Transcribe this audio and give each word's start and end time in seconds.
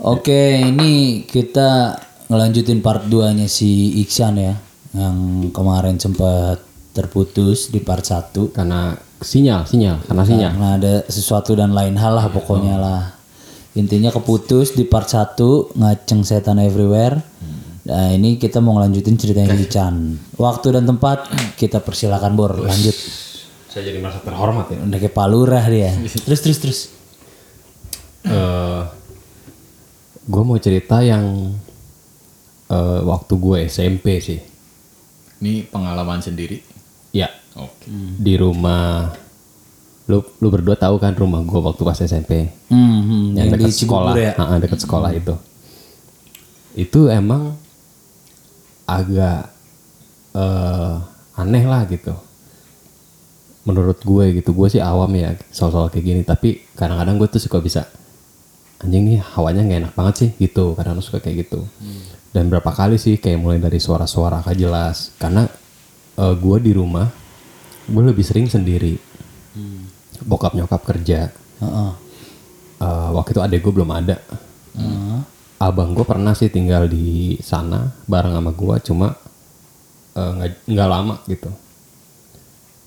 Oke, 0.00 0.56
ini 0.56 1.24
kita 1.28 1.92
ngelanjutin 2.32 2.80
part 2.80 3.04
2-nya 3.04 3.44
si 3.52 4.00
Iksan 4.00 4.40
ya. 4.40 4.56
Yang 4.96 5.16
kemarin 5.52 6.00
sempat 6.00 6.64
terputus 6.96 7.68
di 7.68 7.84
part 7.84 8.00
1. 8.00 8.32
Karena 8.56 8.96
sinyal, 9.20 9.68
sinyal, 9.68 10.00
karena 10.08 10.24
sinyal. 10.24 10.50
Karena 10.56 10.70
ada 10.80 10.94
sesuatu 11.04 11.52
dan 11.52 11.76
lain 11.76 12.00
hal 12.00 12.16
lah 12.16 12.32
pokoknya 12.32 12.80
lah. 12.80 13.12
Intinya 13.76 14.08
keputus 14.08 14.72
di 14.72 14.88
part 14.88 15.04
1 15.04 15.76
ngaceng 15.76 16.24
setan 16.24 16.64
everywhere. 16.64 17.20
Nah 17.84 18.08
ini 18.16 18.40
kita 18.40 18.64
mau 18.64 18.80
ngelanjutin 18.80 19.20
ceritanya 19.20 19.52
Iksan. 19.52 20.16
Waktu 20.40 20.80
dan 20.80 20.88
tempat 20.88 21.28
kita 21.60 21.84
persilakan 21.84 22.32
Bor, 22.40 22.56
lanjut. 22.56 22.96
Saya 23.68 23.84
jadi 23.84 24.00
merasa 24.00 24.24
terhormat 24.24 24.72
ya. 24.72 24.80
Udah 24.80 24.96
kayak 24.96 25.12
palurah 25.12 25.64
dia. 25.68 25.92
Terus 26.24 26.40
terus 26.40 26.58
terus. 26.58 26.80
eh 28.24 28.99
gue 30.30 30.42
mau 30.46 30.58
cerita 30.62 31.02
yang 31.02 31.58
eh, 32.70 33.00
waktu 33.02 33.34
gue 33.34 33.56
SMP 33.66 34.22
sih. 34.22 34.38
Ini 35.42 35.66
pengalaman 35.66 36.22
sendiri. 36.22 36.62
Ya, 37.10 37.26
Oke. 37.58 37.90
di 38.22 38.38
rumah 38.38 39.10
lu 40.06 40.22
lu 40.42 40.50
berdua 40.50 40.74
tahu 40.74 40.98
kan 40.98 41.14
rumah 41.14 41.38
gue 41.42 41.60
waktu 41.62 41.82
pas 41.86 41.98
SMP 41.98 42.50
Hmm, 42.66 42.98
hmm, 43.02 43.24
yang, 43.38 43.46
yang 43.46 43.58
di 43.58 43.66
dekat 43.66 43.78
sekolah, 43.78 44.14
ya. 44.14 44.32
Ah, 44.38 44.54
ah, 44.54 44.58
dekat 44.62 44.78
sekolah 44.82 45.10
itu. 45.14 45.34
Itu 46.78 47.10
emang 47.10 47.58
agak 48.86 49.50
eh, 50.38 50.94
aneh 51.34 51.64
lah 51.66 51.82
gitu. 51.90 52.14
Menurut 53.66 53.98
gue 54.02 54.24
gitu, 54.38 54.54
gue 54.54 54.68
sih 54.70 54.82
awam 54.82 55.10
ya 55.14 55.34
soal-soal 55.50 55.90
kayak 55.90 56.04
gini. 56.06 56.22
Tapi 56.22 56.62
kadang-kadang 56.78 57.18
gue 57.18 57.28
tuh 57.30 57.42
suka 57.42 57.58
bisa 57.58 57.86
anjing 58.80 59.04
nih 59.12 59.20
hawanya 59.36 59.62
nggak 59.64 59.80
enak 59.86 59.94
banget 59.94 60.14
sih 60.16 60.30
gitu. 60.40 60.74
Kadang 60.74 60.98
suka 61.04 61.20
kayak 61.20 61.46
gitu. 61.46 61.64
Dan 62.30 62.48
berapa 62.48 62.70
kali 62.70 62.96
sih 62.96 63.18
kayak 63.18 63.38
mulai 63.42 63.58
dari 63.58 63.78
suara-suara 63.82 64.40
gak 64.40 64.58
jelas. 64.58 65.12
Karena 65.20 65.44
eh, 66.16 66.34
gue 66.34 66.56
di 66.62 66.72
rumah 66.72 67.06
gue 67.90 68.02
lebih 68.02 68.22
sering 68.22 68.46
sendiri. 68.46 68.96
Bokap 70.24 70.52
nyokap 70.54 70.84
kerja. 70.84 71.32
Heeh. 71.60 71.92
Eh, 72.80 73.08
waktu 73.12 73.36
itu 73.36 73.40
adek 73.44 73.60
gue 73.60 73.72
belum 73.76 73.90
ada. 73.92 74.16
Abang 75.60 75.92
gue 75.92 76.08
pernah 76.08 76.32
sih 76.32 76.48
tinggal 76.48 76.88
di 76.88 77.36
sana 77.44 77.92
bareng 78.08 78.32
sama 78.32 78.48
gue, 78.56 78.76
cuma 78.80 79.12
eh, 80.16 80.30
nggak 80.32 80.72
nggak 80.72 80.88
lama 80.88 81.20
gitu. 81.28 81.52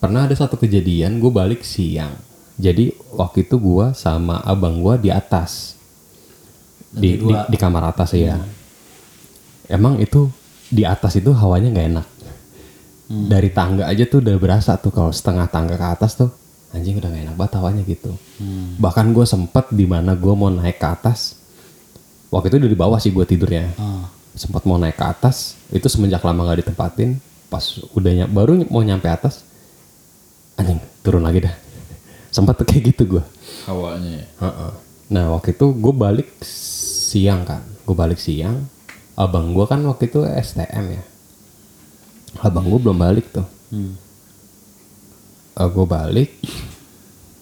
Pernah 0.01 0.25
ada 0.25 0.33
satu 0.33 0.57
kejadian 0.57 1.21
gue 1.21 1.29
balik 1.29 1.61
siang. 1.61 2.17
Jadi 2.57 2.93
waktu 3.13 3.45
itu 3.45 3.61
gue 3.61 3.93
sama 3.93 4.41
abang 4.41 4.81
gue 4.81 5.05
di 5.05 5.09
atas, 5.13 5.77
di, 6.93 7.17
di, 7.17 7.33
di 7.49 7.57
kamar 7.57 7.89
atas 7.89 8.13
ya. 8.13 8.37
Emang 9.65 9.97
itu 9.97 10.29
di 10.67 10.83
atas 10.83 11.17
itu 11.17 11.33
hawanya 11.33 11.69
nggak 11.69 11.87
enak. 11.89 12.07
Dari 13.13 13.49
tangga 13.51 13.85
aja 13.85 14.05
tuh 14.05 14.21
udah 14.21 14.35
berasa 14.37 14.73
tuh 14.75 14.89
kalau 14.89 15.11
setengah 15.11 15.45
tangga 15.45 15.75
ke 15.75 15.87
atas 15.87 16.17
tuh 16.17 16.31
anjing 16.73 16.97
udah 16.97 17.05
gak 17.05 17.23
enak 17.29 17.35
banget 17.37 17.53
hawanya 17.61 17.81
gitu. 17.85 18.09
Bahkan 18.81 19.13
gue 19.13 19.21
sempet 19.23 19.69
di 19.69 19.85
mana 19.85 20.17
gue 20.17 20.33
mau 20.33 20.49
naik 20.49 20.81
ke 20.81 20.87
atas. 20.89 21.37
Waktu 22.33 22.49
itu 22.49 22.57
dari 22.65 22.73
bawah 22.73 22.97
sih 22.97 23.13
gue 23.13 23.21
tidurnya. 23.21 23.69
Sempat 24.33 24.65
mau 24.65 24.81
naik 24.81 24.97
ke 24.97 25.05
atas, 25.05 25.53
itu 25.69 25.85
semenjak 25.85 26.25
lama 26.25 26.49
gak 26.49 26.65
ditempatin. 26.65 27.21
Pas 27.53 27.61
udah 27.93 28.11
ny- 28.17 28.31
baru 28.33 28.65
mau 28.65 28.81
nyampe 28.81 29.05
atas, 29.05 29.45
anjing 30.57 30.81
turun 31.05 31.21
lagi 31.21 31.45
dah. 31.45 31.53
Sempat 32.33 32.57
tuh 32.57 32.65
kayak 32.65 32.97
gitu 32.97 33.19
gue. 33.19 33.23
Hawanya 33.69 34.09
ya. 34.09 34.25
Heeh. 34.41 34.71
Nah 35.13 35.37
waktu 35.37 35.53
itu 35.53 35.69
gue 35.69 35.93
balik 35.93 36.33
siang 37.13 37.41
kan, 37.43 37.61
gue 37.61 37.93
balik 37.93 38.17
siang. 38.17 38.65
Abang 39.13 39.53
gue 39.53 39.61
kan 39.63 39.77
waktu 39.83 40.09
itu 40.09 40.25
STM 40.25 40.85
ya. 40.91 41.03
Abang 42.41 42.65
gue 42.65 42.79
belum 42.79 42.97
balik 42.97 43.29
tuh. 43.29 43.45
gue 45.53 45.85
balik, 45.85 46.33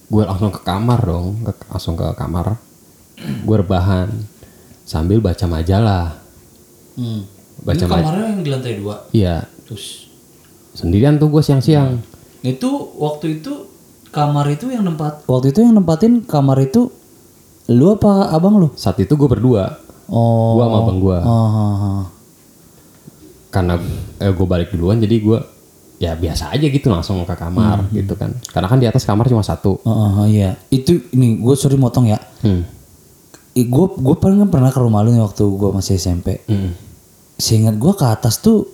gue 0.06 0.22
langsung 0.22 0.52
ke 0.52 0.60
kamar 0.60 1.00
dong, 1.00 1.40
ke- 1.42 1.64
langsung 1.66 1.96
ke 1.96 2.04
kamar. 2.12 2.60
Gue 3.40 3.56
rebahan 3.56 4.12
sambil 4.84 5.18
baca 5.18 5.46
majalah. 5.46 6.20
Hmm. 6.92 7.24
Baca 7.58 7.78
Ini 7.78 7.88
majalah. 7.88 8.04
kamarnya 8.04 8.26
yang 8.28 8.42
di 8.42 8.50
lantai 8.50 8.72
dua. 8.76 8.96
Iya, 9.10 9.48
Terus 9.64 10.12
sendirian 10.74 11.16
tuh 11.16 11.30
gue 11.30 11.40
siang-siang. 11.40 12.04
itu 12.42 12.68
waktu 12.98 13.38
itu 13.38 13.70
kamar 14.10 14.50
itu 14.50 14.68
yang 14.68 14.82
nempat. 14.82 15.24
Waktu 15.24 15.48
itu 15.48 15.62
yang 15.62 15.72
nempatin 15.72 16.20
kamar 16.20 16.58
itu 16.60 16.90
lu 17.72 17.90
apa 17.90 18.28
abang 18.28 18.56
lu? 18.56 18.68
Saat 18.74 18.98
itu 18.98 19.12
gue 19.12 19.26
berdua, 19.26 19.80
Oh. 20.06 20.54
gue 20.54 20.62
sama 20.62 20.76
abang 20.78 20.98
gue. 20.98 21.16
Ah, 21.16 21.26
ah, 21.26 21.74
ah. 21.74 22.02
karena 23.48 23.76
eh, 24.16 24.28
gue 24.28 24.46
balik 24.46 24.72
duluan 24.72 24.96
jadi 24.96 25.16
gue 25.18 25.38
ya 25.98 26.12
biasa 26.12 26.50
aja 26.50 26.66
gitu 26.66 26.88
langsung 26.88 27.20
ke 27.22 27.30
kamar 27.30 27.84
gitu 27.92 28.16
kan 28.16 28.32
karena 28.48 28.66
kan 28.66 28.80
di 28.80 28.88
atas 28.88 29.04
kamar 29.04 29.28
cuma 29.28 29.40
satu 29.40 29.76
ah, 29.82 30.24
iya. 30.24 30.56
Itu 30.66 30.98
ini 31.12 31.36
gue 31.38 31.54
sorry 31.54 31.76
motong 31.76 32.08
ya. 32.08 32.18
hmm. 32.42 32.62
Gue 33.54 33.86
gue 33.92 34.16
pernah 34.16 34.48
pernah 34.48 34.72
ke 34.72 34.80
rumah 34.80 35.00
lu 35.00 35.12
nih 35.12 35.20
waktu 35.20 35.44
gue 35.44 35.70
masih 35.70 35.94
SMP. 35.94 36.40
Hmm. 36.44 36.72
Seingat 37.36 37.76
gue 37.76 37.92
ke 37.92 38.02
atas 38.02 38.40
tuh 38.40 38.66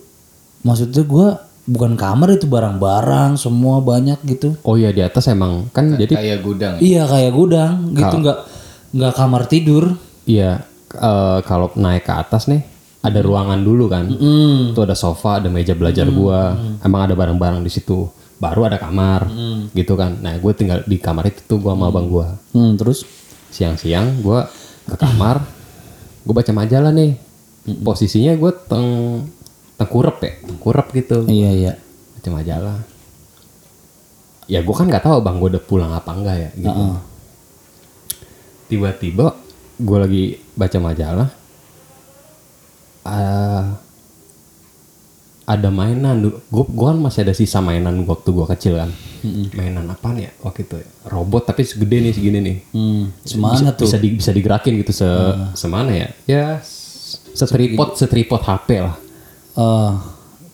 maksudnya 0.59 1.03
gue 1.03 1.27
bukan 1.67 1.93
kamar 1.93 2.33
itu 2.33 2.47
barang-barang 2.47 3.37
semua 3.37 3.77
banyak 3.77 4.17
gitu. 4.25 4.57
oh 4.59 4.73
iya 4.73 4.89
di 4.89 4.99
atas 4.99 5.29
emang 5.29 5.69
kan 5.69 5.85
jadi 5.93 6.17
Kayak 6.17 6.39
gudang. 6.41 6.73
ya? 6.75 6.81
Iya 6.81 7.03
kayak 7.05 7.31
gudang 7.31 7.73
gitu 7.93 8.15
nggak 8.17 8.37
nggak 8.93 9.13
kamar 9.13 9.45
tidur. 9.45 9.97
iya 10.29 10.65
eh, 10.93 11.39
kalau 11.45 11.73
naik 11.77 12.05
ke 12.05 12.13
atas 12.13 12.49
nih 12.49 12.61
ada 12.99 13.19
ruangan 13.23 13.59
dulu 13.63 13.87
kan. 13.87 14.11
Hmm. 14.11 14.75
tuh 14.75 14.83
ada 14.83 14.95
sofa 14.97 15.39
ada 15.39 15.47
meja 15.47 15.71
belajar 15.71 16.09
gua. 16.11 16.55
Emang 16.83 17.07
ada 17.07 17.15
barang-barang 17.15 17.63
di 17.63 17.71
situ. 17.71 18.11
Baru 18.39 18.67
ada 18.67 18.75
kamar 18.79 19.27
gitu 19.71 19.95
kan. 19.95 20.19
Nah 20.19 20.35
gue 20.35 20.51
tinggal 20.55 20.83
di 20.83 20.99
kamar 20.99 21.31
itu 21.31 21.39
tuh 21.47 21.57
gua 21.63 21.75
sama 21.75 21.91
abang 21.91 22.07
gua. 22.11 22.35
Hmm, 22.51 22.75
terus? 22.75 23.07
Siang-siang 23.49 24.21
gue 24.21 24.39
ke 24.89 24.95
kamar 24.99 25.41
gue 26.27 26.33
baca 26.35 26.51
majalah 26.51 26.91
nih. 26.91 27.15
Posisinya 27.81 28.35
gue 28.35 28.51
teng 28.67 28.87
tengkurep 29.79 30.17
ya 30.19 30.31
tengkurep 30.43 30.87
gitu. 30.91 31.17
Iya 31.25 31.49
iya. 31.55 31.73
baca 32.19 32.29
majalah. 32.35 32.79
Ya 34.51 34.59
gue 34.59 34.75
kan 34.75 34.91
nggak 34.91 35.07
tahu 35.07 35.23
bang 35.23 35.39
gue 35.39 35.49
udah 35.55 35.63
pulang 35.63 35.91
apa 35.95 36.11
enggak 36.11 36.35
ya 36.35 36.49
gitu 36.67 36.83
tiba-tiba 38.69 39.33
gue 39.75 39.97
lagi 39.97 40.23
baca 40.53 40.77
majalah 40.77 41.29
eh, 43.03 43.63
ada 45.49 45.69
mainan 45.73 46.21
gue 46.21 46.35
gue 46.69 46.85
kan 46.85 46.93
masih 46.93 47.25
ada 47.25 47.33
sisa 47.33 47.57
mainan 47.57 48.05
waktu 48.05 48.29
gue 48.29 48.45
kecil 48.53 48.77
kan. 48.77 48.93
Mainan 49.57 49.89
apa 49.89 50.13
ya 50.13 50.29
waktu 50.45 50.61
itu 50.61 50.77
ya? 50.77 50.87
robot 51.09 51.49
tapi 51.49 51.65
segede 51.65 52.05
nih 52.05 52.13
segini 52.13 52.39
nih. 52.39 52.57
Hmm, 52.69 53.03
semana 53.25 53.57
bisa, 53.57 53.69
tuh? 53.73 53.85
bisa, 53.89 53.97
di- 53.97 54.13
bisa 54.13 54.29
digerakin 54.29 54.73
gitu 54.77 54.93
se 54.93 55.09
semana 55.57 55.89
ya? 55.89 56.07
Ya 56.29 56.45
setripod 57.33 57.97
setripod 57.97 58.45
HP 58.45 58.77
lah. 58.77 58.95
Eh, 59.57 59.91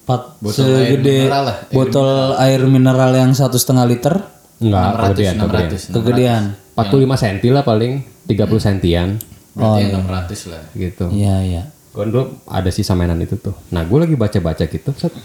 empat 0.06 0.22
Botol 0.40 0.64
air 0.64 0.80
segede 0.88 1.18
mineral 1.20 1.44
lah. 1.44 1.58
botol 1.68 2.10
air 2.40 2.62
mineral 2.64 3.12
yang 3.12 3.32
satu 3.36 3.60
setengah 3.60 3.84
liter? 3.84 4.16
Enggak 4.64 4.96
600, 4.96 4.96
kegedean 5.04 5.36
kegedean. 5.36 5.68
600. 5.68 5.92
kegedean 5.92 6.44
45 6.76 7.24
cm 7.24 7.38
lah 7.56 7.64
paling 7.64 8.04
30 8.28 8.60
sentian. 8.60 9.10
Berarti 9.56 9.82
600 9.96 10.52
lah. 10.52 10.64
gitu. 10.76 11.06
Iya 11.10 11.36
iya. 11.42 11.64
Gue 11.96 12.12
dulu 12.12 12.44
ada 12.44 12.68
sisa 12.68 12.92
mainan 12.92 13.24
itu 13.24 13.40
tuh. 13.40 13.56
Nah 13.72 13.88
gue 13.88 13.96
lagi 13.96 14.16
baca 14.20 14.36
baca 14.44 14.64
gitu 14.68 14.92
set. 15.00 15.16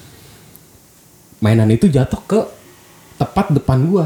mainan 1.41 1.72
itu 1.72 1.88
jatuh 1.88 2.21
ke 2.28 2.41
tepat 3.16 3.50
depan 3.50 3.81
gue 3.88 4.05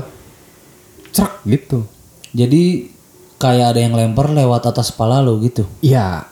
cerak 1.12 1.44
gitu. 1.44 1.84
Jadi 2.32 2.88
kayak 3.36 3.76
ada 3.76 3.80
yang 3.84 3.92
lempar 3.92 4.32
lewat 4.32 4.70
atas 4.70 4.94
kepala 4.94 5.20
lo 5.20 5.36
gitu? 5.44 5.68
Iya. 5.84 6.24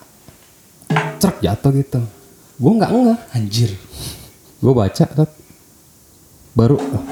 Cerak 1.20 1.44
jatuh 1.44 1.70
gitu. 1.76 2.00
Gue 2.56 2.72
nggak 2.80 2.90
enggak 2.90 3.18
anjir. 3.36 3.70
Gue 4.62 4.72
baca 4.72 4.94
set. 4.94 5.30
baru 6.52 6.76
"Oh, 6.76 7.04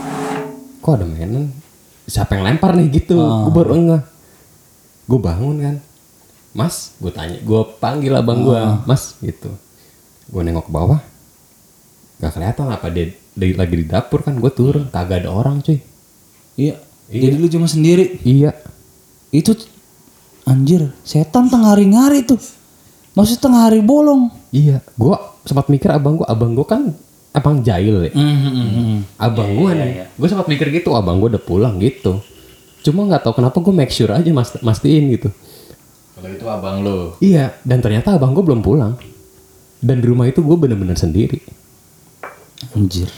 kok 0.80 1.00
ada 1.00 1.08
mainan 1.08 1.48
siapa 2.06 2.36
yang 2.36 2.44
lempar 2.46 2.76
nih 2.76 2.88
gitu? 2.92 3.16
Gue 3.18 3.52
baru 3.52 3.72
enggak 3.76 4.04
gue 5.10 5.18
bangun 5.18 5.56
kan. 5.58 5.76
Mas 6.54 6.94
gue 7.02 7.10
tanya 7.10 7.38
gue 7.42 7.60
panggil 7.82 8.14
abang 8.14 8.46
gue 8.46 8.60
mas 8.86 9.18
gitu. 9.18 9.50
Gue 10.30 10.42
nengok 10.46 10.70
ke 10.70 10.72
bawah. 10.72 11.00
Gak 12.20 12.36
kelihatan 12.36 12.68
apa 12.68 12.86
dia, 12.92 13.16
dia 13.34 13.56
lagi 13.56 13.74
di 13.80 13.86
dapur 13.88 14.22
kan 14.22 14.38
gue 14.38 14.52
turun 14.54 14.86
kagak 14.92 15.26
ada 15.26 15.30
orang 15.34 15.58
cuy. 15.64 15.82
Iya 16.54 16.78
jadi 17.10 17.34
lu 17.42 17.50
cuma 17.50 17.66
sendiri? 17.66 18.22
Iya. 18.22 18.54
Itu 19.34 19.58
anjir 20.46 20.94
setan 21.02 21.50
tengah 21.50 21.74
hari 21.74 21.90
ngari 21.90 22.22
tuh. 22.22 22.38
Maksud 23.18 23.42
tengah 23.42 23.66
hari 23.66 23.82
bolong. 23.82 24.30
Iya 24.54 24.78
gue 24.94 25.16
sempat 25.42 25.66
mikir 25.66 25.90
abang 25.90 26.22
gue 26.22 26.26
abang 26.30 26.54
gue 26.54 26.66
kan 26.66 26.94
emang 27.30 27.62
jahil 27.62 28.10
ya 28.10 28.12
abang 29.18 29.50
gue 29.54 29.70
nih 29.76 29.90
gue 30.14 30.28
sempat 30.28 30.46
mikir 30.50 30.68
gitu 30.74 30.94
abang 30.94 31.22
gue 31.22 31.30
udah 31.36 31.42
pulang 31.42 31.78
gitu 31.78 32.18
cuma 32.80 33.06
nggak 33.06 33.22
tahu 33.22 33.38
kenapa 33.38 33.56
gue 33.60 33.74
make 33.74 33.92
sure 33.92 34.10
aja 34.10 34.30
mas 34.32 34.56
mastiin 34.62 35.14
gitu 35.14 35.30
Kalau 36.20 36.36
itu 36.36 36.44
abang 36.52 36.84
lo. 36.84 37.16
Iya, 37.24 37.56
dan 37.64 37.80
ternyata 37.80 38.12
abang 38.12 38.36
gue 38.36 38.44
belum 38.44 38.60
pulang. 38.60 38.92
Dan 39.80 40.04
di 40.04 40.06
rumah 40.12 40.28
itu 40.28 40.44
gue 40.44 40.52
bener-bener 40.52 40.92
sendiri. 40.92 41.40
Anjir. 42.76 43.08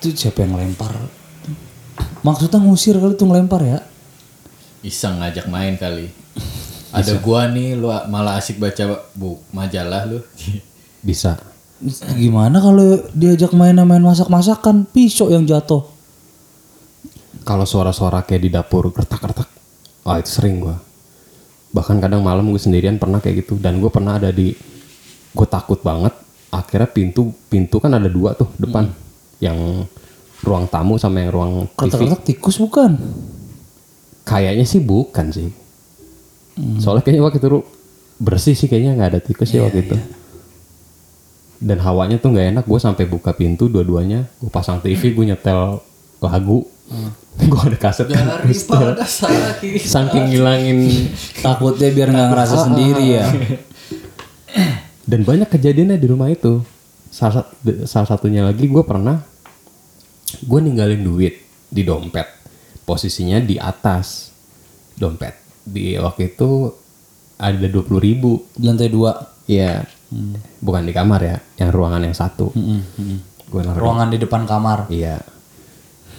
Itu 0.00 0.16
siapa 0.16 0.48
yang 0.48 0.56
lempar? 0.56 0.96
Maksudnya 2.24 2.56
ngusir 2.64 2.96
kali 2.96 3.20
tuh 3.20 3.28
ngelempar 3.28 3.60
ya? 3.68 3.84
Iseng 4.80 5.20
ngajak 5.20 5.44
main 5.52 5.76
kali. 5.76 6.08
Ada 6.96 7.20
gua 7.20 7.52
nih 7.52 7.76
lu 7.76 7.92
malah 8.08 8.40
asik 8.40 8.56
baca 8.56 9.04
bu 9.12 9.36
majalah 9.52 10.08
lu. 10.08 10.24
Bisa. 11.04 11.36
Gimana 12.16 12.56
kalau 12.56 13.04
diajak 13.12 13.52
main-main 13.52 14.00
masak-masakan, 14.00 14.88
pisau 14.88 15.28
yang 15.28 15.44
jatuh. 15.44 15.84
Kalau 17.44 17.68
suara-suara 17.68 18.24
kayak 18.24 18.42
di 18.42 18.50
dapur 18.50 18.88
kertak-kertak, 18.90 19.46
wah 20.02 20.16
itu 20.16 20.30
sering 20.32 20.64
gue. 20.64 20.76
Bahkan 21.76 22.00
kadang 22.00 22.24
malam 22.24 22.48
gue 22.48 22.58
sendirian 22.58 22.96
pernah 22.96 23.20
kayak 23.20 23.44
gitu. 23.44 23.60
Dan 23.60 23.78
gue 23.78 23.92
pernah 23.92 24.16
ada 24.16 24.32
di, 24.32 24.56
gue 25.36 25.46
takut 25.46 25.78
banget. 25.84 26.16
Akhirnya 26.48 26.88
pintu 26.88 27.36
pintu 27.52 27.76
kan 27.76 27.92
ada 27.92 28.08
dua 28.08 28.32
tuh 28.32 28.48
depan, 28.56 28.88
yang 29.44 29.84
ruang 30.40 30.64
tamu 30.66 30.96
sama 30.96 31.20
yang 31.20 31.30
ruang 31.30 31.52
TV. 31.76 31.76
Kertak-kertak 31.76 32.22
tikus 32.24 32.56
bukan? 32.56 32.96
Kayaknya 34.24 34.64
sih 34.64 34.80
bukan 34.80 35.26
sih. 35.30 35.48
Soalnya 36.80 37.04
kayaknya 37.04 37.22
waktu 37.28 37.38
itu 37.38 37.60
bersih 38.16 38.56
sih 38.56 38.64
kayaknya 38.64 38.96
nggak 38.96 39.10
ada 39.12 39.20
tikus 39.20 39.52
sih 39.52 39.60
waktu 39.60 39.84
itu. 39.84 39.96
Dan 41.56 41.80
hawanya 41.80 42.20
tuh 42.20 42.32
nggak 42.32 42.46
enak. 42.56 42.64
Gue 42.68 42.80
sampai 42.80 43.04
buka 43.08 43.32
pintu 43.32 43.68
dua-duanya. 43.72 44.28
Gue 44.40 44.50
pasang 44.52 44.80
TV, 44.80 45.12
gue 45.12 45.24
nyetel 45.32 45.80
lagu. 46.20 46.66
gue 47.50 47.60
ada 47.60 47.78
kaset 47.78 48.08
kan. 48.08 48.46
Saking 49.82 50.24
ngilangin 50.32 50.78
Takutnya 51.42 51.88
biar 51.92 52.08
nggak 52.14 52.28
ngerasa 52.32 52.56
sendiri 52.70 53.04
ya. 53.20 53.26
dan 55.10 55.20
banyak 55.22 55.48
kejadiannya 55.50 55.96
di 56.00 56.06
rumah 56.08 56.32
itu. 56.32 56.62
Salah, 57.12 57.48
salah 57.88 58.08
satunya 58.08 58.44
lagi 58.44 58.68
gue 58.68 58.84
pernah 58.84 59.22
gue 60.42 60.60
ninggalin 60.60 61.00
duit 61.00 61.42
di 61.70 61.82
dompet. 61.84 62.26
Posisinya 62.86 63.42
di 63.42 63.58
atas 63.58 64.30
dompet. 64.94 65.34
Di 65.66 65.98
waktu 65.98 66.34
itu 66.34 66.70
ada 67.36 67.66
20 67.68 68.00
ribu 68.00 68.46
Di 68.54 68.64
lantai 68.64 68.88
dua. 68.88 69.12
Iya. 69.46 69.95
Bukan 70.62 70.82
di 70.86 70.92
kamar 70.94 71.20
ya, 71.22 71.36
yang 71.58 71.70
ruangan 71.74 72.02
yang 72.06 72.14
satu. 72.14 72.54
Gue 73.46 73.60
naruh. 73.62 73.82
Ruangan 73.82 74.08
di 74.10 74.18
depan 74.18 74.42
kamar. 74.46 74.90
Iya. 74.90 75.18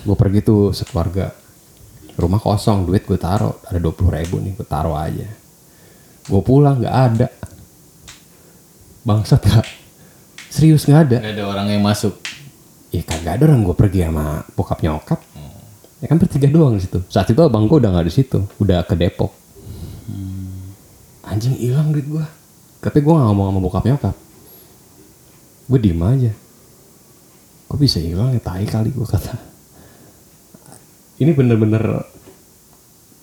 Gue 0.03 0.15
pergi 0.15 0.39
tuh 0.43 0.71
sekeluarga. 0.71 1.31
Rumah 2.17 2.41
kosong, 2.41 2.87
duit 2.87 3.05
gue 3.05 3.19
taruh. 3.19 3.55
Ada 3.67 3.79
20 3.79 4.17
ribu 4.17 4.35
nih, 4.41 4.57
gue 4.57 4.67
taruh 4.67 4.97
aja. 4.97 5.27
Gue 6.27 6.41
pulang 6.43 6.79
nggak 6.79 6.95
ada. 6.95 7.27
Bangsat 9.07 9.39
gak? 9.39 9.63
Serius 10.51 10.83
nggak 10.83 11.01
ada? 11.07 11.17
Gak 11.23 11.35
ada 11.39 11.45
orang 11.47 11.67
yang 11.71 11.83
masuk. 11.83 12.19
Ya 12.91 13.03
kagak 13.03 13.39
ada 13.39 13.43
orang 13.51 13.63
gue 13.63 13.75
pergi 13.75 14.03
sama 14.03 14.43
bokap 14.55 14.79
nyokap. 14.83 15.19
Ya 15.97 16.05
kan 16.11 16.19
bertiga 16.19 16.47
doang 16.51 16.77
di 16.77 16.83
situ. 16.83 16.99
Saat 17.07 17.31
itu 17.31 17.39
abang 17.39 17.65
gue 17.67 17.77
udah 17.79 17.89
nggak 17.89 18.07
di 18.07 18.13
situ, 18.13 18.43
udah 18.59 18.83
ke 18.83 18.95
Depok. 18.99 19.31
Anjing 21.27 21.55
hilang 21.59 21.91
duit 21.91 22.07
gue. 22.07 22.25
Tapi 22.77 22.97
gue 23.01 23.13
nggak 23.13 23.27
ngomong 23.27 23.45
sama 23.50 23.59
bokap 23.59 23.83
nyokap. 23.85 24.15
Gue 25.68 25.79
diem 25.81 26.01
aja. 26.01 26.31
Kok 27.68 27.77
bisa 27.81 28.00
hilang 28.00 28.31
ya 28.31 28.39
tai 28.39 28.63
kali 28.63 28.94
gue 28.94 29.07
kata. 29.07 29.33
Ini 31.18 31.33
bener-bener 31.33 32.06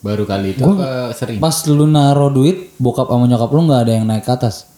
Baru 0.05 0.21
kali 0.29 0.53
itu 0.53 0.61
apa 0.61 1.17
sering? 1.17 1.41
Pas 1.41 1.65
lu 1.65 1.89
naro 1.89 2.29
duit, 2.29 2.77
bokap 2.77 3.09
sama 3.09 3.25
nyokap 3.25 3.49
lu 3.49 3.61
nggak 3.65 3.81
ada 3.89 3.93
yang 3.97 4.05
naik 4.05 4.21
ke 4.21 4.31
atas. 4.37 4.69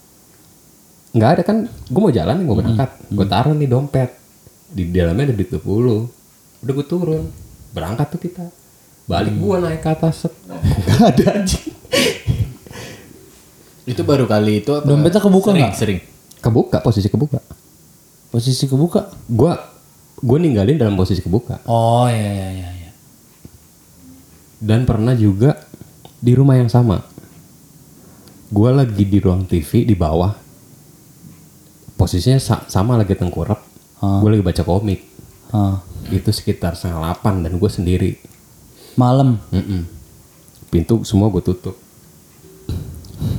nggak 1.11 1.29
ada 1.35 1.41
kan. 1.43 1.57
Gue 1.91 1.99
mau 1.99 2.13
jalan 2.15 2.35
nih, 2.39 2.45
gue 2.47 2.55
berangkat. 2.55 2.89
Gue 3.11 3.25
taruh 3.27 3.51
nih 3.51 3.67
dompet. 3.67 4.15
Di 4.71 4.87
dalamnya 4.87 5.27
ada 5.27 5.35
duit 5.35 5.51
20. 5.51 6.63
Udah 6.63 6.73
gue 6.79 6.85
turun. 6.87 7.23
Berangkat 7.75 8.07
tuh 8.07 8.21
kita. 8.23 8.45
Balik 9.03 9.35
gue 9.35 9.55
naik 9.59 9.83
ke 9.83 9.89
atas. 9.91 10.31
Nggak 10.87 11.03
ada 11.11 11.25
anjing. 11.43 11.75
Itu 13.87 14.03
baru 14.03 14.27
kali 14.27 14.59
itu 14.59 14.71
apa? 14.71 14.83
Dompetnya 14.83 15.17
kebuka 15.19 15.49
sering, 15.49 15.63
nggak? 15.63 15.73
Sering. 15.73 15.99
Kebuka, 16.37 16.77
posisi 16.79 17.07
kebuka. 17.07 17.39
Posisi 18.27 18.63
kebuka. 18.65 19.01
Gua 19.25 19.55
gue 20.17 20.37
ninggalin 20.39 20.75
dalam 20.75 20.97
posisi 20.97 21.21
kebuka 21.21 21.61
Oh 21.63 22.09
iya 22.09 22.25
iya 22.25 22.49
iya. 22.51 22.69
iya. 22.75 22.91
dan 24.57 24.81
pernah 24.81 25.13
juga 25.13 25.61
di 26.17 26.33
rumah 26.33 26.57
yang 26.57 26.65
sama 26.65 27.05
Gua 28.47 28.73
lagi 28.73 29.05
di 29.05 29.21
ruang 29.21 29.45
TV 29.45 29.85
di 29.85 29.93
bawah 29.93 30.33
posisinya 31.93 32.37
sa- 32.37 32.65
sama 32.65 32.97
lagi 32.97 33.13
tengkurap 33.13 33.61
gue 33.97 34.29
lagi 34.31 34.41
baca 34.41 34.63
komik 34.63 35.05
Ah. 35.47 35.85
itu 36.09 36.27
sekitar 36.27 36.73
setengah 36.73 36.97
delapan 36.99 37.35
dan 37.39 37.53
gue 37.53 37.69
sendiri 37.69 38.11
Malam. 38.93 39.37
Mm-mm. 39.47 39.85
pintu 40.67 41.01
semua 41.03 41.29
gue 41.29 41.41
tutup 41.41 41.77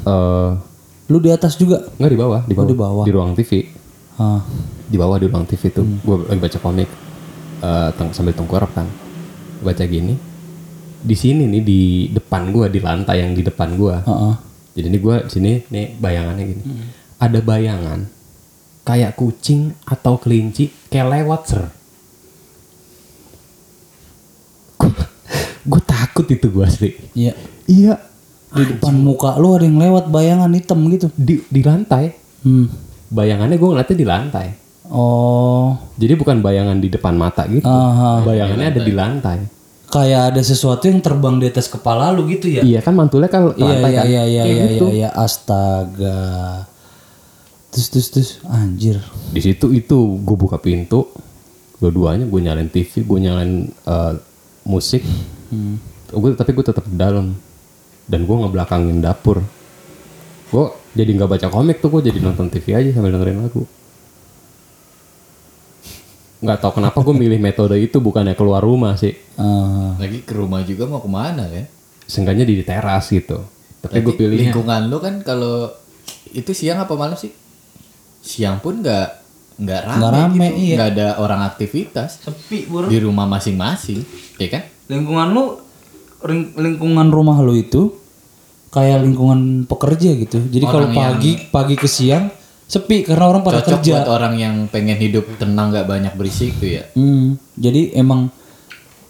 eh 0.04 0.50
Lu 1.08 1.18
di 1.18 1.28
atas 1.28 1.56
juga. 1.56 1.88
nggak 1.90 2.10
di 2.10 2.18
bawah 2.18 2.40
di 2.42 2.52
bawah 2.52 2.68
di 2.68 2.76
bawah. 2.76 3.04
di 3.04 3.12
ruang 3.12 3.32
TV 3.32 3.64
Ah. 4.14 4.42
di 4.84 4.96
bawah 4.96 5.16
di 5.16 5.26
ruang 5.26 5.44
TV 5.44 5.62
tuh. 5.70 5.86
Gue 5.98 6.16
lagi 6.22 6.36
baca 6.38 6.58
komik 6.58 6.90
teng- 7.94 8.12
sambil 8.12 8.32
tengkurap 8.32 8.68
kan. 8.70 8.84
Baca 9.58 9.82
gini 9.82 10.14
di 10.98 11.14
sini 11.14 11.46
nih 11.46 11.62
di 11.62 11.80
depan 12.08 12.50
gue 12.50 12.66
di 12.68 12.78
lantai 12.78 13.22
yang 13.22 13.30
di 13.30 13.40
depan 13.40 13.72
gue 13.72 13.94
Heeh. 14.02 14.34
jadi 14.74 14.86
ini 14.88 14.98
gue 14.98 15.16
di 15.22 15.30
sini 15.30 15.50
nih 15.64 15.86
bayangannya 15.96 16.44
gini. 16.44 16.62
Ada 17.16 17.38
bayangan 17.40 18.00
kayak 18.82 19.14
kucing 19.14 19.72
atau 19.84 20.16
kelinci 20.16 20.68
kayak 20.88 21.08
lewat 21.14 21.40
ser. 21.44 21.62
Gue 25.64 25.80
takut 25.86 26.26
itu 26.26 26.46
gue 26.48 26.64
asli. 26.64 26.90
Iya. 27.12 27.32
iya 27.64 27.94
Di 28.48 28.64
depan 28.66 28.96
muka 28.96 29.36
lu 29.36 29.52
ada 29.52 29.62
yang 29.62 29.76
lewat 29.76 30.08
bayangan 30.08 30.48
hitam 30.50 30.80
gitu. 30.88 31.12
di 31.12 31.44
di 31.44 31.60
lantai 31.60 32.16
Hmm. 32.38 32.70
bayangannya 33.08 33.56
gue 33.56 33.68
ngeliatnya 33.68 33.96
di 33.96 34.06
lantai 34.06 34.46
Oh. 34.88 35.74
jadi 35.94 36.14
bukan 36.14 36.38
bayangan 36.38 36.78
di 36.78 36.88
depan 36.88 37.12
mata 37.12 37.44
gitu 37.44 37.66
Aha. 37.66 38.22
bayangannya 38.22 38.68
ada 38.70 38.80
di 38.80 38.94
lantai 38.94 39.38
Kayak 39.88 40.32
ada 40.32 40.42
sesuatu 40.42 40.84
yang 40.84 41.00
terbang 41.00 41.36
di 41.36 41.48
atas 41.48 41.64
kepala 41.64 42.12
lu 42.12 42.28
gitu 42.28 42.44
ya? 42.46 42.60
Iya 42.60 42.78
kan 42.78 42.92
mantulnya 42.92 43.26
kan 43.26 43.52
Iya 43.52 43.64
lantai 43.64 43.88
iya 43.88 43.96
kan. 43.96 44.04
iya 44.06 44.22
iya 44.22 44.42
iya 44.44 44.64
gitu. 44.68 44.84
iya 44.86 45.08
iya. 45.08 45.08
astaga. 45.16 46.20
Terus 47.68 47.86
terus 47.88 48.08
terus 48.12 48.30
anjir. 48.44 49.00
Di 49.32 49.40
situ 49.40 49.72
itu 49.72 49.96
gue 50.20 50.36
buka 50.36 50.60
pintu, 50.60 51.08
dua-duanya 51.76 52.24
gue 52.24 52.36
nyalain 52.36 52.68
TV, 52.68 53.00
gue 53.00 53.18
nyalain 53.18 53.52
eh, 53.64 54.12
musik. 54.62 55.00
Hmm. 55.48 55.80
Gua, 56.10 56.32
tapi 56.32 56.52
gue 56.52 56.64
tetap 56.64 56.84
di 56.84 56.92
dalam 56.92 57.32
dan 58.08 58.24
gue 58.24 58.36
ngebelakangin 58.36 58.98
dapur. 58.98 59.44
Gue 60.48 60.64
jadi 60.96 61.12
nggak 61.12 61.30
baca 61.30 61.46
komik 61.48 61.78
tuh, 61.78 61.92
gue 61.92 62.08
jadi 62.08 62.18
nonton 62.18 62.48
TV 62.48 62.72
aja 62.72 62.90
sambil 62.90 63.12
dengerin 63.12 63.44
lagu. 63.44 63.68
Nggak 66.38 66.58
tahu 66.62 66.72
kenapa 66.78 66.98
gue 67.02 67.14
milih 67.14 67.36
metode 67.36 67.74
itu 67.76 67.98
bukannya 67.98 68.32
keluar 68.32 68.62
rumah 68.62 68.94
sih. 68.94 69.12
Ah. 69.34 69.98
Lagi 69.98 70.22
ke 70.22 70.32
rumah 70.32 70.62
juga 70.62 70.86
mau 70.86 71.02
ke 71.02 71.10
mana 71.10 71.44
kan? 71.44 71.66
Seenggaknya 72.06 72.46
di 72.46 72.62
teras 72.62 73.10
gitu. 73.10 73.42
Tapi 73.78 74.00
gue 74.00 74.14
pilih 74.14 74.38
lingkungan 74.38 74.86
lu 74.86 74.98
kan 74.98 75.20
kalau 75.20 75.70
itu 76.30 76.50
siang 76.50 76.78
apa 76.78 76.94
malam 76.94 77.14
sih? 77.14 77.30
Siang 78.22 78.58
pun 78.58 78.80
nggak 78.80 79.08
nggak 79.58 79.80
rame, 79.82 79.98
Nggak 79.98 80.12
rame, 80.14 80.46
gitu. 80.46 80.58
iya. 80.62 80.74
Nggak 80.78 80.90
ada 80.94 81.06
orang 81.18 81.40
aktivitas 81.42 82.10
Sepi 82.22 82.70
bro. 82.70 82.86
di 82.86 82.98
rumah 83.02 83.26
masing-masing, 83.26 84.06
ya 84.38 84.48
kan? 84.48 84.62
Lingkungan 84.86 85.28
lu 85.34 85.44
ring- 86.22 86.54
lingkungan 86.54 87.08
rumah 87.08 87.38
lu 87.38 87.54
itu 87.54 87.94
kayak 88.68 89.00
lingkungan 89.00 89.64
pekerja 89.64 90.12
gitu. 90.14 90.38
Jadi 90.42 90.64
kalau 90.64 90.88
pagi 90.90 91.32
pagi 91.48 91.74
ke 91.74 91.86
siang 91.86 92.28
sepi 92.68 93.00
karena 93.00 93.24
orang 93.26 93.40
pada 93.40 93.64
Cocok 93.64 93.80
kerja. 93.80 93.92
buat 93.96 94.08
orang 94.12 94.34
yang 94.36 94.54
pengen 94.68 95.00
hidup 95.00 95.24
tenang 95.36 95.72
nggak 95.72 95.88
banyak 95.88 96.12
berisik 96.14 96.52
tuh 96.56 96.68
ya. 96.68 96.84
Hmm, 96.92 97.40
jadi 97.56 97.96
emang 97.96 98.28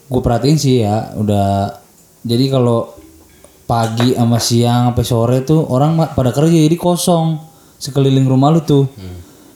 gue 0.07 0.21
perhatiin 0.23 0.55
sih 0.55 0.81
ya, 0.81 1.11
udah 1.13 1.75
jadi 2.23 2.49
kalau 2.49 2.95
pagi 3.63 4.15
sama 4.15 4.39
siang 4.39 4.89
sampai 4.89 5.05
sore 5.05 5.37
tuh 5.43 5.61
orang 5.61 5.93
pada 6.09 6.31
kerja 6.31 6.55
jadi 6.55 6.73
kosong 6.73 7.37
sekeliling 7.75 8.25
rumah 8.25 8.49
lu 8.49 8.63
tuh. 8.63 8.87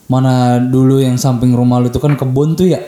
Mana 0.03 0.60
dulu 0.60 1.00
yang 1.00 1.15
samping 1.15 1.55
rumah 1.55 1.79
lu 1.79 1.88
tuh 1.88 1.98
kan 1.98 2.13
kebun 2.13 2.53
tuh 2.53 2.69
ya. 2.69 2.83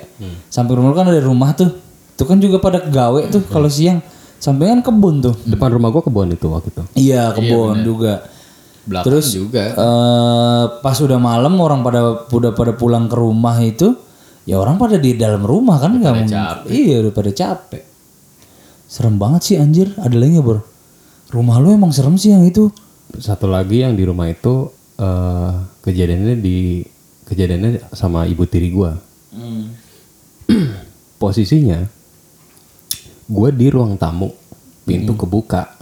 Samping 0.48 0.76
rumah 0.76 0.92
lu 0.92 0.98
kan 0.98 1.08
ada 1.08 1.18
rumah 1.20 1.56
tuh. 1.56 1.72
Itu 2.12 2.24
kan 2.24 2.38
juga 2.38 2.60
pada 2.60 2.84
gawe 2.84 3.32
tuh 3.32 3.42
kalau 3.48 3.66
siang. 3.66 4.04
Sampingan 4.40 4.86
kebun 4.86 5.24
tuh. 5.24 5.36
depan 5.48 5.74
rumah 5.74 5.90
gue 5.90 6.04
kebun 6.06 6.28
itu 6.30 6.46
waktu 6.52 6.70
itu. 6.70 6.84
Iya, 6.94 7.34
kebun 7.34 7.82
juga. 7.82 8.14
Belakang 8.86 9.06
Terus 9.10 9.34
juga. 9.34 9.74
eh, 9.74 10.64
pas 10.86 10.98
udah 11.02 11.18
malam 11.18 11.58
orang 11.58 11.82
pada 11.82 12.30
udah 12.30 12.52
pada 12.54 12.78
pulang 12.78 13.10
ke 13.10 13.18
rumah 13.18 13.58
itu, 13.58 13.98
ya 14.46 14.62
orang 14.62 14.78
pada 14.78 15.02
di 15.02 15.18
dalam 15.18 15.42
rumah 15.42 15.82
kan 15.82 15.98
nggak 15.98 16.14
mungkin. 16.14 16.38
Iya 16.70 17.02
udah 17.02 17.14
pada 17.16 17.32
capek. 17.34 17.84
Serem 18.86 19.18
banget 19.18 19.42
sih 19.42 19.56
anjir. 19.58 19.90
Ada 19.98 20.14
lagi 20.14 20.38
bro? 20.38 20.62
Rumah 21.34 21.58
lu 21.58 21.74
emang 21.74 21.90
serem 21.90 22.14
sih 22.22 22.30
yang 22.30 22.46
itu. 22.46 22.70
Satu 23.18 23.50
lagi 23.50 23.82
yang 23.82 23.98
di 23.98 24.06
rumah 24.06 24.30
itu 24.30 24.70
eh 25.02 25.54
kejadiannya 25.82 26.38
di 26.38 26.86
kejadiannya 27.26 27.90
sama 27.90 28.30
ibu 28.30 28.46
tiri 28.46 28.70
gua. 28.70 28.94
Posisinya 31.18 31.82
gue 33.26 33.50
di 33.52 33.68
ruang 33.68 33.96
tamu, 33.96 34.30
pintu 34.84 35.14
kebuka. 35.16 35.74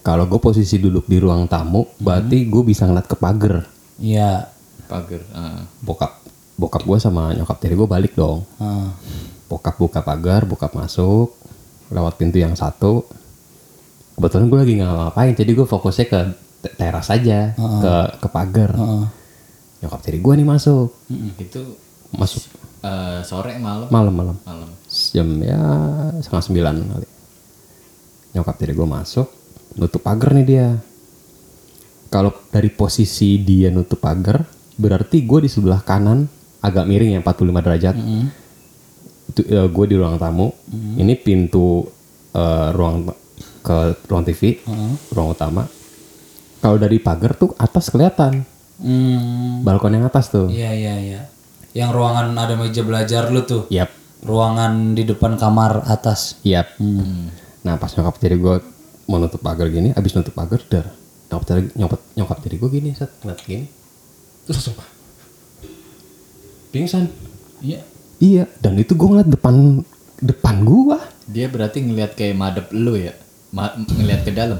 Kalau 0.00 0.24
gue 0.24 0.36
posisi 0.38 0.76
duduk 0.76 1.04
di 1.04 1.16
ruang 1.16 1.44
tamu, 1.44 1.84
berarti 1.98 2.44
gue 2.44 2.62
bisa 2.62 2.84
ngeliat 2.84 3.04
ke 3.04 3.14
pagar. 3.14 3.64
Iya. 3.96 4.48
Pagar. 4.84 5.20
ah. 5.32 5.64
Bokap 5.80 6.24
bokap 6.54 6.82
gue 6.82 6.98
sama 6.98 7.30
nyokap 7.32 7.56
tiri 7.58 7.72
gue 7.72 7.84
balik 7.84 8.12
dong. 8.14 8.44
Ah. 8.56 8.92
Bokap 9.46 9.76
buka 9.76 10.00
pagar, 10.00 10.44
bokap 10.44 10.72
masuk 10.72 11.32
lewat 11.88 12.16
pintu 12.16 12.36
yang 12.36 12.52
satu. 12.52 13.04
Kebetulan 14.14 14.48
gue 14.48 14.58
lagi 14.58 14.72
nggak 14.76 14.92
ngapain, 14.92 15.32
jadi 15.32 15.50
gue 15.54 15.64
fokusnya 15.64 16.06
ke 16.06 16.20
te- 16.58 16.74
teras 16.74 17.08
aja, 17.08 17.54
ke 17.54 17.94
ke 18.18 18.28
pagar. 18.28 18.74
Nyokap 19.78 20.00
tiri 20.02 20.18
gue 20.18 20.34
nih 20.34 20.44
masuk, 20.44 20.90
Itu 21.38 21.78
masuk 22.10 22.42
eh, 22.80 23.20
sore 23.22 23.58
malam. 23.58 23.88
malam-malam. 23.88 24.36
Malam. 24.42 24.70
jam 24.88 25.28
ya 25.40 25.60
setengah 26.18 26.44
sembilan 26.44 26.74
kali 26.80 27.08
nyokap 28.32 28.54
tiri 28.56 28.72
gue 28.72 28.88
masuk 28.88 29.26
nutup 29.76 30.00
pagar 30.00 30.32
nih 30.32 30.46
dia 30.46 30.68
kalau 32.08 32.32
dari 32.48 32.68
posisi 32.68 33.36
dia 33.38 33.68
nutup 33.68 33.98
pagar 33.98 34.44
berarti 34.74 35.20
gue 35.22 35.44
di 35.44 35.50
sebelah 35.50 35.82
kanan 35.82 36.24
agak 36.58 36.84
miring 36.84 37.14
ya 37.14 37.20
45 37.20 37.64
derajat 37.64 37.94
itu 39.28 39.40
gue 39.44 39.84
di 39.86 39.94
ruang 39.94 40.16
tamu 40.16 40.48
ini 40.96 41.12
pintu 41.14 41.84
eh, 42.32 42.68
ruang 42.72 43.12
ke 43.60 43.76
ruang 44.06 44.24
TV 44.24 44.64
ruang 45.12 45.36
utama 45.36 45.68
kalau 46.58 46.74
dari 46.74 46.96
pagar 46.98 47.34
tuh 47.34 47.52
atas 47.54 47.88
kelihatan 47.88 48.44
Hmm. 48.78 49.66
balkon 49.66 49.90
yang 49.90 50.06
atas 50.06 50.30
tuh 50.30 50.46
Iya 50.46 50.70
iya 50.70 50.94
iya. 51.02 51.20
Yang 51.76 51.90
ruangan 51.94 52.26
ada 52.36 52.54
meja 52.56 52.82
belajar 52.84 53.28
lu 53.28 53.44
tuh. 53.44 53.68
yap 53.68 53.92
Ruangan 54.24 54.98
di 54.98 55.06
depan 55.06 55.38
kamar 55.38 55.86
atas. 55.86 56.40
Yap. 56.42 56.74
Nah 57.62 57.74
pas 57.78 57.92
nyokap 57.94 58.18
tiri 58.18 58.36
gue 58.40 58.56
mau 59.08 59.16
nutup 59.16 59.40
pagar 59.40 59.70
gini, 59.70 59.94
abis 59.94 60.16
nutup 60.16 60.34
pagar 60.34 60.60
dar. 60.66 60.90
Nyokap 61.28 61.44
tiri, 61.44 61.60
nyokap, 61.76 62.00
nyokap 62.18 62.38
tiri 62.42 62.56
gue 62.58 62.70
gini, 62.72 62.90
set 62.96 63.12
ngeliat 63.22 63.40
gini. 63.46 63.66
Terus 64.48 64.58
langsung 64.58 64.76
pingsan. 66.72 67.08
Iya. 67.64 67.80
Iya, 68.18 68.44
dan 68.58 68.74
itu 68.74 68.98
gue 68.98 69.08
ngeliat 69.08 69.30
depan 69.30 69.86
depan 70.18 70.66
gua. 70.66 70.98
Dia 71.30 71.46
berarti 71.46 71.84
ngelihat 71.84 72.18
kayak 72.18 72.34
madep 72.34 72.66
lu 72.74 72.98
ya. 72.98 73.14
Ma 73.54 73.70
ngelihat 73.78 74.26
ke 74.26 74.32
dalam. 74.34 74.58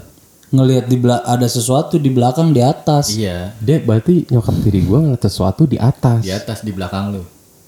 Ngelihat 0.49 0.89
di 0.89 0.97
bela 0.97 1.21
ada 1.29 1.45
sesuatu 1.45 2.01
di 2.01 2.09
belakang 2.09 2.57
di 2.57 2.65
atas. 2.65 3.13
Iya. 3.13 3.53
Dia 3.61 3.85
berarti 3.85 4.25
nyokap 4.33 4.57
tiri 4.65 4.81
gue 4.81 4.99
ngeliat 4.99 5.21
sesuatu 5.21 5.69
di 5.69 5.77
atas. 5.77 6.25
Di 6.25 6.33
atas 6.33 6.65
di 6.65 6.73
belakang 6.73 7.13
lu. 7.13 7.23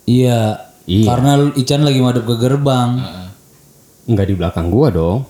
Iya. 0.09 0.73
Iya. 0.89 1.07
Karena 1.07 1.31
Ican 1.55 1.85
lagi 1.85 2.01
madep 2.01 2.25
ke 2.25 2.35
gerbang. 2.41 2.91
Heeh. 2.97 3.29
Nggak 4.11 4.27
di 4.27 4.35
belakang 4.35 4.67
gua 4.73 4.89
dong. 4.89 5.29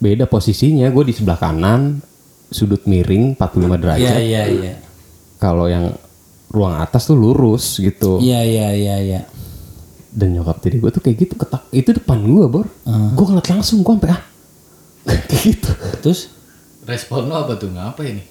Beda 0.00 0.24
posisinya, 0.24 0.88
gue 0.90 1.04
di 1.06 1.14
sebelah 1.16 1.38
kanan, 1.38 2.00
sudut 2.48 2.82
miring 2.88 3.36
45 3.36 3.80
derajat. 3.80 4.00
Iya 4.00 4.18
iya 4.20 4.42
iya. 4.48 4.74
Kalau 5.38 5.68
yang 5.68 5.92
ruang 6.50 6.76
atas 6.80 7.04
tuh 7.04 7.20
lurus 7.20 7.78
gitu. 7.78 8.16
Iya 8.20 8.40
iya 8.42 8.68
iya 8.72 8.96
iya. 9.00 9.22
dan 10.14 10.30
nyokap 10.30 10.62
tiri 10.62 10.78
gue 10.78 10.90
tuh 10.94 11.02
kayak 11.02 11.26
gitu 11.26 11.34
ketak 11.34 11.66
itu 11.74 11.90
depan 11.90 12.22
gue 12.22 12.46
bor 12.46 12.70
gue 12.86 13.24
ngeliat 13.26 13.50
langsung 13.50 13.82
gue 13.82 13.92
sampai 13.98 14.14
ah 14.14 14.22
gitu 15.38 15.70
Terus 16.00 16.30
Respon 16.82 17.24
lu 17.24 17.34
apa 17.34 17.54
tuh? 17.54 17.68
Ngapa 17.68 18.02
ini? 18.02 18.24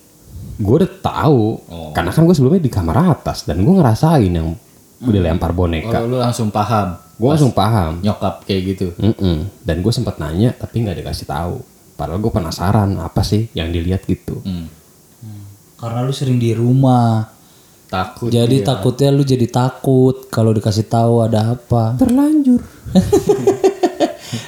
gue 0.54 0.76
udah 0.76 0.92
tahu 1.00 1.58
karena 1.92 2.10
kan 2.10 2.22
gue 2.22 2.32
sebelumnya 2.32 2.62
di 2.62 2.70
kamar 2.70 2.94
atas 3.10 3.42
dan 3.42 3.58
gue 3.58 3.74
ngerasain 3.74 4.28
yang 4.28 4.54
udah 5.00 5.22
lempar 5.24 5.50
boneka 5.50 5.90
Kalau 5.92 6.08
lu 6.08 6.18
langsung 6.18 6.48
paham. 6.48 6.94
gue 7.12 7.26
langsung 7.26 7.50
paham 7.52 7.98
Nyokap 8.00 8.44
kayak 8.44 8.62
gitu. 8.68 8.88
Mm-mm. 8.96 9.50
dan 9.60 9.76
gue 9.80 9.90
sempat 9.90 10.18
nanya 10.18 10.52
tapi 10.52 10.80
nggak 10.80 11.00
dikasih 11.00 11.26
tahu 11.26 11.58
padahal 11.94 12.20
gue 12.20 12.30
penasaran 12.30 12.94
apa 12.96 13.22
sih 13.22 13.50
yang 13.52 13.70
dilihat 13.70 14.04
gitu 14.04 14.42
Hmm. 14.42 14.70
karena 15.76 16.02
lu 16.02 16.12
sering 16.12 16.38
di 16.38 16.54
rumah. 16.54 17.34
Takut. 17.86 18.28
Jadi 18.28 18.62
takutnya 18.62 19.10
lu 19.10 19.22
jadi 19.22 19.46
takut 19.46 20.26
kalau 20.28 20.50
dikasih 20.50 20.86
tahu 20.86 21.22
ada 21.22 21.54
apa. 21.54 21.94
terlanjur 21.96 22.58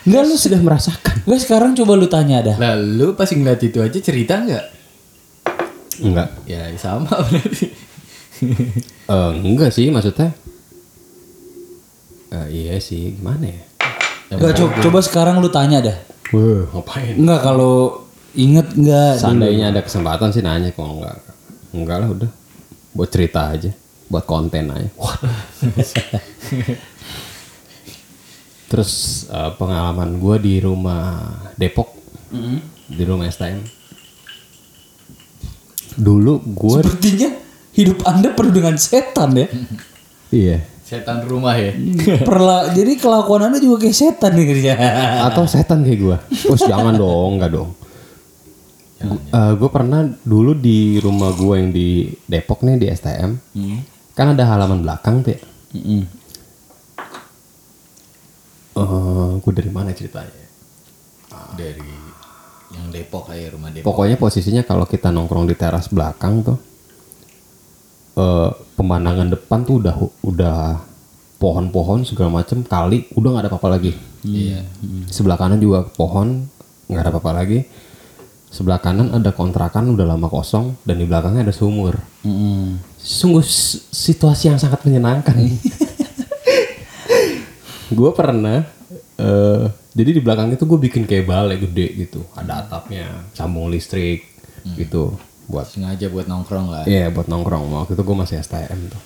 Enggak 0.05 0.23
lu 0.29 0.35
sudah 0.37 0.61
merasakan 0.61 1.15
Enggak 1.25 1.41
sekarang 1.41 1.71
coba 1.73 1.97
lu 1.97 2.05
tanya 2.05 2.37
dah. 2.45 2.55
Lah 2.61 2.77
lu 2.77 3.17
pas 3.17 3.25
ngeliat 3.25 3.57
itu 3.61 3.81
aja 3.81 3.97
cerita 3.97 4.37
nggak? 4.37 4.65
enggak 5.95 6.29
Ya 6.45 6.69
sama 6.77 7.09
berarti. 7.09 7.67
Eh, 9.05 9.31
enggak 9.47 9.71
sih 9.71 9.87
maksudnya 9.93 10.33
Eh, 12.35 12.47
iya 12.51 12.75
sih 12.83 13.15
gimana 13.15 13.47
ya 13.47 13.61
Enggak 14.33 14.59
coba, 14.59 14.73
coba 14.81 14.99
sekarang 15.05 15.35
lu 15.39 15.47
tanya 15.47 15.79
dah. 15.79 15.97
Wah, 16.33 16.67
ngapain 16.73 17.15
Enggak 17.15 17.41
kalau 17.45 18.03
inget 18.35 18.67
enggak 18.75 19.15
Seandainya 19.21 19.71
ada 19.71 19.81
kesempatan 19.85 20.35
sih 20.35 20.43
nanya 20.43 20.73
kok 20.75 20.83
enggak. 20.83 21.15
Enggak 21.71 21.97
lah 22.03 22.09
udah. 22.11 22.31
Buat 22.91 23.09
cerita 23.11 23.55
aja, 23.55 23.71
buat 24.11 24.25
konten 24.27 24.67
aja. 24.73 24.89
Terus 28.65 28.91
eh, 29.27 29.51
pengalaman 29.55 30.17
gue 30.17 30.35
di 30.39 30.53
rumah 30.57 31.29
Depok, 31.53 31.93
di 32.87 33.03
rumah 33.03 33.25
STM. 33.25 33.61
Dulu 35.95 36.33
gue, 36.43 36.79
Sepertinya 36.83 37.29
hidup 37.71 38.03
Anda 38.03 38.31
penuh 38.31 38.51
dengan 38.51 38.75
setan 38.75 39.31
ya. 39.33 39.47
iya. 40.29 40.57
Setan 40.85 41.25
rumah 41.25 41.57
ya. 41.57 41.73
Perla 42.29 42.69
jadi 42.69 42.93
kelakuan 42.95 43.47
Anda 43.47 43.57
juga 43.57 43.81
kayak 43.81 43.95
setan 43.95 44.35
nih 44.35 44.45
kerja. 44.45 44.71
Atau 45.25 45.47
setan 45.47 45.81
kayak 45.81 45.99
gue. 45.99 46.17
Terus 46.45 46.61
jangan 46.61 46.93
dong, 47.01 47.39
enggak 47.39 47.51
dong. 47.53 47.71
gue 49.35 49.69
pernah 49.69 50.01
dulu 50.21 50.57
di 50.57 50.97
rumah 50.97 51.29
gue 51.31 51.53
yang 51.55 51.69
di 51.69 52.09
Depok 52.25 52.65
nih 52.65 52.75
di 52.75 52.87
STM, 52.89 53.31
kan 54.11 54.33
ada 54.33 54.43
halaman 54.47 54.81
belakang 54.81 55.21
tuh. 55.21 55.37
ya. 55.37 55.41
Eh, 58.75 59.29
gue 59.39 59.51
dari 59.53 59.71
mana 59.71 59.91
ceritanya? 59.91 60.43
Dari 61.55 61.91
yang 62.71 62.91
Depok 62.91 63.31
kayak 63.31 63.55
rumah 63.55 63.71
Depok. 63.71 63.87
Pokoknya 63.87 64.15
posisinya 64.15 64.63
kalau 64.63 64.83
kita 64.83 65.09
nongkrong 65.09 65.47
di 65.47 65.55
teras 65.55 65.87
belakang 65.87 66.43
tuh, 66.43 66.57
eh 68.15 68.49
pemandangan 68.75 69.31
depan 69.31 69.63
tuh 69.63 69.79
udah 69.79 69.95
udah 70.21 70.57
pohon-pohon 71.37 72.03
segala 72.03 72.31
macem 72.33 72.63
kali, 72.63 73.07
udah 73.15 73.29
nggak 73.31 73.43
ada 73.45 73.49
apa-apa 73.49 73.69
lagi. 73.71 73.91
Iya. 74.23 74.65
Sebelah 75.07 75.37
kanan 75.37 75.59
juga 75.59 75.85
pohon, 75.85 76.43
nggak 76.87 77.01
ada 77.01 77.11
apa-apa 77.11 77.31
lagi. 77.31 77.63
Sebelah 78.49 78.79
kanan 78.79 79.11
ada 79.11 79.31
kontrakan 79.31 79.91
udah 79.91 80.07
lama 80.07 80.27
kosong 80.27 80.79
dan 80.83 80.95
di 80.95 81.03
belakangnya 81.03 81.43
ada 81.43 81.55
sumur. 81.55 81.95
Sungguh 82.97 83.43
s- 83.43 83.83
situasi 83.87 84.47
yang 84.47 84.59
sangat 84.59 84.83
menyenangkan. 84.83 85.35
gue 87.91 88.09
pernah, 88.15 88.65
eh 89.19 89.65
jadi 89.95 90.09
di 90.11 90.21
belakang 90.21 90.51
itu 90.51 90.67
gue 90.67 90.79
bikin 90.91 91.07
kayak 91.07 91.25
balai 91.25 91.57
gede 91.59 91.87
gitu, 92.07 92.25
ada 92.35 92.65
atapnya, 92.65 93.29
sambung 93.31 93.71
listrik 93.71 94.27
gitu, 94.75 95.15
buat 95.47 95.69
Sengaja 95.69 96.09
buat 96.09 96.25
nongkrong 96.25 96.67
lah. 96.67 96.83
Iya 96.89 97.13
buat 97.13 97.29
nongkrong 97.29 97.69
waktu 97.71 97.93
itu 97.93 98.03
gue 98.03 98.17
masih 98.17 98.35
STM 98.41 98.91
tuh. 98.91 99.01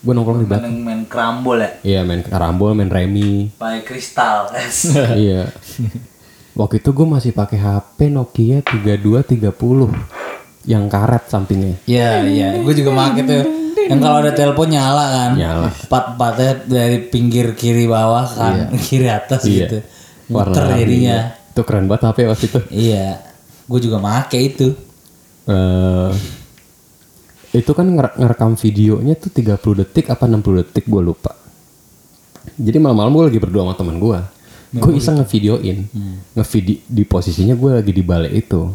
Gue 0.00 0.12
nongkrong 0.16 0.40
di 0.40 0.48
belakang. 0.48 0.72
Main, 0.72 0.80
main 0.80 1.02
kerambol 1.04 1.60
ya. 1.60 1.70
Iya 1.84 2.00
main 2.08 2.24
karambol, 2.24 2.72
main 2.72 2.88
remi. 2.88 3.52
Pakai 3.60 3.84
kristal. 3.84 4.48
iya. 5.20 5.52
Waktu 6.56 6.80
itu 6.80 6.90
gue 6.96 7.06
masih 7.06 7.36
pakai 7.36 7.60
HP 7.60 8.08
Nokia 8.08 8.64
3230 8.64 9.44
yang 10.64 10.88
karet 10.88 11.24
sampingnya. 11.28 11.76
Iya 11.84 12.24
iya, 12.24 12.48
gue 12.56 12.74
juga 12.76 12.90
make 12.96 13.20
tuh. 13.28 13.59
Yang 13.88 14.00
kalau 14.02 14.18
ada 14.20 14.32
telepon 14.34 14.68
nyala 14.68 15.04
kan. 15.08 15.30
Nyala. 15.38 15.68
Empat 15.72 16.04
empatnya 16.12 16.52
dari 16.66 16.98
pinggir 17.00 17.54
kiri 17.54 17.86
bawah 17.86 18.26
kan, 18.26 18.54
kiri 18.86 19.08
atas 19.08 19.46
gitu. 19.46 19.80
Muter 20.28 20.60
warna 20.60 20.76
jadinya. 20.76 21.18
Itu 21.50 21.62
keren 21.64 21.88
banget 21.88 22.02
HP 22.10 22.18
waktu 22.28 22.44
itu. 22.46 22.60
Iya, 22.68 23.08
gue 23.64 23.80
juga 23.80 23.96
make 23.98 24.36
itu. 24.36 24.74
Eh, 25.48 26.12
itu 27.50 27.70
kan 27.74 27.86
nger- 27.86 28.14
ngerekam 28.14 28.54
videonya 28.54 29.14
tuh 29.16 29.30
30 29.32 29.58
detik 29.82 30.06
apa 30.06 30.28
60 30.28 30.60
detik 30.62 30.86
gue 30.86 31.02
lupa. 31.02 31.34
Jadi 32.54 32.78
malam-malam 32.78 33.10
gue 33.10 33.24
lagi 33.26 33.40
berdua 33.40 33.66
sama 33.66 33.74
teman 33.74 33.96
gue. 33.98 34.18
Gue 34.70 34.92
iseng 34.94 35.18
ngevideoin, 35.18 35.78
ngevidi 36.30 36.86
di 36.86 37.02
posisinya 37.02 37.58
gue 37.58 37.82
lagi 37.82 37.90
di 37.90 38.06
balai 38.06 38.38
itu. 38.38 38.70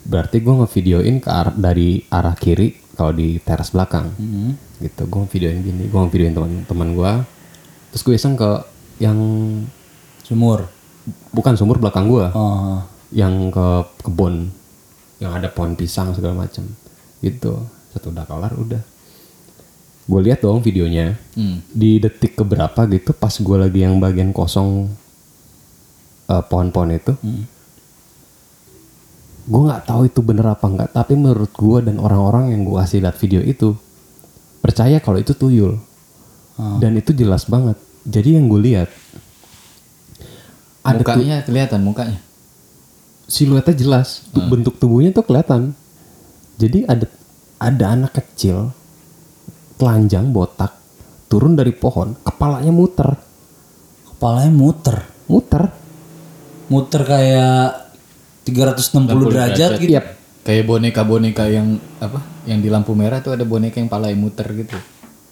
Berarti 0.00 0.40
gue 0.40 0.54
ngevideoin 0.56 1.20
ke 1.20 1.28
arah 1.28 1.52
dari 1.52 2.00
arah 2.08 2.32
kiri 2.32 2.72
kalau 2.94 3.10
di 3.10 3.36
teras 3.38 3.70
belakang. 3.70 4.10
Gitu, 4.78 5.02
gue 5.02 5.20
ngevideoin 5.20 5.60
gini, 5.60 5.84
gue 5.84 6.00
ngevideoin 6.00 6.34
teman-teman 6.34 6.88
gue. 6.90 7.12
Terus 7.90 8.02
gue 8.02 8.14
iseng 8.14 8.34
ke 8.34 8.50
yang 8.96 9.18
Sumur. 10.20 10.66
bukan 11.30 11.52
sumur 11.52 11.76
belakang 11.76 12.06
gue, 12.06 12.26
Oh. 12.32 12.80
yang 13.12 13.50
ke 13.50 13.68
kebun 14.00 14.48
yang 15.18 15.30
ada 15.32 15.46
pohon 15.46 15.74
pisang 15.74 16.10
segala 16.10 16.42
macam 16.42 16.64
gitu 17.20 17.60
satu 17.88 18.10
udah 18.10 18.24
kelar 18.24 18.52
udah 18.52 18.82
gue 20.04 20.20
lihat 20.20 20.40
dong 20.40 20.58
videonya 20.58 21.14
Hmm. 21.32 21.62
di 21.66 21.96
detik 21.96 22.34
keberapa 22.34 22.84
gitu 22.86 23.12
pas 23.12 23.30
gue 23.30 23.56
lagi 23.56 23.80
yang 23.80 23.96
bagian 23.96 24.32
kosong 24.32 24.90
eh, 26.24 26.42
pohon-pohon 26.42 26.90
itu 26.90 27.12
gue 29.44 29.60
nggak 29.60 29.84
tahu 29.84 30.08
itu 30.08 30.24
bener 30.24 30.48
apa 30.48 30.64
enggak 30.64 30.88
tapi 30.96 31.12
menurut 31.14 31.52
gue 31.52 31.78
dan 31.84 32.00
orang-orang 32.00 32.56
yang 32.56 32.64
gue 32.64 32.76
kasih 32.80 33.04
lihat 33.04 33.16
video 33.20 33.44
itu 33.44 33.76
percaya 34.64 34.96
kalau 34.98 35.20
itu 35.20 35.36
tuyul. 35.36 35.76
Dan 36.54 36.96
itu 36.96 37.12
jelas 37.12 37.44
banget. 37.44 37.76
Jadi 38.06 38.38
yang 38.40 38.48
gue 38.48 38.62
lihat 38.62 38.88
ada 40.80 41.02
tu- 41.02 41.12
mukanya 41.12 41.36
kelihatan 41.44 41.80
mukanya. 41.84 42.18
siluetnya 43.24 43.74
jelas 43.76 44.28
Tu- 44.32 44.40
bentuk 44.48 44.80
tubuhnya 44.80 45.12
tuh 45.12 45.24
kelihatan. 45.28 45.76
Jadi 46.56 46.88
ada 46.88 47.04
ada 47.60 47.84
anak 47.92 48.16
kecil 48.16 48.72
telanjang 49.76 50.30
botak 50.30 50.72
turun 51.28 51.52
dari 51.58 51.74
pohon 51.76 52.16
kepalanya 52.24 52.72
muter. 52.72 53.18
Kepalanya 54.14 54.52
muter. 54.54 54.96
muter. 55.28 55.62
Muter 56.72 57.02
kayak 57.04 57.83
360 58.44 59.32
derajat 59.32 59.70
gitu. 59.80 59.96
Yap. 59.96 60.06
Kayak 60.44 60.64
boneka-boneka 60.68 61.44
yang 61.48 61.80
apa? 61.98 62.20
Yang 62.44 62.58
di 62.60 62.68
lampu 62.68 62.92
merah 62.92 63.24
tuh 63.24 63.32
ada 63.32 63.48
boneka 63.48 63.80
yang 63.80 63.88
palanya 63.88 64.16
muter 64.16 64.44
gitu. 64.52 64.76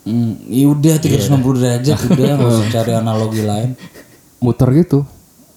Hmm, 0.03 0.35
ya 0.51 0.67
udah 0.67 0.99
360 0.99 1.61
derajat 1.63 1.99
udah 2.11 2.25
nggak 2.35 2.51
usah 2.51 2.69
cari 2.75 2.93
analogi 2.97 3.43
lain. 3.47 3.79
muter 4.43 4.67
gitu 4.75 5.07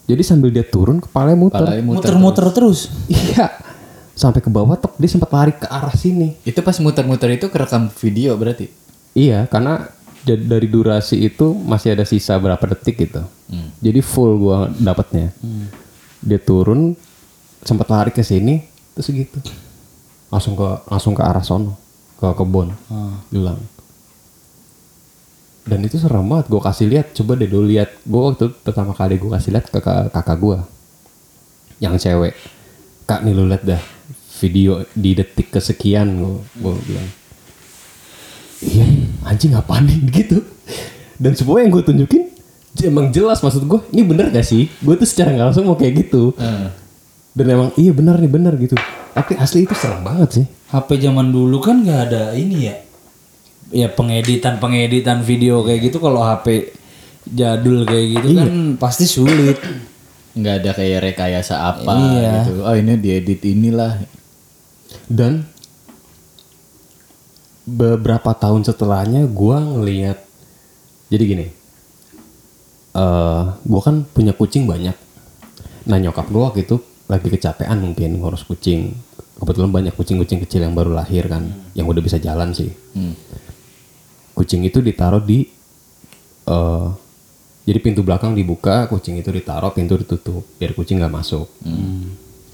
jadi 0.06 0.22
sambil 0.22 0.54
dia 0.54 0.62
turun 0.62 1.02
kepalanya 1.02 1.34
muter. 1.34 1.66
Muter-muter 1.82 2.46
terus. 2.54 2.94
iya 3.10 3.50
sampai 4.14 4.40
ke 4.40 4.48
bawah 4.48 4.78
tok 4.78 4.96
dia 5.02 5.10
sempat 5.12 5.34
lari 5.34 5.52
ke 5.58 5.68
arah 5.68 5.92
sini 5.92 6.40
Itu 6.48 6.62
pas 6.62 6.78
muter-muter 6.80 7.36
itu 7.36 7.50
kerekam 7.52 7.90
video 7.90 8.38
berarti. 8.40 8.70
iya 9.18 9.44
karena 9.50 9.90
dari 10.26 10.66
durasi 10.66 11.22
itu 11.22 11.54
masih 11.54 11.94
ada 11.94 12.06
sisa 12.08 12.34
berapa 12.42 12.62
detik 12.74 12.98
gitu 12.98 13.22
jadi 13.78 14.00
full 14.02 14.42
gua 14.42 14.70
dapatnya 14.74 15.30
dia 16.26 16.40
turun 16.42 16.98
sempat 17.66 17.90
lari 17.90 18.14
ke 18.14 18.22
sini 18.22 18.62
terus 18.94 19.10
gitu. 19.10 19.42
Langsung 20.30 20.54
ke 20.54 20.68
langsung 20.88 21.18
ke 21.18 21.26
arah 21.26 21.42
sono 21.42 21.74
ke 22.16 22.30
kebun 22.32 22.72
bilang. 23.34 23.60
Dan 25.66 25.82
itu 25.82 25.98
serem 25.98 26.30
banget 26.30 26.46
gue 26.54 26.62
kasih 26.62 26.86
lihat 26.86 27.18
coba 27.18 27.42
deh 27.42 27.50
dulu 27.50 27.66
lihat. 27.66 27.90
Gue 28.06 28.22
waktu 28.22 28.54
pertama 28.62 28.94
kali 28.94 29.18
gue 29.18 29.34
kasih 29.34 29.50
lihat 29.50 29.66
ke 29.74 29.82
kakak, 29.82 30.14
kakak 30.14 30.38
gue 30.38 30.58
yang 31.82 31.98
cewek. 31.98 32.38
Kak 33.10 33.26
nih 33.26 33.34
lu 33.34 33.50
lihat 33.50 33.66
dah 33.66 33.82
video 34.46 34.86
di 34.94 35.18
detik 35.18 35.50
kesekian 35.50 36.22
gue 36.22 36.38
gue 36.62 36.74
bilang. 36.86 37.10
Iya 38.62 38.86
anjing 39.26 39.58
apaan 39.58 39.90
nih 39.90 40.00
gitu. 40.14 40.46
Dan 41.18 41.34
semua 41.34 41.66
yang 41.66 41.74
gue 41.74 41.82
tunjukin 41.82 42.30
emang 42.86 43.10
jelas 43.10 43.42
maksud 43.42 43.66
gue 43.66 43.82
ini 43.90 44.06
bener 44.06 44.30
gak 44.30 44.46
sih? 44.46 44.70
Gue 44.86 44.94
tuh 44.94 45.10
secara 45.10 45.34
nggak 45.34 45.48
langsung 45.50 45.66
mau 45.66 45.74
kayak 45.74 46.06
gitu 46.06 46.38
dan 47.36 47.46
emang 47.46 47.70
iya 47.76 47.92
bener 47.92 48.16
nih 48.16 48.32
bener 48.32 48.54
gitu 48.56 48.76
tapi 49.12 49.36
asli 49.36 49.64
itu 49.64 49.76
serem 49.76 50.02
banget 50.02 50.30
sih 50.34 50.46
HP 50.66 51.00
zaman 51.00 51.30
dulu 51.30 51.60
kan 51.60 51.84
nggak 51.84 52.02
ada 52.10 52.24
ini 52.34 52.68
ya. 52.68 52.76
Ya 53.72 53.88
pengeditan 53.88 54.58
pengeditan 54.58 55.22
video 55.22 55.62
kayak 55.62 55.90
gitu 55.90 55.98
kalau 55.98 56.22
HP 56.22 56.70
jadul 57.26 57.82
kayak 57.82 58.06
gitu 58.14 58.28
kan 58.36 58.52
pasti 58.76 59.06
sulit. 59.06 59.58
nggak 60.32 60.56
ada 60.62 60.72
kayak 60.74 61.00
rekayasa 61.06 61.56
apa 61.66 61.92
Iya. 61.96 62.32
gitu. 62.44 62.54
Oh 62.62 62.76
ini 62.76 62.94
diedit 62.96 63.42
inilah. 63.42 64.04
dan 65.08 65.48
beberapa 67.64 68.32
tahun 68.32 68.62
setelahnya 68.64 69.26
gua 69.28 69.58
ngelihat 69.60 70.22
jadi 71.08 71.24
gini 71.26 71.48
eh 72.94 73.44
gua 73.50 73.82
kan 73.82 74.06
punya 74.06 74.32
kucing 74.32 74.66
banyak 74.66 74.94
nah 75.84 75.98
nyokap 75.98 76.30
gua 76.30 76.50
waktu 76.50 76.62
itu 76.64 76.78
lagi 77.06 77.28
kecapean 77.30 77.78
mungkin 77.82 78.18
ngurus 78.18 78.46
kucing. 78.46 78.96
Kebetulan 79.36 79.68
banyak 79.68 79.94
kucing-kucing 80.00 80.40
kecil 80.48 80.64
yang 80.64 80.72
baru 80.72 80.96
lahir 80.96 81.28
kan 81.28 81.44
yang 81.76 81.86
udah 81.86 82.00
bisa 82.00 82.16
jalan 82.18 82.56
sih. 82.56 82.72
Kucing 84.32 84.64
itu 84.64 84.80
ditaruh 84.80 85.24
di 85.24 85.48
eh 86.46 86.88
jadi 87.66 87.80
pintu 87.82 88.06
belakang 88.06 88.38
dibuka 88.38 88.86
kucing 88.86 89.18
itu 89.18 89.34
ditaruh 89.34 89.74
pintu 89.74 89.98
ditutup 89.98 90.46
biar 90.62 90.78
kucing 90.78 91.02
nggak 91.02 91.12
masuk. 91.12 91.50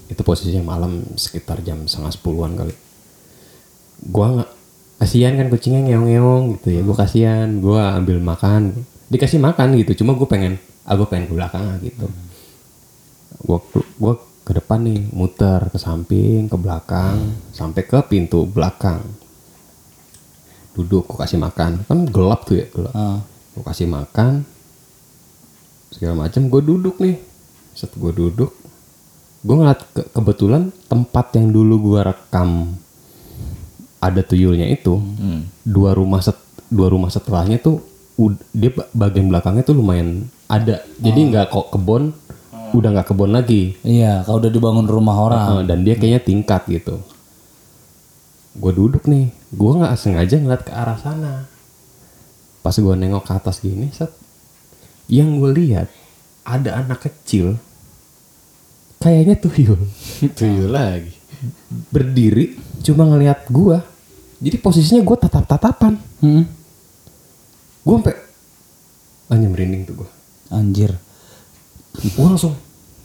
Itu 0.08 0.20
posisinya 0.26 0.64
malam 0.64 1.04
sekitar 1.14 1.62
jam 1.62 1.84
setengah 1.86 2.12
sepuluhan 2.12 2.52
kali. 2.58 2.74
Gua 4.02 4.26
nggak 4.40 4.50
kasihan 4.98 5.38
kan 5.38 5.48
kucingnya 5.52 5.86
ngeong-ngeong 5.86 6.44
gitu 6.58 6.68
ya. 6.74 6.80
Gua 6.82 6.96
kasihan 6.96 7.48
gua 7.62 7.94
ambil 8.00 8.18
makan. 8.18 8.88
Dikasih 9.12 9.38
makan 9.38 9.76
gitu 9.76 10.02
cuma 10.02 10.16
gue 10.16 10.24
pengen 10.24 10.56
ah 10.88 10.96
gue 10.96 11.04
pengen 11.04 11.28
ke 11.28 11.34
belakang 11.36 11.62
ah, 11.62 11.76
gitu. 11.84 12.08
Gua 13.44 13.60
gua 14.00 14.16
ke 14.42 14.52
depan 14.52 14.82
nih 14.82 15.06
muter 15.08 15.68
ke 15.68 15.78
samping 15.78 16.46
ke 16.46 16.56
belakang 16.56 17.18
sampai 17.50 17.82
ke 17.82 17.98
pintu 18.02 18.42
belakang. 18.44 19.02
Duduk 20.72 21.06
gue 21.06 21.18
kasih 21.18 21.38
makan. 21.38 21.84
Kan 21.84 21.98
gelap 22.06 22.42
tuh 22.42 22.56
ya 22.56 22.66
gelap. 22.68 22.92
Ah. 22.92 23.18
gue 23.52 23.60
kasih 23.62 23.84
makan 23.84 24.48
segala 25.88 26.16
macam 26.18 26.42
gue 26.42 26.60
duduk 26.60 26.96
nih. 26.98 27.20
Set 27.72 27.92
gue 27.92 28.08
duduk. 28.10 28.50
Gue 29.40 29.54
ngeliat 29.54 29.82
ke- 29.88 30.08
kebetulan 30.08 30.70
tempat 30.86 31.34
yang 31.34 31.50
dulu 31.50 31.92
gue 31.92 32.00
rekam 32.00 32.78
ada 33.98 34.18
tuyulnya 34.20 34.66
itu 34.66 34.98
dua 35.62 35.92
rumah 35.92 36.18
set 36.18 36.34
dua 36.66 36.88
rumah 36.88 37.06
setelahnya 37.06 37.58
tuh 37.58 37.78
dia 38.50 38.70
ba- 38.70 38.90
bagian 38.92 39.28
belakangnya 39.28 39.62
tuh 39.62 39.74
lumayan 39.74 40.26
ada. 40.46 40.80
Jadi 40.96 41.20
nggak 41.28 41.46
kok 41.48 41.70
kebon 41.70 42.10
udah 42.74 42.90
nggak 42.92 43.08
kebon 43.08 43.32
lagi. 43.32 43.76
Iya, 43.82 44.24
kalau 44.24 44.40
udah 44.40 44.50
dibangun 44.50 44.86
rumah 44.86 45.16
orang. 45.16 45.40
Heeh, 45.46 45.62
dan 45.66 45.78
dia 45.82 45.94
kayaknya 45.94 46.20
tingkat 46.20 46.62
gitu. 46.66 47.00
Gue 48.52 48.72
duduk 48.72 49.08
nih 49.08 49.32
gue 49.48 49.72
nggak 49.72 49.96
sengaja 49.96 50.36
ngeliat 50.36 50.62
ke 50.62 50.72
arah 50.72 50.96
sana. 50.96 51.48
Pas 52.60 52.72
gue 52.72 52.94
nengok 52.94 53.24
ke 53.24 53.32
atas 53.32 53.60
gini 53.60 53.88
set. 53.90 54.12
Yang 55.08 55.28
gue 55.36 55.50
lihat 55.56 55.88
ada 56.42 56.80
anak 56.80 57.04
kecil. 57.04 57.56
Kayaknya 58.98 59.36
tuyul. 59.36 59.80
Tuyul 60.38 60.70
lagi. 60.70 61.12
berdiri 61.90 62.54
cuma 62.86 63.02
ngeliat 63.02 63.50
gue 63.50 63.74
jadi 64.38 64.62
posisinya 64.62 65.02
gue 65.02 65.16
tatap 65.18 65.42
tatapan 65.42 65.98
Hmm. 66.22 66.46
gue 67.82 67.94
sampai 67.98 68.14
hanya 69.26 69.50
merinding 69.50 69.82
tuh 69.82 70.06
gue 70.06 70.10
Anjir. 70.54 70.94
Gue 71.94 72.24
langsung 72.24 72.54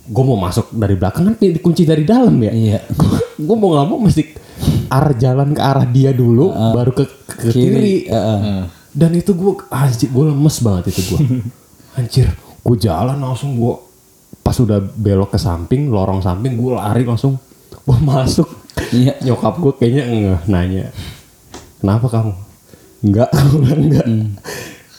gue 0.08 0.24
mau 0.24 0.40
masuk 0.40 0.72
dari 0.72 0.96
belakang 0.96 1.28
kan 1.28 1.36
dikunci 1.36 1.84
dari 1.84 2.08
dalam 2.08 2.32
ya? 2.40 2.52
Iya. 2.52 2.80
gue 3.36 3.56
mau 3.56 3.76
nggak 3.76 3.88
mau 3.88 4.00
mesti 4.00 4.24
arah 4.88 5.12
jalan 5.14 5.52
ke 5.52 5.62
arah 5.62 5.84
dia 5.84 6.16
dulu 6.16 6.50
baru 6.50 6.92
ke, 6.96 7.04
ke 7.28 7.48
Kiri. 7.52 7.54
kiri, 7.54 7.96
Heeh. 8.08 8.64
dan 8.96 9.12
itu 9.12 9.36
gue 9.36 9.54
anjir 9.68 10.08
gue 10.08 10.24
lemes 10.32 10.58
banget 10.64 10.96
itu 10.96 11.02
gue 11.12 11.20
anjir 12.00 12.28
gue 12.40 12.78
jalan 12.80 13.20
langsung 13.20 13.60
gue 13.60 13.76
pas 14.40 14.56
udah 14.56 14.80
belok 14.80 15.36
ke 15.36 15.40
samping 15.40 15.92
lorong 15.92 16.24
samping 16.24 16.56
gue 16.56 16.72
lari 16.72 17.04
langsung. 17.04 17.36
Gue 17.84 17.98
masuk. 18.00 18.48
Iya. 18.96 19.20
nyokap 19.24 19.60
gue 19.60 19.74
kayaknya 19.76 20.04
enggak 20.08 20.42
nanya 20.48 20.86
kenapa 21.80 22.08
kamu? 22.08 22.34
Enggak 23.04 23.30
gue 23.52 23.74
enggak 23.76 24.08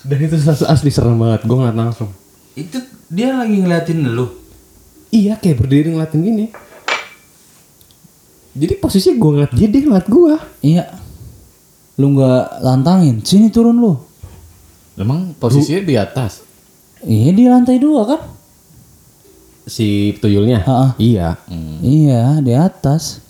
dan 0.04 0.18
itu 0.20 0.36
as- 0.36 0.68
asli 0.68 0.92
serem 0.92 1.16
banget 1.16 1.48
gue 1.48 1.56
ngeliat 1.56 1.74
langsung. 1.74 2.12
Itu 2.52 2.76
dia 3.08 3.32
lagi 3.32 3.56
ngeliatin 3.58 4.04
lu. 4.04 4.26
Iya 5.08 5.40
kayak 5.40 5.64
berdiri 5.64 5.88
ngeliatin 5.92 6.20
gini. 6.20 6.46
Jadi 8.58 8.74
posisi 8.76 9.14
gue 9.14 9.30
ngeliat 9.32 9.52
dia, 9.54 9.68
dia 9.70 9.82
ngeliat 9.86 10.06
gue. 10.10 10.34
Iya. 10.60 10.84
Lu 11.96 12.12
nggak 12.12 12.60
lantangin. 12.60 13.22
Sini 13.24 13.48
turun 13.48 13.78
lu. 13.78 13.94
Emang 14.98 15.32
posisinya 15.38 15.82
di 15.86 15.94
atas. 15.94 16.42
Iya 17.06 17.30
di 17.30 17.44
lantai 17.46 17.78
dua 17.78 18.02
kan? 18.04 18.20
Si 19.68 20.16
tuyulnya? 20.18 20.66
Ha-ha. 20.66 20.88
Iya. 20.98 21.38
Iya 21.80 22.42
di 22.42 22.52
atas. 22.52 23.22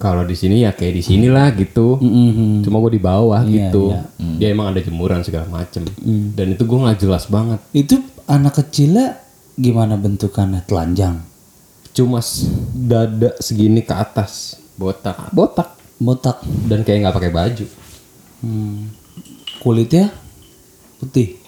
Kalau 0.00 0.24
di 0.24 0.32
sini 0.32 0.64
ya 0.64 0.72
kayak 0.72 0.96
di 0.96 1.02
sinilah 1.04 1.52
gitu. 1.60 2.00
Mm-mm. 2.00 2.64
Cuma 2.64 2.80
gue 2.80 2.96
di 2.96 3.02
bawah 3.02 3.44
Iya, 3.44 3.68
gitu. 3.68 3.92
iya. 3.92 4.00
Dia 4.40 4.48
emang 4.56 4.72
ada 4.72 4.80
jemuran 4.80 5.20
segala 5.20 5.44
macem. 5.50 5.84
Dan 6.32 6.56
itu 6.56 6.62
gue 6.64 6.78
nggak 6.78 6.98
jelas 7.04 7.28
banget. 7.28 7.60
Itu 7.76 8.00
anak 8.30 8.62
kecilnya 8.62 9.18
gimana 9.58 9.98
bentukannya? 9.98 10.62
Telanjang. 10.62 11.26
Cuma 11.90 12.22
dada 12.70 13.34
segini 13.42 13.82
ke 13.82 13.90
atas. 13.90 14.62
Botak. 14.78 15.34
Botak. 15.34 15.74
Botak. 15.98 16.38
Dan 16.70 16.86
kayak 16.86 17.10
nggak 17.10 17.16
pakai 17.18 17.32
baju. 17.34 17.66
Hmm. 18.46 18.94
Kulitnya 19.58 20.14
putih. 21.02 21.42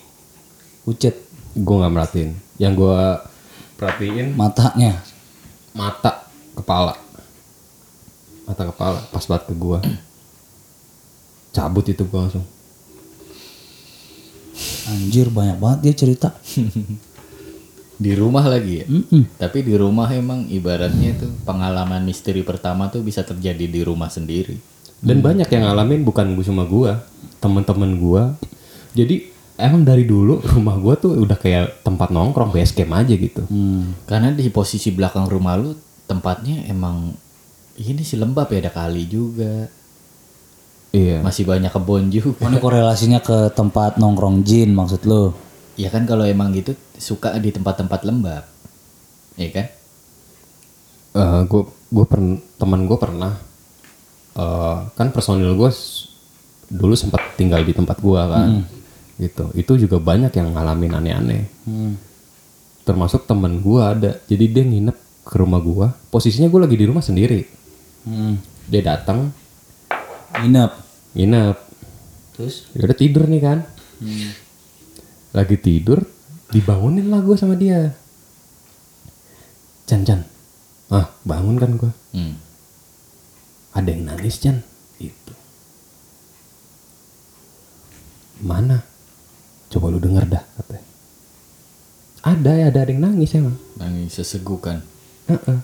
Pucet. 0.83 1.15
Gue 1.55 1.77
nggak 1.79 1.93
merhatiin. 1.95 2.31
Yang 2.59 2.73
gue 2.83 3.01
perhatiin 3.83 4.39
Matanya. 4.39 5.03
mata 5.75 6.31
kepala 6.55 6.95
mata 8.47 8.63
kepala 8.71 8.99
pas 9.11 9.25
banget 9.27 9.45
ke 9.51 9.55
gua 9.59 9.83
cabut 11.51 11.83
itu 11.91 12.07
gua 12.07 12.29
langsung 12.29 12.47
Anjir 14.85 15.29
banyak 15.29 15.59
banget 15.59 15.79
dia 15.83 15.95
cerita. 15.95 16.29
Di 18.03 18.19
rumah 18.19 18.43
lagi 18.43 18.83
ya. 18.83 18.87
Mm-mm. 18.91 19.39
Tapi 19.39 19.63
di 19.63 19.79
rumah 19.79 20.11
emang 20.11 20.51
ibaratnya 20.51 21.15
itu 21.15 21.31
pengalaman 21.47 22.03
misteri 22.03 22.43
pertama 22.43 22.91
tuh 22.91 22.99
bisa 23.01 23.23
terjadi 23.23 23.63
di 23.63 23.81
rumah 23.83 24.11
sendiri. 24.11 24.59
dan 25.03 25.19
banyak 25.19 25.51
yang 25.51 25.67
ngalamin 25.67 26.07
bukan 26.07 26.31
gua 26.35 26.45
cuma 26.47 26.63
gua 26.63 26.93
temen-temen 27.39 27.99
gua 27.99 28.39
jadi 28.95 29.27
emang 29.59 29.83
dari 29.83 30.07
dulu 30.07 30.39
rumah 30.55 30.79
gua 30.79 30.95
tuh 30.95 31.19
udah 31.19 31.35
kayak 31.35 31.83
tempat 31.83 32.15
nongkrong 32.15 32.55
base 32.55 32.71
camp 32.71 32.95
aja 32.95 33.11
gitu 33.11 33.43
Hmm. 33.51 33.99
Karena 34.07 34.31
di 34.31 34.47
posisi 34.47 34.95
belakang 34.95 35.27
rumah 35.27 35.59
lu 35.59 35.75
tempatnya 36.07 36.71
emang 36.71 37.19
ini 37.79 38.03
sih 38.03 38.15
lembab 38.15 38.47
ya 38.47 38.63
ada 38.63 38.71
kali 38.71 39.11
juga. 39.11 39.67
Iya 40.93 41.19
Masih 41.25 41.49
banyak 41.49 41.73
kebun 41.73 42.09
juga. 42.09 42.45
Ini 42.45 42.61
korelasinya 42.61 43.19
ke 43.19 43.51
tempat 43.53 43.97
nongkrong 43.97 44.45
jin 44.45 44.77
maksud 44.77 45.03
lu? 45.09 45.33
Ya 45.75 45.89
kan 45.89 46.05
kalau 46.05 46.29
emang 46.29 46.53
gitu 46.53 46.77
suka 46.95 47.33
di 47.41 47.49
tempat-tempat 47.49 48.05
lembab. 48.05 48.45
Iya 49.37 49.51
kan? 49.51 49.67
gue 51.45 51.63
gue 51.93 52.07
pernah 52.09 52.41
teman 52.57 52.89
gue 52.89 52.97
pernah 52.97 53.37
eh, 54.33 54.77
kan 54.97 55.13
personil 55.13 55.53
gue 55.53 55.71
dulu 56.73 56.97
sempat 56.97 57.37
tinggal 57.37 57.61
di 57.61 57.77
tempat 57.77 58.01
gue 58.01 58.17
kan 58.17 58.65
gitu 59.21 59.53
itu 59.53 59.73
juga 59.77 60.01
banyak 60.01 60.33
yang 60.33 60.57
ngalamin 60.57 60.97
aneh-aneh 60.97 61.43
Hmm. 61.69 62.01
termasuk 62.83 63.29
temen 63.29 63.61
gue 63.61 63.77
ada 63.77 64.11
jadi 64.25 64.45
dia 64.49 64.65
nginep 64.65 64.97
ke 65.23 65.37
rumah 65.37 65.61
gue 65.61 65.87
posisinya 66.09 66.49
gue 66.49 66.61
lagi 66.65 66.77
di 66.81 66.87
rumah 66.89 67.05
sendiri 67.05 67.45
Hmm. 68.09 68.41
dia 68.65 68.81
datang 68.81 69.31
Nginep. 70.33 70.73
Nginep. 71.13 71.57
Terus? 72.33 72.65
ya 72.73 72.89
udah 72.89 72.97
tidur 72.97 73.25
nih 73.29 73.43
kan. 73.43 73.59
Lagi 75.33 75.57
tidur 75.57 76.01
dibangunin 76.49 77.09
lah 77.09 77.21
gue 77.21 77.37
sama 77.37 77.57
dia. 77.57 77.93
Chan 79.85 80.03
Chan. 80.03 80.21
Ah 80.89 81.09
bangun 81.23 81.57
kan 81.57 81.73
gue 81.77 81.93
Hmm. 82.13 82.37
ada 83.73 83.89
yang 83.89 84.05
nangis 84.05 84.37
Chan. 84.37 84.61
Itu. 84.97 85.33
Mana? 88.43 88.83
Coba 89.69 89.89
lu 89.89 89.97
denger 89.97 90.29
dah 90.29 90.45
katanya. 90.59 90.87
Ada 92.23 92.51
ya 92.55 92.67
ada 92.69 92.81
yang 92.85 93.01
nangis 93.03 93.33
emang. 93.33 93.57
Nangis 93.77 94.15
sesegukan. 94.15 94.85
Heeh. 95.27 95.59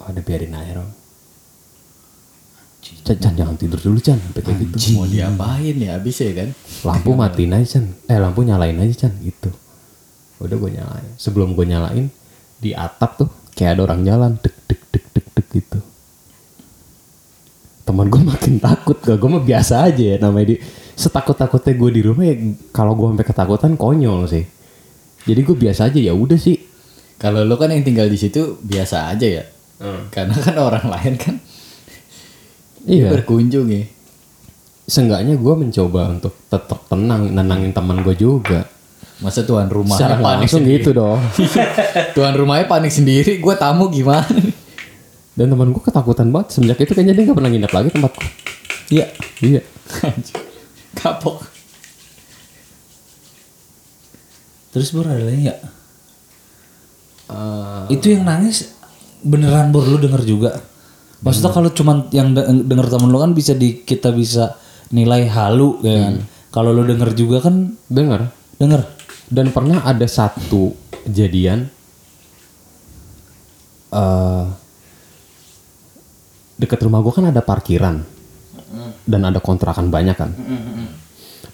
Oh, 0.00 0.06
ada 0.06 0.20
biarin 0.20 0.56
aja 0.56 0.80
dong 0.80 0.90
Chan, 2.80 3.16
Chan 3.20 3.34
jangan 3.36 3.56
tidur 3.60 3.76
dulu 3.76 4.00
Chan 4.00 4.16
sampai 4.16 4.40
kayak 4.40 4.56
gitu 4.64 4.96
Mau 4.96 5.04
diapain 5.04 5.76
ya 5.76 6.00
abis 6.00 6.16
ya 6.24 6.32
kan? 6.32 6.48
lampu 6.80 7.12
matiin 7.12 7.52
aja 7.52 7.76
Chan 7.76 7.84
eh 8.08 8.16
lampu 8.16 8.40
nyalain 8.40 8.76
aja 8.80 9.06
Chan 9.06 9.12
gitu. 9.20 9.52
Udah 10.40 10.56
gue 10.56 10.70
nyalain. 10.72 11.10
Sebelum 11.20 11.52
gue 11.52 11.68
nyalain 11.68 12.08
di 12.56 12.72
atap 12.72 13.20
tuh 13.20 13.28
kayak 13.52 13.76
ada 13.76 13.92
orang 13.92 14.00
jalan 14.04 14.32
dek 14.40 14.56
dek 14.64 14.82
dek 14.88 15.04
dek 15.12 15.26
dek 15.36 15.46
gitu. 15.52 15.78
Teman 17.84 18.06
gue 18.08 18.22
makin 18.22 18.56
takut 18.62 18.96
gak 18.96 19.18
gue 19.18 19.28
mah 19.28 19.44
biasa 19.44 19.90
aja 19.90 20.04
ya 20.14 20.16
namanya 20.16 20.54
di 20.54 20.56
setakut 20.94 21.36
takutnya 21.36 21.74
gue 21.76 21.90
di 21.90 22.02
rumah 22.04 22.24
ya 22.24 22.36
kalau 22.70 22.96
gue 22.96 23.08
sampai 23.12 23.26
ketakutan 23.28 23.72
konyol 23.76 24.24
sih. 24.24 24.44
Jadi 25.28 25.40
gue 25.44 25.56
biasa 25.56 25.92
aja 25.92 26.00
ya 26.00 26.16
udah 26.16 26.40
sih. 26.40 26.56
Kalau 27.20 27.44
lu 27.44 27.60
kan 27.60 27.68
yang 27.68 27.84
tinggal 27.84 28.08
di 28.08 28.16
situ 28.16 28.56
biasa 28.64 29.12
aja 29.12 29.28
ya. 29.28 29.44
Karena 30.08 30.32
kan 30.36 30.56
orang 30.56 30.88
lain 30.88 31.14
kan 31.20 31.36
iya 32.86 33.08
berkunjung 33.12 33.68
ya. 33.68 33.84
seenggaknya 34.86 35.36
gue 35.36 35.54
mencoba 35.54 36.16
untuk 36.16 36.34
tetap 36.48 36.86
tenang 36.88 37.30
nenangin 37.30 37.72
teman 37.72 38.00
gue 38.04 38.14
juga 38.14 38.64
Masa 39.20 39.44
tuan 39.44 39.68
rumah 39.68 40.00
secara 40.00 40.16
panik 40.16 40.48
langsung 40.48 40.64
sendiri. 40.64 40.80
gitu 40.80 40.90
dong 40.96 41.20
Tuan 42.16 42.32
rumahnya 42.32 42.64
panik 42.64 42.88
sendiri, 42.88 43.36
gue 43.36 43.54
tamu 43.60 43.92
gimana? 43.92 44.24
Dan 45.36 45.52
teman 45.52 45.76
gue 45.76 45.82
ketakutan 45.84 46.32
banget 46.32 46.56
semenjak 46.56 46.80
itu 46.80 46.92
kayaknya 46.96 47.12
dia 47.12 47.28
gak 47.28 47.36
pernah 47.36 47.52
nginep 47.52 47.68
lagi 47.68 47.88
tempatku. 47.92 48.24
Iya. 48.90 49.06
Iya. 49.40 49.60
Anjir. 50.08 50.34
Kapok. 50.98 51.44
Terus 54.70 54.88
bro 54.94 55.02
ada 55.02 55.20
lagi 55.20 55.50
nggak? 55.50 55.60
Itu 57.90 58.06
yang 58.08 58.24
nangis 58.26 58.72
beneran 59.20 59.68
bro 59.68 59.82
lu 59.84 59.98
denger 59.98 60.22
juga? 60.24 60.50
Maksudnya 61.20 61.52
kalau 61.52 61.68
cuman 61.68 62.08
yang 62.10 62.32
de- 62.32 62.64
denger 62.64 62.86
temen 62.88 63.12
lu 63.12 63.20
kan 63.20 63.36
bisa 63.36 63.52
di 63.52 63.84
kita 63.84 64.08
bisa 64.10 64.56
nilai 64.90 65.28
halu 65.28 65.80
kan. 65.84 66.24
Kalau 66.50 66.72
lu 66.72 66.82
denger 66.82 67.14
juga 67.14 67.44
kan 67.44 67.76
Dengar. 67.86 68.32
denger. 68.56 68.82
Dan 69.30 69.54
pernah 69.54 69.84
ada 69.84 70.06
satu 70.08 70.74
kejadian 71.06 71.70
eh 73.90 74.44
dekat 76.60 76.78
rumah 76.84 77.00
gue 77.00 77.12
kan 77.14 77.26
ada 77.32 77.40
parkiran 77.40 78.04
dan 79.08 79.20
ada 79.24 79.40
kontrakan 79.42 79.88
banyak 79.88 80.16
kan. 80.16 80.30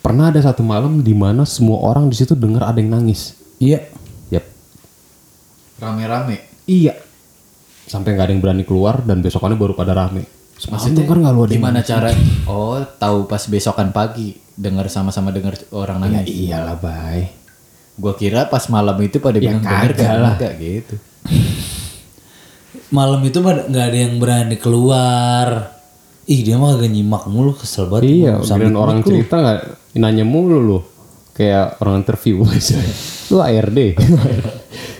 Pernah 0.03 0.31
ada 0.31 0.39
satu 0.39 0.63
malam 0.63 1.03
di 1.03 1.15
mana 1.15 1.43
semua 1.43 1.83
orang 1.83 2.07
di 2.07 2.15
situ 2.15 2.39
dengar 2.39 2.67
ada 2.71 2.79
yang 2.79 2.95
nangis. 2.95 3.35
Iya. 3.59 3.91
Yap. 4.31 4.45
Rame-rame. 5.83 6.47
Iya. 6.69 6.95
Sampai 7.87 8.19
nggak 8.19 8.27
ada 8.27 8.33
yang 8.35 8.43
berani 8.43 8.65
keluar 8.67 8.99
dan 9.07 9.23
besokannya 9.23 9.55
baru 9.55 9.79
pada 9.79 9.95
rame. 9.95 10.27
Semalam 10.57 10.91
denger 10.91 11.17
nggak 11.23 11.33
lu 11.37 11.41
ada 11.45 11.53
yang 11.53 11.61
Gimana 11.63 11.81
cara? 11.85 12.11
Oh, 12.51 12.81
tahu 12.99 13.31
pas 13.31 13.45
besokan 13.47 13.95
pagi 13.95 14.35
dengar 14.57 14.89
sama-sama 14.89 15.31
dengar 15.31 15.55
orang 15.71 16.03
Ya 16.11 16.25
nangis. 16.25 16.33
iyalah, 16.33 16.77
bay. 16.81 17.29
Gua 17.97 18.17
kira 18.17 18.49
pas 18.49 18.65
malam 18.73 18.97
itu 19.01 19.21
pada 19.23 19.37
Ya 19.39 19.53
bilang 19.53 19.63
denger 19.63 19.91
kagak 19.95 20.03
gak 20.03 20.17
lah. 20.19 20.35
Enggak 20.37 20.55
gitu. 20.59 20.95
Malam 22.91 23.21
itu 23.23 23.39
mah 23.39 23.55
nggak 23.69 23.87
ada 23.87 23.99
yang 23.99 24.15
berani 24.19 24.57
keluar. 24.57 25.49
Ih 26.27 26.41
dia 26.43 26.59
mah 26.59 26.75
kagak 26.75 26.91
nyimak 26.91 27.25
mulu 27.31 27.53
kesel 27.55 27.87
banget. 27.87 28.11
Iya, 28.11 28.33
kirain 28.43 28.75
orang 28.75 28.99
cerita 29.07 29.35
nggak 29.39 29.61
nanya 30.01 30.25
mulu 30.27 30.59
lu. 30.59 30.79
Kayak 31.37 31.79
orang 31.85 32.01
interview 32.01 32.43
aja. 32.49 32.81
lu 33.31 33.39
ARD. 33.45 33.79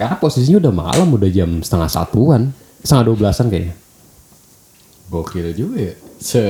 Karena 0.00 0.16
posisinya 0.16 0.64
udah 0.64 0.72
malam, 0.72 1.12
udah 1.12 1.28
jam 1.28 1.60
setengah 1.60 1.92
satuan. 1.92 2.56
Setengah 2.80 3.04
dua 3.04 3.16
belasan 3.20 3.52
kayaknya. 3.52 3.76
Gokil 5.12 5.52
juga 5.52 5.92
ya. 5.92 5.94
Se 6.16 6.40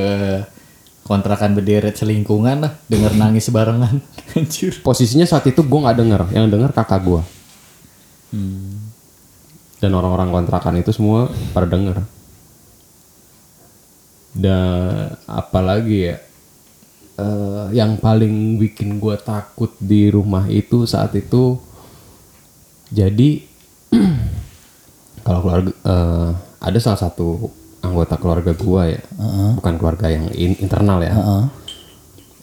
kontrakan 1.03 1.59
berderet 1.59 1.99
selingkungan 1.99 2.63
lah, 2.63 2.79
denger 2.87 3.11
nangis 3.19 3.51
barengan. 3.51 3.99
Anjir. 4.39 4.79
Posisinya 4.79 5.27
saat 5.27 5.43
itu 5.51 5.59
gue 5.67 5.79
nggak 5.83 5.99
denger. 5.99 6.21
Yang 6.31 6.47
denger 6.47 6.71
kakak 6.71 7.03
gue. 7.03 7.21
Dan 9.83 9.91
orang-orang 9.99 10.31
kontrakan 10.31 10.79
itu 10.79 10.95
semua 10.95 11.27
pada 11.51 11.67
denger. 11.67 12.07
Dan 14.31 15.11
apalagi 15.27 16.07
ya. 16.07 16.17
eh, 17.19 17.65
yang 17.75 17.99
paling 17.99 18.55
bikin 18.55 18.95
gue 18.95 19.19
takut 19.19 19.75
di 19.75 20.07
rumah 20.07 20.47
itu 20.47 20.87
saat 20.87 21.11
itu 21.19 21.59
jadi 22.91 23.29
kalau 25.25 25.39
keluarga 25.41 25.71
eh, 25.71 26.29
ada 26.59 26.77
salah 26.77 26.99
satu 26.99 27.49
anggota 27.79 28.13
keluarga 28.15 28.53
gua 28.53 28.85
ya 28.85 29.01
bukan 29.55 29.73
keluarga 29.75 30.07
yang 30.07 30.29
in- 30.31 30.59
internal 30.59 30.99
ya 30.99 31.11
Heeh. 31.11 31.43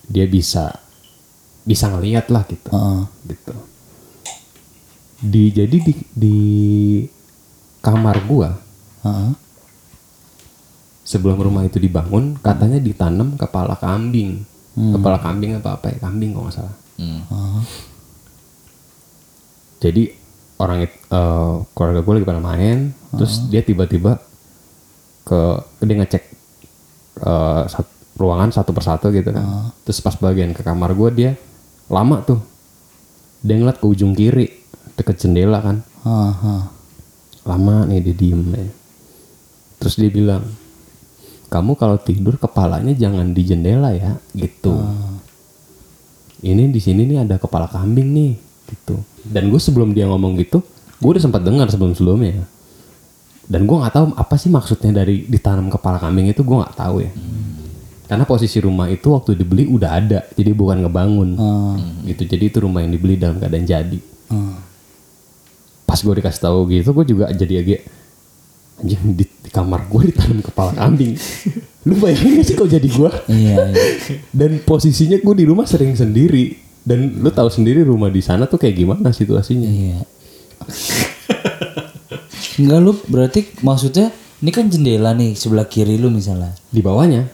dia 0.09 0.27
bisa 0.27 0.75
bisa 1.63 1.87
ngelihat 1.89 2.27
lah 2.29 2.43
gitu 2.45 2.69
Heeh. 2.69 3.01
gitu 3.29 3.55
di 5.19 5.51
jadi 5.51 5.77
di, 5.79 5.93
di 6.11 6.39
kamar 7.79 8.25
gua 8.25 8.57
Heeh. 9.05 9.31
sebelum 11.05 11.39
rumah 11.39 11.63
itu 11.63 11.79
dibangun 11.79 12.37
katanya 12.37 12.77
ditanam 12.79 13.37
kepala 13.37 13.77
kambing 13.77 14.43
kepala 14.75 15.19
kambing 15.19 15.55
apa 15.55 15.75
apa 15.75 15.87
ya 15.91 15.99
kambing 16.01 16.31
kalau 16.33 16.47
nggak 16.47 16.57
salah 16.57 16.77
Hmm. 16.99 17.63
jadi 19.79 20.11
orang 20.59 20.85
eh, 20.85 21.55
keluarga 21.73 22.01
gue 22.03 22.13
lagi 22.19 22.27
pada 22.27 22.43
main 22.43 22.91
terus 23.15 23.47
dia 23.47 23.63
tiba-tiba 23.63 24.19
ke 25.23 25.41
dia 25.81 25.97
ngecek 26.03 26.25
eh, 27.23 27.63
sat- 27.67 27.97
ruangan 28.19 28.51
satu 28.51 28.75
persatu 28.75 29.15
gitu 29.15 29.31
kan. 29.31 29.71
Terus 29.87 30.03
pas 30.03 30.19
bagian 30.19 30.51
ke 30.51 30.67
kamar 30.67 30.91
gue 30.91 31.11
dia 31.15 31.31
lama 31.87 32.19
tuh. 32.27 32.43
Dia 33.47 33.55
ngeliat 33.55 33.79
ke 33.79 33.87
ujung 33.87 34.11
kiri 34.11 34.51
deket 34.99 35.23
jendela 35.23 35.63
kan. 35.63 35.87
Heeh. 36.03 36.63
lama 37.47 37.89
nih 37.89 38.03
dia 38.05 38.13
diem 38.13 38.43
nih. 38.45 38.69
terus 39.79 39.95
dia 39.95 40.11
bilang 40.11 40.43
kamu 41.49 41.79
kalau 41.79 41.97
tidur 41.97 42.37
kepalanya 42.37 42.93
jangan 42.93 43.31
di 43.33 43.41
jendela 43.41 43.95
ya 43.95 44.19
gitu. 44.35 44.75
Ini 46.39 46.69
di 46.69 46.81
sini 46.83 47.07
nih 47.07 47.25
ada 47.25 47.39
kepala 47.39 47.71
kambing 47.71 48.11
nih 48.11 48.33
gitu. 48.69 49.01
Dan 49.25 49.49
gue 49.49 49.61
sebelum 49.61 49.93
dia 49.93 50.05
ngomong 50.09 50.37
gitu 50.39 50.61
gue 50.99 51.11
udah 51.15 51.23
sempat 51.23 51.47
dengar 51.47 51.71
sebelum 51.71 51.95
sebelumnya 51.95 52.43
dan 53.49 53.65
gue 53.65 53.77
nggak 53.81 53.95
tahu 53.97 54.07
apa 54.13 54.35
sih 54.37 54.53
maksudnya 54.53 54.93
dari 54.93 55.25
ditanam 55.25 55.73
kepala 55.73 55.97
kambing 55.97 56.29
itu 56.29 56.45
gue 56.45 56.53
nggak 56.53 56.77
tahu 56.77 57.01
ya. 57.01 57.11
Karena 58.09 58.25
posisi 58.25 58.57
rumah 58.61 58.89
itu 58.93 59.09
waktu 59.13 59.37
dibeli 59.37 59.65
udah 59.69 59.91
ada 59.97 60.21
jadi 60.37 60.53
bukan 60.53 60.85
ngebangun. 60.85 61.29
Gitu 62.05 62.29
jadi 62.29 62.45
itu 62.53 62.61
rumah 62.61 62.85
yang 62.85 62.93
dibeli 62.93 63.17
dalam 63.17 63.41
keadaan 63.41 63.65
jadi. 63.65 64.01
Hmm. 64.29 64.61
pas 65.89 65.97
gue 65.97 66.21
dikasih 66.21 66.43
tahu 66.45 66.69
gitu 66.69 66.93
gue 66.93 67.17
juga 67.17 67.33
jadi 67.33 67.65
agak 67.65 67.81
anjing 68.85 69.17
di, 69.17 69.25
di 69.25 69.49
kamar 69.49 69.89
gue 69.89 70.13
ditanam 70.13 70.45
kepala 70.45 70.77
kambing. 70.77 71.17
Lu 71.89 71.97
bayangin 71.97 72.37
gak 72.37 72.45
sih 72.45 72.53
kalau 72.53 72.69
jadi 72.69 72.85
gue 72.85 73.11
Iya, 73.33 73.57
iya. 73.73 73.89
dan 74.29 74.61
posisinya 74.61 75.17
gue 75.17 75.35
di 75.41 75.49
rumah 75.49 75.65
sering 75.65 75.97
sendiri 75.97 76.68
dan 76.89 77.21
lu 77.21 77.29
tahu 77.29 77.53
sendiri 77.53 77.85
rumah 77.85 78.09
di 78.09 78.25
sana 78.25 78.49
tuh 78.49 78.57
kayak 78.57 78.75
gimana 78.75 79.13
situasinya 79.13 79.69
Iya. 79.69 80.01
Enggak 82.59 82.81
lu 82.81 82.93
berarti 83.07 83.41
maksudnya 83.61 84.09
ini 84.41 84.51
kan 84.51 84.67
jendela 84.67 85.13
nih 85.13 85.37
sebelah 85.37 85.67
kiri 85.67 85.99
lu 85.99 86.09
misalnya. 86.09 86.55
di 86.71 86.81
bawahnya 86.81 87.29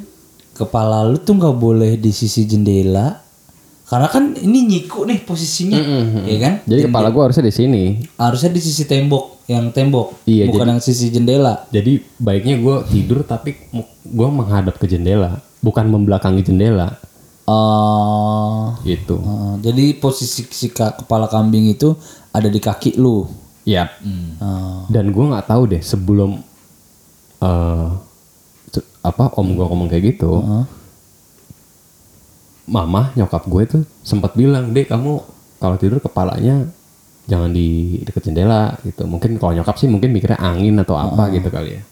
Kepala 0.54 1.02
lu 1.02 1.18
tuh 1.18 1.34
nggak 1.34 1.56
boleh 1.56 1.98
di 1.98 2.14
sisi 2.14 2.46
jendela. 2.46 3.22
Karena 3.84 4.08
kan 4.08 4.32
ini 4.32 4.64
nyiku 4.64 5.04
nih 5.04 5.28
posisinya, 5.28 5.76
ya 6.24 6.38
kan? 6.40 6.54
jadi 6.64 6.88
kepala 6.88 7.12
gue 7.12 7.20
harusnya 7.20 7.44
di 7.44 7.52
sini 7.52 7.82
Harusnya 8.16 8.48
di 8.48 8.62
sisi 8.64 8.88
tembok, 8.88 9.44
yang 9.44 9.68
tembok, 9.76 10.24
Iya, 10.24 10.48
bukan 10.48 10.72
yang 10.72 10.80
sisi 10.80 11.12
jendela. 11.12 11.68
jadi 11.68 12.00
baiknya 12.16 12.64
gue 12.64 12.76
tidur 12.88 13.28
tapi 13.28 13.60
gue 14.02 14.28
menghadap 14.32 14.80
ke 14.80 14.88
jendela 14.88 15.36
bukan 15.60 15.84
membelakangi 15.92 16.40
jendela 16.40 16.96
Oh, 17.44 18.72
gitu. 18.82 19.20
Oh, 19.20 19.60
jadi 19.60 19.92
posisi 19.94 20.48
si 20.48 20.68
ka- 20.68 20.96
kepala 20.96 21.28
kambing 21.28 21.68
itu 21.68 21.92
ada 22.30 22.48
di 22.48 22.56
kaki 22.56 22.96
lu. 22.96 23.28
ya 23.64 23.88
Oh, 24.40 24.84
dan 24.88 25.08
gue 25.08 25.24
nggak 25.24 25.44
tahu 25.46 25.64
deh 25.66 25.80
sebelum 25.80 26.36
eh 27.38 27.88
se- 28.68 28.88
apa 29.00 29.32
om 29.34 29.48
gue 29.50 29.64
ngomong 29.64 29.88
kayak 29.88 30.04
gitu 30.12 30.36
mama 32.64 33.12
nyokap 33.12 33.44
gue 33.44 33.62
tuh 33.66 33.82
sempat 34.00 34.32
bilang 34.32 34.72
deh 34.72 34.84
kamu 34.84 35.20
kalau 35.58 35.76
tidur 35.76 35.96
kepalanya 35.96 36.68
jangan 37.24 37.48
di 37.50 38.00
deket 38.00 38.28
jendela 38.28 38.76
gitu. 38.80 39.04
Mungkin 39.04 39.36
kalau 39.36 39.52
nyokap 39.54 39.76
sih 39.76 39.88
mungkin 39.88 40.12
mikirnya 40.12 40.36
angin 40.36 40.76
atau 40.76 40.92
apa 40.94 41.32
gitu 41.32 41.48
kali 41.48 41.76
ya. 41.76 41.82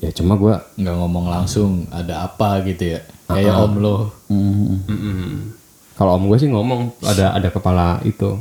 Ya 0.00 0.10
cuma 0.10 0.32
gue 0.34 0.54
nggak 0.78 0.94
ngomong 0.96 1.26
langsung 1.26 1.90
ada 1.90 2.22
apa 2.24 2.62
gitu 2.64 2.96
ya 2.96 3.00
kayak 3.36 3.54
om 3.54 3.74
lo. 3.78 3.96
Mm, 4.26 5.52
kalau 5.94 6.16
om 6.16 6.24
gue 6.32 6.38
sih 6.40 6.48
ngomong 6.48 6.96
ada 7.04 7.36
ada 7.36 7.48
kepala 7.52 8.00
itu. 8.02 8.40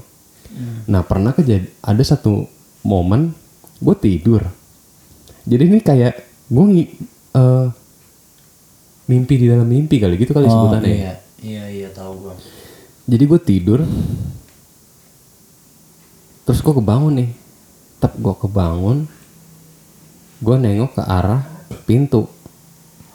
Nah 0.87 1.03
pernah 1.03 1.35
kejadi 1.35 1.67
ada 1.83 1.99
satu 1.99 2.47
momen 2.87 3.35
gue 3.83 3.95
tidur. 3.99 4.47
Jadi 5.43 5.63
ini 5.67 5.79
kayak 5.83 6.13
gue 6.47 6.65
ngi- 6.65 6.93
eh, 7.35 7.67
mimpi 9.11 9.33
di 9.35 9.45
dalam 9.51 9.67
mimpi 9.67 9.99
kali 9.99 10.15
gitu 10.15 10.31
kali 10.31 10.45
oh 10.47 10.53
sebutannya. 10.53 10.87
ya. 10.87 10.95
iya, 10.95 11.13
iya 11.41 11.63
iya 11.67 11.89
tahu 11.89 12.29
gua. 12.29 12.35
jadi 13.09 13.25
gue 13.25 13.39
tidur 13.41 13.79
terus 16.45 16.59
gue 16.61 16.73
kebangun 16.73 17.13
nih. 17.19 17.29
Tetap 17.99 18.15
gue 18.15 18.35
kebangun 18.39 18.97
gue 20.39 20.55
nengok 20.55 20.95
ke 20.95 21.03
arah 21.03 21.43
pintu. 21.83 22.31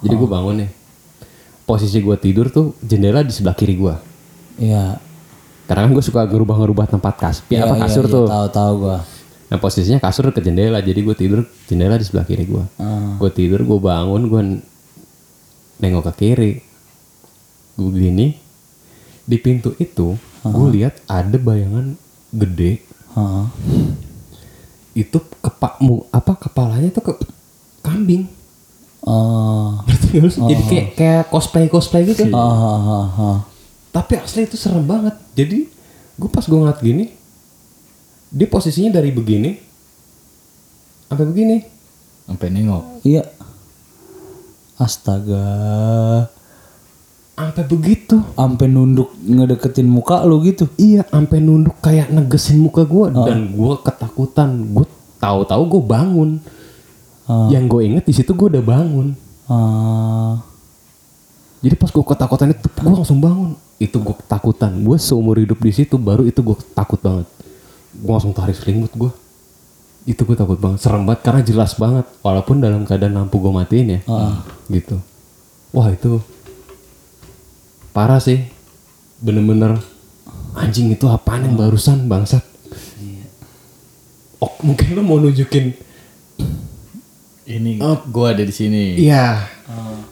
Jadi 0.05 0.13
gue 0.13 0.29
bangun 0.29 0.55
nih 0.61 0.84
posisi 1.65 1.97
gue 1.97 2.15
tidur 2.15 2.47
tuh 2.47 2.77
jendela 2.79 3.19
di 3.19 3.29
sebelah 3.29 3.53
kiri 3.53 3.75
gue 3.75 3.95
Iya. 4.55 5.01
karena 5.65 5.81
kan 5.83 5.91
gue 5.91 6.01
suka 6.01 6.23
ngerubah-ngerubah 6.23 6.85
tempat 6.87 7.13
kas 7.15 7.37
Iya, 7.45 7.65
apa 7.65 7.75
iya, 7.75 7.81
kasur 7.83 8.05
iya, 8.05 8.13
tuh 8.13 8.25
Tahu 8.25 8.47
tahu 8.49 8.73
gua. 8.79 8.97
nah 9.45 9.57
posisinya 9.57 9.99
kasur 9.99 10.29
ke 10.29 10.39
jendela 10.39 10.79
jadi 10.79 10.97
gue 10.97 11.13
tidur 11.13 11.39
jendela 11.65 11.95
di 11.95 12.05
sebelah 12.05 12.23
kiri 12.23 12.45
gue 12.45 12.63
Ah. 12.77 13.17
gue 13.17 13.29
tidur 13.29 13.61
gue 13.61 13.79
bangun 13.79 14.21
gue 14.25 14.41
nengok 15.77 16.05
ke 16.07 16.13
kiri 16.15 16.51
gue 17.75 17.89
gini 17.91 18.37
di 19.21 19.37
pintu 19.37 19.73
itu 19.75 20.15
gue 20.41 20.67
lihat 20.71 21.01
ada 21.05 21.35
bayangan 21.35 21.97
gede 22.31 22.85
Heeh. 23.11 23.45
itu 24.95 25.17
kepakmu 25.39 26.07
apa 26.09 26.37
kepalanya 26.39 26.89
tuh 26.91 27.03
ke 27.03 27.13
kambing 27.81 28.29
Oh. 29.01 29.85
Lu? 30.13 30.29
jadi 30.29 30.63
kayak 30.63 30.87
kayak 30.93 31.23
cosplay 31.27 31.65
cosplay 31.65 32.05
gitu 32.05 32.27
Ah, 32.27 32.39
ah, 32.39 32.79
ah, 32.79 33.07
ah. 33.15 33.37
tapi 33.89 34.15
asli 34.15 34.43
itu 34.43 34.55
serem 34.55 34.81
banget 34.81 35.15
jadi 35.33 35.65
gue 36.15 36.29
pas 36.29 36.41
gue 36.41 36.53
ngeliat 36.53 36.79
gini 36.79 37.11
dia 38.27 38.45
posisinya 38.45 38.91
dari 38.93 39.09
begini 39.09 39.55
sampai 41.05 41.25
begini 41.25 41.57
sampai 42.25 42.47
nengok 42.49 42.83
Iya. 43.01 43.23
Astaga. 44.75 45.45
sampai 47.33 47.63
begitu 47.65 48.15
Sampai 48.31 48.65
nunduk 48.65 49.11
ngedeketin 49.17 49.85
muka 49.85 50.23
lu 50.23 50.39
gitu. 50.41 50.71
iya 50.75 51.03
sampai 51.05 51.39
nunduk 51.39 51.75
kayak 51.79 52.07
negesin 52.07 52.59
muka 52.59 52.83
gue 52.83 53.11
dan 53.13 53.51
gue 53.51 53.73
ketakutan 53.77 54.49
gue 54.69 54.87
tahu-tahu 55.17 55.63
gue 55.69 55.83
bangun 55.83 56.29
Ah. 57.25 57.49
yang 57.49 57.65
gue 57.65 57.81
inget 57.83 58.05
di 58.05 58.13
situ 58.13 58.31
gue 58.31 58.47
udah 58.47 58.61
bangun 58.61 59.17
Ah. 59.45 60.41
jadi 61.61 61.77
pas 61.77 61.93
gue 61.93 62.01
ketakutan 62.01 62.49
itu 62.49 62.65
gue 62.65 62.93
langsung 62.93 63.21
bangun. 63.21 63.53
Itu 63.77 64.01
gue 64.01 64.15
ketakutan. 64.17 64.71
Gue 64.81 64.97
seumur 64.97 65.37
hidup 65.37 65.61
di 65.61 65.71
situ 65.73 65.97
baru 65.97 66.25
itu 66.25 66.41
gue 66.41 66.57
takut 66.73 66.97
banget. 67.01 67.27
Gue 67.93 68.11
langsung 68.13 68.33
tarik 68.33 68.57
selimut 68.57 68.93
gue 68.93 69.11
itu 70.05 70.21
gue 70.21 70.37
takut 70.37 70.57
banget. 70.61 70.79
Serem 70.85 71.03
banget 71.05 71.21
karena 71.25 71.41
jelas 71.41 71.73
banget. 71.77 72.05
Walaupun 72.21 72.61
dalam 72.61 72.85
keadaan 72.85 73.17
lampu 73.17 73.41
gue 73.41 73.49
matiin 73.49 73.97
ya. 73.97 73.99
Gitu. 74.69 75.01
Wah 75.73 75.89
itu 75.89 76.21
parah 77.89 78.21
sih. 78.21 78.45
Bener-bener 79.17 79.81
anjing 80.53 80.93
itu 80.93 81.09
apaan 81.09 81.49
yang 81.49 81.57
barusan 81.57 82.05
bangsat? 82.05 82.45
Oh 84.37 84.53
mungkin 84.61 84.93
lo 84.93 85.01
mau 85.01 85.17
nunjukin 85.17 85.73
ini 87.45 87.77
gua 88.09 88.33
ada 88.33 88.41
di 88.41 88.51
sini. 88.51 88.97
Iya. 88.97 89.45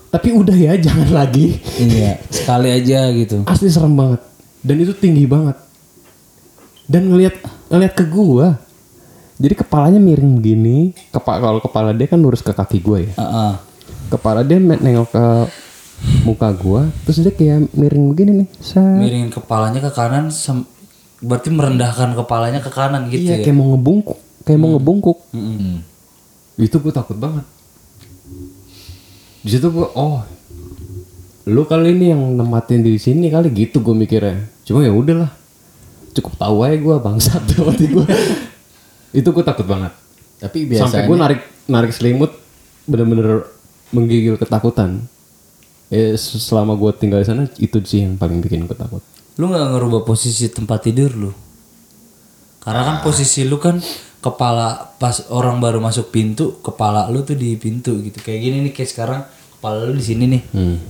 Tapi 0.10 0.30
udah 0.30 0.54
ya 0.54 0.78
jangan 0.78 1.10
lagi. 1.19 1.58
Iya, 1.78 2.22
sekali 2.30 2.69
aja 2.69 3.10
gitu. 3.12 3.41
asli 3.46 3.69
serem 3.69 3.93
banget. 3.93 4.22
Dan 4.62 4.76
itu 4.80 4.93
tinggi 4.93 5.26
banget. 5.26 5.58
Dan 6.86 7.10
ngelihat 7.10 7.36
ngelihat 7.67 7.93
ke 7.93 8.06
gua 8.06 8.62
jadi 9.36 9.58
kepalanya 9.58 9.98
miring 9.98 10.38
begini. 10.38 10.93
Kepala 11.10 11.41
kalau 11.41 11.60
kepala 11.60 11.89
dia 11.91 12.06
kan 12.06 12.22
lurus 12.22 12.39
ke 12.39 12.54
kaki 12.54 12.80
gua 12.80 13.02
ya. 13.02 13.13
Heeh. 13.17 13.54
kepala 14.08 14.46
dia 14.46 14.62
nengok 14.62 15.10
ke 15.10 15.26
muka 16.22 16.54
gua 16.54 16.86
terus 17.02 17.17
dia 17.17 17.34
kayak 17.34 17.74
miring 17.74 18.13
begini 18.13 18.32
nih. 18.46 18.48
Set. 18.62 18.78
Miringin 18.78 19.34
kepalanya 19.34 19.82
ke 19.82 19.89
kanan 19.89 20.30
sem- 20.30 20.69
berarti 21.17 21.50
merendahkan 21.50 22.13
kepalanya 22.13 22.60
ke 22.60 22.69
kanan 22.69 23.08
gitu 23.08 23.26
iya 23.26 23.39
ya. 23.39 23.48
kayak 23.48 23.56
mau 23.56 23.74
ngebungkuk 23.74 24.19
kayak 24.43 24.60
mau 24.60 24.69
ngebungkuk. 24.76 25.17
Hmm. 25.34 25.82
Itu 26.57 26.77
gua 26.77 26.93
takut 26.93 27.17
banget. 27.17 27.45
Di 29.43 29.49
situ 29.51 29.67
gua 29.73 29.89
oh 29.97 30.21
lu 31.43 31.67
kali 31.67 31.91
ini 31.91 32.15
yang 32.15 32.39
nempatin 32.39 32.79
di 32.79 32.95
sini 32.95 33.27
kali 33.27 33.51
gitu 33.51 33.83
gue 33.83 33.91
mikirnya. 33.91 34.47
Cuma 34.63 34.79
ya 34.83 34.95
udahlah. 34.95 35.31
Cukup 36.15 36.39
tahu 36.39 36.63
aja 36.63 36.77
gue 36.79 36.95
bangsat 37.01 37.41
berarti 37.57 37.85
gue 37.89 38.05
itu 39.11 39.27
gue 39.27 39.43
takut 39.43 39.67
banget. 39.67 39.91
Tapi 40.39 40.71
sampai 40.71 40.71
biasanya 40.71 41.03
gue 41.09 41.17
narik 41.19 41.41
narik 41.67 41.91
selimut 41.91 42.31
bener-bener 42.87 43.43
menggigil 43.91 44.39
ketakutan. 44.39 45.03
Eh 45.91 46.15
selama 46.15 46.79
gue 46.79 46.91
tinggal 46.95 47.19
di 47.19 47.27
sana 47.27 47.43
itu 47.59 47.77
sih 47.83 48.07
yang 48.07 48.15
paling 48.15 48.39
bikin 48.39 48.63
gue 48.63 48.77
takut. 48.77 49.03
Lu 49.35 49.51
nggak 49.51 49.67
ngerubah 49.75 50.01
posisi 50.07 50.47
tempat 50.47 50.87
tidur 50.87 51.11
lu? 51.11 51.31
Karena 52.63 52.87
kan 52.87 52.97
posisi 53.03 53.43
lu 53.43 53.59
kan 53.59 53.83
kepala 54.23 54.95
pas 54.95 55.27
orang 55.27 55.59
baru 55.59 55.83
masuk 55.83 56.07
pintu, 56.07 56.55
kepala 56.63 57.12
lu 57.12 57.27
tuh 57.27 57.36
di 57.36 57.59
pintu 57.59 57.99
gitu. 57.99 58.23
Kayak 58.23 58.39
gini 58.39 58.57
nih 58.63 58.71
kayak 58.71 58.89
sekarang 58.89 59.19
kepala 59.59 59.83
lu 59.83 59.93
di 59.99 60.05
sini 60.05 60.25
nih. 60.31 60.41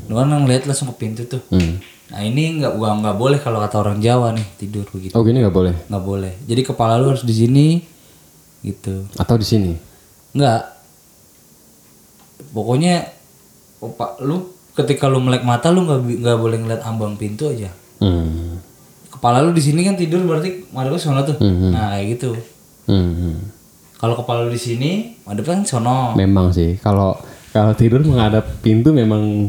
Lu 0.05 0.13
kan 0.13 0.29
ngeliat 0.29 0.69
langsung 0.69 0.93
ke 0.93 0.95
pintu 1.01 1.25
tuh. 1.25 1.41
Hmm. 1.49 1.81
Nah 2.13 2.21
ini 2.21 2.61
nggak 2.61 2.77
gua 2.77 2.93
nggak 2.93 3.17
boleh 3.17 3.41
kalau 3.41 3.57
kata 3.57 3.81
orang 3.81 3.97
Jawa 3.97 4.37
nih 4.37 4.45
tidur 4.61 4.85
begitu. 4.85 5.17
oh 5.17 5.25
gini 5.25 5.41
nggak 5.41 5.55
boleh 5.55 5.73
Nggak 5.89 6.03
boleh. 6.05 6.33
Jadi 6.45 6.61
kepala 6.61 7.01
lu 7.01 7.09
harus 7.09 7.25
di 7.25 7.33
sini 7.33 7.81
gitu. 8.61 9.09
atau 9.17 9.33
di 9.33 9.47
sini 9.49 9.73
Nggak. 10.37 10.61
Pokoknya 12.53 13.09
opa, 13.81 14.21
lu 14.21 14.53
ketika 14.77 15.09
lu 15.09 15.17
melek 15.25 15.41
mata 15.41 15.73
lu 15.73 15.89
nggak 15.89 15.99
nggak 16.21 16.37
boleh 16.37 16.57
ngeliat 16.61 16.81
ambang 16.85 17.17
pintu 17.17 17.49
aja. 17.49 17.73
hmm. 17.97 18.61
kepala 19.09 19.41
lu 19.41 19.53
di 19.53 19.63
sini 19.63 19.81
kan 19.81 19.97
tidur 19.97 20.21
berarti 20.25 20.69
madep 20.69 20.97
sono 20.99 21.23
tuh 21.23 21.37
nah 21.71 21.95
kayak 21.95 22.19
gitu 22.19 22.35
Hmm. 22.83 23.39
kalau 23.95 24.19
kepala 24.19 24.47
lu 24.47 24.51
di 24.51 24.59
sini 24.59 24.91
madep 25.23 25.47
kan 25.47 25.63
sono 25.63 26.13
memang 26.19 26.51
sih 26.51 26.75
kalau 26.83 27.15
kalau 27.55 27.71
tidur 27.77 28.03
menghadap 28.03 28.59
pintu 28.59 28.91
memang 28.91 29.47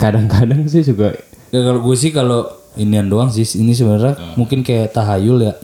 kadang-kadang 0.00 0.64
sih 0.64 0.80
juga 0.80 1.12
ya, 1.52 1.60
kalau 1.60 1.80
gue 1.84 1.96
sih 1.96 2.10
kalau 2.10 2.48
inian 2.80 3.06
doang 3.06 3.28
sih 3.30 3.44
ini 3.60 3.76
sebenarnya 3.76 4.34
mungkin 4.34 4.64
kayak 4.64 4.96
tahayul 4.96 5.44
ya 5.44 5.54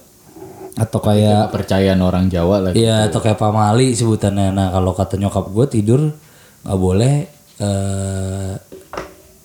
atau 0.81 0.99
kayak 1.03 1.53
Kepercayaan 1.53 2.01
orang 2.01 2.33
Jawa 2.33 2.57
lah. 2.65 2.73
Iya 2.73 3.13
atau 3.13 3.21
kayak 3.21 3.37
pamali 3.37 3.93
sebutannya. 3.93 4.55
Nah 4.55 4.73
kalau 4.73 4.97
kata 4.97 5.21
nyokap 5.21 5.53
gue 5.53 5.67
tidur 5.69 6.01
nggak 6.65 6.79
boleh 6.81 7.15
eh 7.61 8.55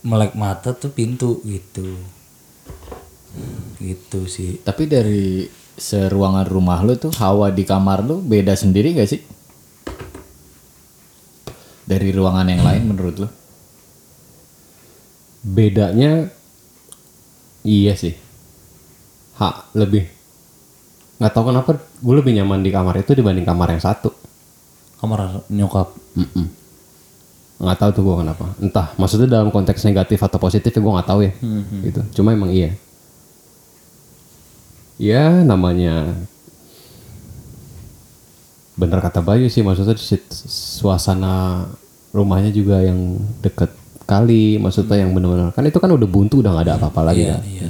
melek 0.06 0.38
mata 0.38 0.72
tuh 0.72 0.96
pintu 0.96 1.44
gitu. 1.44 1.98
Gitu 3.82 4.20
sih. 4.32 4.64
Tapi 4.64 4.88
dari 4.88 5.44
seruangan 5.76 6.48
rumah 6.48 6.80
lu 6.84 6.96
tuh 6.96 7.12
hawa 7.20 7.52
di 7.52 7.68
kamar 7.68 8.04
lu 8.04 8.24
beda 8.24 8.56
sendiri 8.56 8.96
gak 8.96 9.10
sih? 9.12 9.22
Dari 11.86 12.10
ruangan 12.10 12.48
yang 12.50 12.66
lain 12.66 12.84
menurut 12.90 13.16
lu? 13.22 13.30
Bedanya 15.46 16.26
iya 17.62 17.94
sih. 17.94 18.16
Ha, 19.38 19.70
lebih 19.76 20.08
nggak 21.16 21.32
tahu 21.32 21.48
kenapa 21.48 21.80
gue 21.80 22.16
lebih 22.16 22.36
nyaman 22.36 22.60
di 22.60 22.76
kamar 22.76 23.00
itu 23.00 23.16
dibanding 23.16 23.46
kamar 23.46 23.72
yang 23.76 23.84
satu. 23.84 24.12
Kamar 24.98 25.46
nyokap. 25.52 25.92
Mm-mm. 26.16 26.48
nggak 27.56 27.80
tahu 27.80 27.90
tuh 27.96 28.04
gue 28.04 28.16
kenapa 28.20 28.46
entah 28.60 28.88
maksudnya 29.00 29.32
dalam 29.32 29.48
konteks 29.48 29.88
negatif 29.88 30.20
atau 30.20 30.36
positif 30.36 30.76
ya 30.76 30.80
gue 30.84 30.92
nggak 30.92 31.08
tahu 31.08 31.20
ya 31.24 31.32
gitu 31.88 32.02
cuma 32.20 32.36
emang 32.36 32.52
iya 32.52 32.76
ya 34.96 35.44
namanya 35.44 36.16
bener 38.76 39.00
kata 39.00 39.24
Bayu 39.24 39.48
sih 39.48 39.64
maksudnya 39.64 39.96
suasana 40.52 41.64
rumahnya 42.12 42.52
juga 42.52 42.84
yang 42.84 43.20
deket 43.40 43.72
kali 44.06 44.60
maksudnya 44.60 45.00
yang 45.02 45.16
bener-bener 45.16 45.52
kan 45.56 45.64
itu 45.66 45.80
kan 45.80 45.92
udah 45.92 46.08
buntu 46.08 46.44
udah 46.44 46.52
nggak 46.52 46.66
ada 46.70 46.76
apa-apa 46.80 47.02
lagi 47.12 47.24
Iya 47.26 47.36
kan 47.36 47.44
iya. 47.48 47.70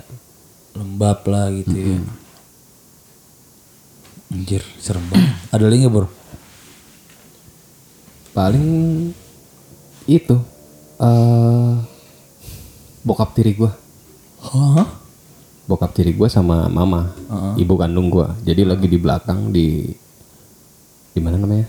Lembab 0.76 1.24
lah 1.32 1.48
gitu 1.56 1.72
ya. 1.72 2.04
Anjir 4.28 4.60
serem 4.76 5.08
banget. 5.08 5.32
Ada 5.56 5.66
lagi 5.72 5.88
bro? 5.88 6.12
paling 8.36 8.68
itu 10.12 10.36
eh 11.00 11.74
bokap 13.00 13.32
tiri 13.32 13.56
gue 13.56 13.72
Hah? 14.44 15.05
Bokap 15.66 15.98
tiri 15.98 16.14
gue 16.14 16.30
sama 16.30 16.70
mama 16.70 17.10
ibu 17.58 17.74
kandung 17.74 18.14
gue 18.14 18.28
jadi 18.46 18.66
lagi 18.70 18.86
di 18.86 18.98
belakang 19.02 19.50
di 19.50 19.90
di 21.16 21.24
mana 21.24 21.40
namanya? 21.40 21.64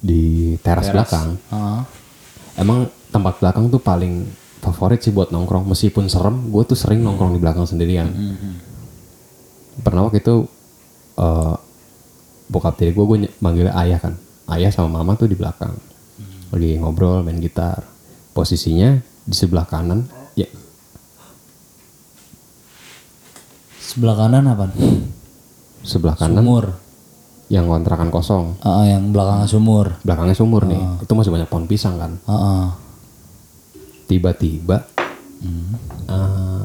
Di 0.00 0.56
teras, 0.64 0.88
belakang. 0.88 1.36
Hah? 1.52 1.84
emang 2.56 2.88
tempat 3.12 3.38
belakang 3.38 3.68
tuh 3.68 3.78
paling 3.78 4.24
favorit 4.64 5.04
sih 5.04 5.12
buat 5.12 5.28
nongkrong. 5.28 5.68
Meskipun 5.68 6.08
serem 6.08 6.48
gue 6.48 6.64
tuh 6.64 6.74
sering 6.74 7.04
nongkrong 7.04 7.36
di 7.36 7.40
belakang 7.40 7.68
sendirian. 7.68 8.08
Pernah 9.84 10.08
waktu 10.08 10.24
itu 10.24 10.48
eh 11.20 11.54
bokap 12.48 12.80
tiri 12.80 12.96
gue 12.96 13.04
gue 13.04 13.18
manggilnya 13.44 13.76
ayah 13.76 14.00
kan. 14.00 14.16
Ayah 14.48 14.72
sama 14.72 15.04
mama 15.04 15.14
tuh 15.20 15.28
di 15.28 15.36
belakang. 15.36 15.76
Lagi 16.48 16.80
ngobrol 16.80 17.20
main 17.20 17.36
gitar. 17.38 17.84
Posisinya 18.32 18.96
di 19.28 19.36
sebelah 19.36 19.68
kanan 19.68 20.08
ya 20.32 20.48
Sebelah 23.88 24.16
kanan 24.20 24.44
apa? 24.44 24.68
sebelah 25.80 26.12
kanan. 26.20 26.44
Sumur. 26.44 26.66
yang 27.48 27.64
kontrakan 27.64 28.12
kosong. 28.12 28.60
Ah, 28.60 28.84
yang 28.84 29.08
belakangnya 29.08 29.48
sumur. 29.48 29.96
belakangnya 30.04 30.36
sumur 30.36 30.68
nih. 30.68 31.00
Itu 31.00 31.16
masih 31.16 31.32
banyak 31.32 31.48
pohon 31.48 31.64
pisang 31.64 31.96
kan? 31.96 32.20
Ah, 32.28 32.36
ah. 32.36 32.64
tiba-tiba 34.04 34.84
eh, 36.08 36.64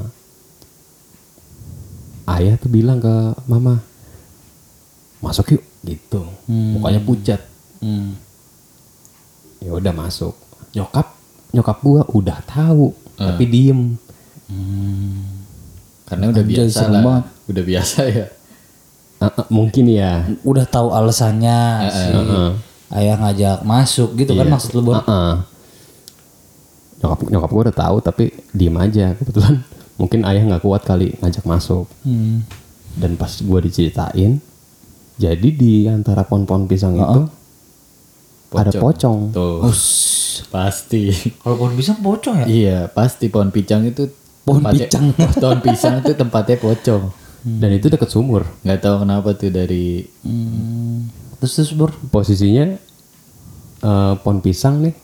ayah 2.35 2.55
tuh 2.59 2.67
bilang 2.67 2.99
ke 2.99 3.15
mama 3.47 3.79
masuk 5.23 5.55
yuk. 5.55 5.63
Gitu. 5.87 6.19
Mukanya 6.51 6.99
pucat. 6.99 7.39
Hmm. 7.79 8.19
ya 9.63 9.71
udah 9.71 9.95
masuk. 9.95 10.35
Nyokap? 10.75 11.15
Nyokap 11.55 11.77
gua 11.79 12.03
udah 12.11 12.43
tahu 12.43 12.91
tapi 13.15 13.47
diem 13.47 13.95
Karena 16.03 16.25
udah 16.29 16.41
Anjay, 16.41 16.55
biasa 16.59 16.83
lah. 16.85 17.01
banget. 17.01 17.23
Udah 17.45 17.63
biasa 17.63 17.99
ya. 18.05 18.25
Eh, 19.15 19.25
eh, 19.25 19.45
mungkin 19.47 19.85
ya 19.87 20.27
Udah 20.43 20.65
tahu 20.65 20.91
alasannya 20.91 21.59
si 21.87 22.11
ayah 22.91 23.15
ngajak 23.17 23.63
masuk 23.63 24.13
gitu 24.15 24.33
kan 24.33 24.45
maksud 24.45 24.69
lu 24.73 24.83
bro? 24.83 24.99
Heeh. 24.99 25.33
nyokap 26.99 27.19
nyokap 27.25 27.49
gua 27.49 27.61
udah 27.63 27.77
tahu 27.77 27.95
tapi 27.99 28.23
diem 28.49 28.75
aja 28.75 29.11
kebetulan 29.13 29.63
mungkin 29.99 30.23
ayah 30.23 30.43
nggak 30.43 30.61
kuat 30.61 30.83
kali 30.83 31.15
ngajak 31.17 31.43
masuk 31.43 31.87
Hmm. 32.03 32.43
dan 32.93 33.15
pas 33.15 33.31
gua 33.39 33.59
diceritain 33.59 34.39
jadi 35.15 35.49
di 35.49 35.83
antara 35.85 36.23
pohon-pohon 36.23 36.63
pisang 36.65 36.93
itu 36.93 37.21
ada 38.51 38.71
pocong 38.71 39.31
Tuh. 39.31 39.65
Pasti. 40.45 41.09
Kalau 41.39 41.55
pohon 41.55 41.73
pisang 41.73 41.97
pocong 41.97 42.35
ya? 42.39 42.45
iya, 42.45 42.77
pasti 42.87 43.25
pohon 43.25 43.49
pisang 43.49 43.83
itu 43.83 44.09
Pohon 44.43 44.59
tempatnya- 44.61 44.87
pisang. 44.87 45.05
pohon 45.41 45.59
pisang 45.59 45.93
itu 45.99 46.11
tempatnya 46.13 46.57
pocong. 46.57 47.03
dan 47.43 47.69
itu 47.71 47.87
deket 47.87 48.07
sumur 48.07 48.47
nggak 48.59 48.79
tahu 48.79 49.03
kenapa 49.03 49.31
tuh 49.33 49.49
dari 49.49 50.07
Hmm. 50.19 51.11
Terus 51.37 51.51
terus 51.53 51.71
bro? 51.71 51.91
posisinya 52.05 52.79
eh, 53.81 54.13
pohon 54.15 54.39
pisang 54.39 54.79
nih 54.79 54.95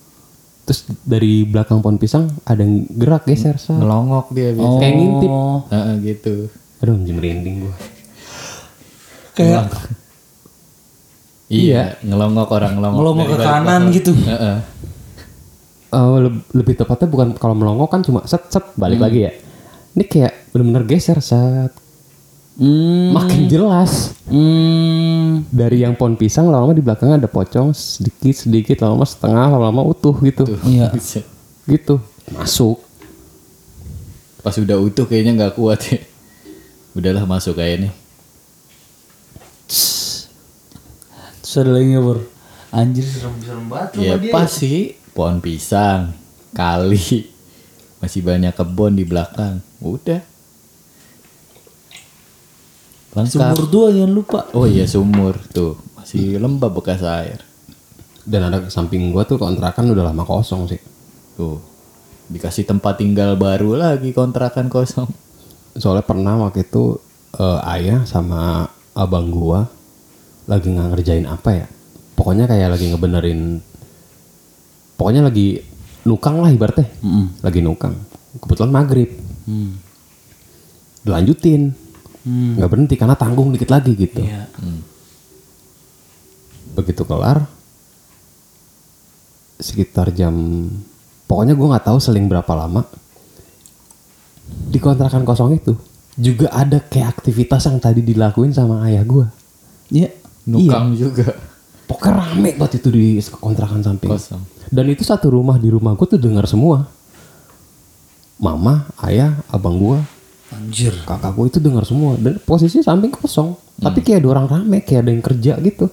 terus 0.61 0.83
dari 1.01 1.43
belakang 1.43 1.79
pohon 1.79 1.95
pisang 1.95 2.31
ada 2.43 2.59
yang 2.59 2.87
gerak 2.89 3.25
geser 3.25 3.55
sa. 3.55 3.73
ngelongok 3.73 4.31
dia 4.31 4.51
biasa. 4.51 4.77
kayak 4.77 4.93
ngintip 4.93 5.29
Oh, 5.29 5.59
Heeh, 5.67 5.93
gitu. 6.05 6.35
aduh 6.79 6.95
merinding 6.95 7.55
gua 7.61 7.75
kayak 9.33 9.67
Iya, 11.49 11.97
ngelongok 12.01 12.45
orang 12.47 12.77
ngelongok. 12.77 12.97
ngelongok 12.99 13.27
ke 13.27 13.37
kanan 13.41 13.81
gitu. 13.89 14.11
Heeh. 14.13 14.57
Eh, 15.89 15.97
leb- 16.21 16.45
lebih 16.53 16.75
tepatnya 16.75 17.05
bukan 17.05 17.33
kalau 17.33 17.53
melongok 17.53 17.89
kan 17.89 18.01
cuma 18.01 18.21
set 18.23 18.45
set 18.47 18.61
balik 18.73 19.01
lagi 19.01 19.25
ya 19.25 19.31
ini 19.91 20.03
kayak 20.03 20.49
bener-bener 20.49 20.85
geser 20.85 21.17
saat 21.17 21.73
Hmm. 22.53 23.09
makin 23.09 23.47
jelas 23.47 24.13
Hmm. 24.27 25.47
dari 25.47 25.79
yang 25.79 25.95
pohon 25.95 26.13
pisang 26.13 26.45
lama-lama 26.45 26.75
di 26.75 26.83
belakangnya 26.83 27.17
ada 27.17 27.25
pocong 27.25 27.71
sedikit 27.71 28.35
sedikit 28.37 28.77
lama-lama 28.79 29.07
setengah 29.07 29.47
lama-lama 29.47 29.81
utuh 29.87 30.13
gitu 30.19 30.43
Iya. 30.61 30.91
gitu 31.71 31.97
masuk 32.29 32.83
Pas 34.39 34.53
udah 34.53 34.77
utuh 34.77 35.03
kayaknya 35.03 35.35
nggak 35.35 35.55
kuat 35.55 35.79
ya. 35.85 35.99
Udahlah 36.93 37.25
masuk 37.25 37.55
kayak 37.55 37.75
nih. 37.81 37.93
Terus 41.39 41.57
ada 41.57 41.71
lagi 41.71 41.85
nggak 41.89 42.03
bro? 42.03 42.23
Anjir 42.69 43.03
serem-serem 43.03 43.65
banget 43.65 43.89
Ya 43.97 44.15
pas 44.29 44.47
sih 44.47 44.98
pohon 45.11 45.41
pisang, 45.43 46.13
kali, 46.53 47.29
masih 47.99 48.21
banyak 48.23 48.53
kebun 48.55 48.95
di 48.95 49.03
belakang. 49.03 49.61
Udah. 49.81 50.21
Lengkap. 53.09 53.33
Sumur 53.33 53.65
dua 53.67 53.87
jangan 53.89 54.13
lupa. 54.13 54.39
Oh 54.53 54.69
iya 54.69 54.85
sumur 54.85 55.33
tuh 55.49 55.77
masih 56.09 56.41
lembab 56.41 56.73
bekas 56.73 57.05
air. 57.05 57.45
dan 58.29 58.45
ada 58.45 58.69
samping 58.69 59.09
gua 59.09 59.25
tuh 59.25 59.41
kontrakan 59.41 59.89
udah 59.89 60.09
lama 60.09 60.21
kosong 60.21 60.69
sih 60.69 60.77
Tuh 61.33 61.57
dikasih 62.29 62.65
tempat 62.65 63.01
tinggal 63.01 63.33
baru 63.33 63.73
lagi 63.73 64.13
kontrakan 64.13 64.69
kosong. 64.69 65.09
soalnya 65.77 66.05
pernah 66.05 66.37
waktu 66.37 66.65
itu 66.65 66.97
eh, 67.37 67.73
ayah 67.77 68.05
sama 68.05 68.69
abang 68.93 69.29
gua 69.33 69.65
lagi 70.45 70.69
nggak 70.73 70.89
ngerjain 70.93 71.25
apa 71.29 71.49
ya 71.61 71.67
pokoknya 72.17 72.45
kayak 72.49 72.73
lagi 72.73 72.85
ngebenerin 72.89 73.61
pokoknya 74.99 75.23
lagi 75.23 75.63
nukang 76.03 76.43
lah 76.43 76.51
ibaratnya. 76.51 76.91
Lagi 77.39 77.63
nukang. 77.63 77.95
Kebetulan 78.43 78.71
maghrib. 78.75 79.09
Hmm. 79.47 79.79
dilanjutin. 80.99 81.71
Nggak 82.27 82.69
berhenti 82.69 82.95
karena 82.99 83.15
tanggung 83.15 83.55
dikit 83.55 83.71
lagi 83.71 83.95
gitu. 83.95 84.19
Iya. 84.19 84.45
begitu 86.69 87.03
kelar 87.03 87.43
sekitar 89.59 90.15
jam 90.15 90.31
pokoknya 91.27 91.51
gua 91.57 91.75
nggak 91.75 91.91
tahu 91.91 91.99
seling 91.99 92.31
berapa 92.31 92.47
lama 92.55 92.87
di 94.47 94.79
kontrakan 94.79 95.27
kosong 95.27 95.59
itu 95.59 95.75
juga 96.15 96.47
ada 96.55 96.79
kayak 96.79 97.19
aktivitas 97.19 97.67
yang 97.67 97.83
tadi 97.83 97.99
dilakuin 98.03 98.51
sama 98.51 98.83
ayah 98.87 99.03
gua. 99.03 99.27
Iya. 99.91 100.11
Nukang 100.49 100.95
juga 100.95 101.35
pokoknya 101.89 102.13
rame 102.21 102.49
banget 102.53 102.77
itu 102.79 102.89
di 102.93 103.05
kontrakan 103.33 103.81
samping 103.81 104.13
kosong. 104.13 104.45
dan 104.69 104.85
itu 104.85 105.01
satu 105.01 105.33
rumah 105.33 105.57
di 105.57 105.73
rumah 105.73 105.97
gua 105.97 106.05
tuh 106.05 106.21
dengar 106.21 106.45
semua 106.45 106.85
mama 108.37 108.85
ayah 109.03 109.41
abang 109.49 109.75
gua 109.75 109.99
Anjir. 110.53 110.93
kakak 111.03 111.33
gua 111.33 111.45
itu 111.49 111.57
dengar 111.57 111.83
semua 111.83 112.13
dan 112.21 112.37
posisi 112.39 112.85
samping 112.85 113.09
kosong 113.09 113.57
tapi 113.81 113.99
kayak 113.99 114.21
ada 114.21 114.29
orang 114.37 114.45
rame 114.47 114.85
kayak 114.85 115.01
ada 115.03 115.11
yang 115.11 115.23
kerja 115.25 115.53
gitu 115.59 115.89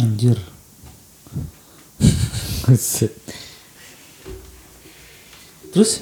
Anjir. 0.00 0.36
Terus 5.72 6.00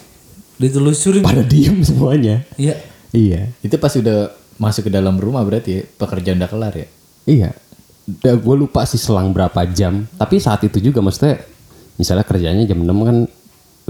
ditelusurin. 0.60 1.22
pada 1.24 1.42
diem 1.42 1.80
semuanya 1.82 2.44
Iya. 2.54 2.76
iya 3.10 3.48
Itu 3.62 3.78
pas 3.78 3.94
udah 3.96 4.30
masuk 4.60 4.86
ke 4.86 4.92
dalam 4.92 5.16
rumah 5.16 5.40
berarti 5.42 5.70
ya 5.72 5.82
pekerjaan 5.96 6.36
udah 6.36 6.50
kelar 6.50 6.74
ya. 6.76 6.88
Iya. 7.24 7.50
Gue 8.08 8.56
lupa 8.56 8.86
sih 8.88 9.00
selang 9.00 9.34
berapa 9.34 9.66
jam. 9.70 10.06
Tapi 10.16 10.40
saat 10.40 10.64
itu 10.64 10.80
juga 10.80 11.04
maksudnya 11.04 11.42
misalnya 12.00 12.24
kerjanya 12.24 12.64
jam 12.64 12.80
6 12.80 12.88
kan 12.88 13.16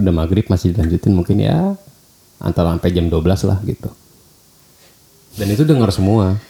udah 0.00 0.12
maghrib 0.14 0.46
masih 0.48 0.72
dilanjutin 0.72 1.12
mungkin 1.12 1.44
ya 1.44 1.76
antara 2.40 2.72
sampai 2.74 2.90
jam 2.90 3.06
12 3.06 3.20
lah 3.48 3.58
gitu. 3.66 3.90
Dan 5.38 5.46
itu 5.52 5.62
denger 5.62 5.90
semua. 5.94 6.40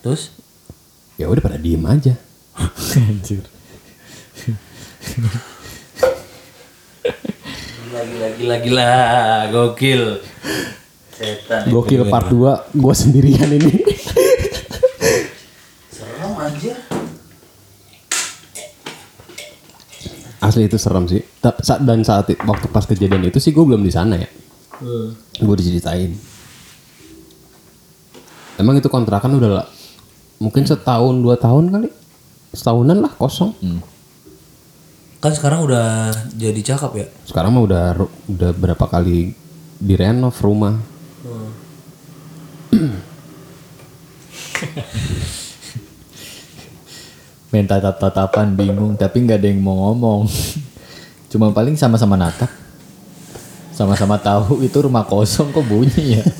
Terus 0.00 0.40
Ya 1.20 1.28
udah 1.28 1.44
pada 1.44 1.60
diem 1.60 1.84
aja. 1.84 2.16
Anjir. 2.96 3.44
gila 7.76 8.00
gila 8.08 8.28
gila 8.40 8.56
gila 8.64 8.92
gokil. 9.52 10.24
Setan. 11.12 11.68
Gokil 11.68 12.08
part 12.08 12.32
2 12.32 12.72
gue 12.72 12.94
sendirian 12.96 13.52
ini. 13.52 13.84
Serem 15.92 16.32
aja. 16.40 16.72
Asli 20.50 20.66
itu 20.66 20.82
serem 20.82 21.06
sih. 21.06 21.22
Dan 21.86 22.02
saat 22.02 22.26
waktu 22.42 22.66
pas 22.74 22.82
kejadian 22.82 23.30
itu 23.30 23.38
sih 23.38 23.54
gue 23.54 23.62
belum 23.62 23.86
di 23.86 23.94
sana 23.94 24.18
ya. 24.18 24.26
Gue 25.38 25.54
diceritain. 25.54 26.10
Emang 28.58 28.74
itu 28.76 28.90
kontrakan 28.90 29.38
udah 29.38 29.62
lah, 29.62 29.66
mungkin 30.36 30.68
setahun 30.68 31.16
dua 31.22 31.40
tahun 31.40 31.72
kali, 31.72 31.88
setahunan 32.52 33.00
lah 33.00 33.08
kosong. 33.16 33.56
Kan 35.22 35.32
sekarang 35.32 35.64
udah 35.64 36.12
jadi 36.34 36.60
cakep 36.60 36.92
ya. 36.98 37.06
Sekarang 37.24 37.56
mah 37.56 37.64
udah 37.64 37.96
udah 38.28 38.50
berapa 38.52 38.84
kali 38.84 39.32
direnov 39.80 40.36
rumah. 40.44 40.76
Main 47.50 47.66
tatap-tatapan 47.66 48.54
bingung 48.54 48.94
tapi 48.94 49.26
nggak 49.26 49.42
ada 49.42 49.48
yang 49.50 49.62
mau 49.62 49.90
ngomong. 49.90 50.30
Cuma 51.30 51.50
paling 51.50 51.74
sama-sama 51.74 52.14
natap. 52.14 52.50
Sama-sama 53.74 54.18
tahu 54.18 54.62
itu 54.62 54.76
rumah 54.82 55.06
kosong 55.06 55.50
kok 55.50 55.66
bunyi 55.66 56.20
ya. 56.20 56.24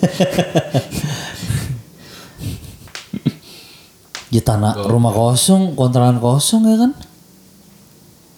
Ya 4.31 4.39
tanah 4.39 4.87
rumah 4.87 5.11
kosong, 5.11 5.75
kontrakan 5.75 6.23
kosong 6.23 6.63
ya 6.71 6.77
kan? 6.79 6.93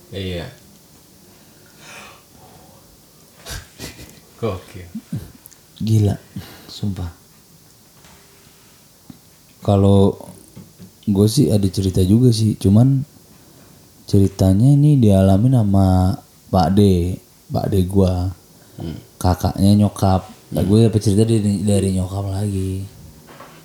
Iya. 0.08 0.48
Gokil. 4.40 4.88
Gila, 5.84 6.16
sumpah. 6.64 7.12
Kalau 9.60 10.31
gue 11.02 11.26
sih 11.26 11.50
ada 11.50 11.66
cerita 11.66 11.98
juga 12.02 12.30
sih, 12.30 12.54
cuman 12.54 13.02
ceritanya 14.06 14.70
ini 14.70 14.98
dialami 14.98 15.48
sama 15.50 16.14
Pak 16.52 16.68
D, 16.76 16.80
Pak 17.50 17.66
D 17.72 17.74
gue, 17.86 18.14
kakaknya 19.18 19.86
nyokap. 19.86 20.28
Nah, 20.52 20.62
gue 20.62 20.84
dapet 20.84 21.00
cerita 21.00 21.24
dari, 21.24 21.64
dari 21.64 21.88
nyokap 21.96 22.24
lagi. 22.28 22.84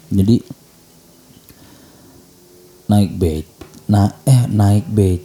Jadi 0.08 0.36
naik 2.88 3.12
be, 3.20 3.44
nah 3.92 4.08
eh 4.24 4.48
naik 4.48 4.88
be, 4.88 5.20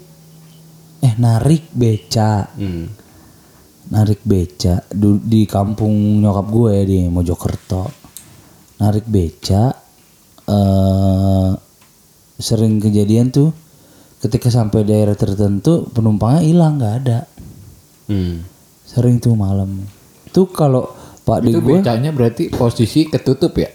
eh 0.98 1.14
narik 1.14 1.70
beca 1.70 2.50
Hmm. 2.58 2.90
narik 3.94 4.26
beca 4.26 4.82
du- 4.90 5.22
di 5.22 5.46
kampung 5.46 6.18
nyokap 6.18 6.46
gue 6.50 6.74
di 6.82 6.98
Mojokerto 7.06 7.86
narik 8.82 9.06
beca 9.06 9.70
eh 10.50 11.50
sering 12.43 12.76
kejadian 12.76 13.30
tuh 13.30 13.55
ketika 14.18 14.51
sampai 14.51 14.82
daerah 14.82 15.14
tertentu 15.14 15.86
penumpangnya 15.88 16.43
hilang 16.43 16.76
nggak 16.76 16.95
ada 17.01 17.18
Hmm. 18.05 18.43
sering 18.82 19.16
tuh 19.16 19.32
malam 19.32 19.86
tuh 20.28 20.45
kalau 20.45 20.90
pak 21.22 21.38
di 21.40 21.49
itu 21.49 21.62
gue 21.62 21.78
becanya 21.78 22.11
berarti 22.11 22.51
posisi 22.51 23.07
ketutup 23.07 23.55
ya. 23.55 23.70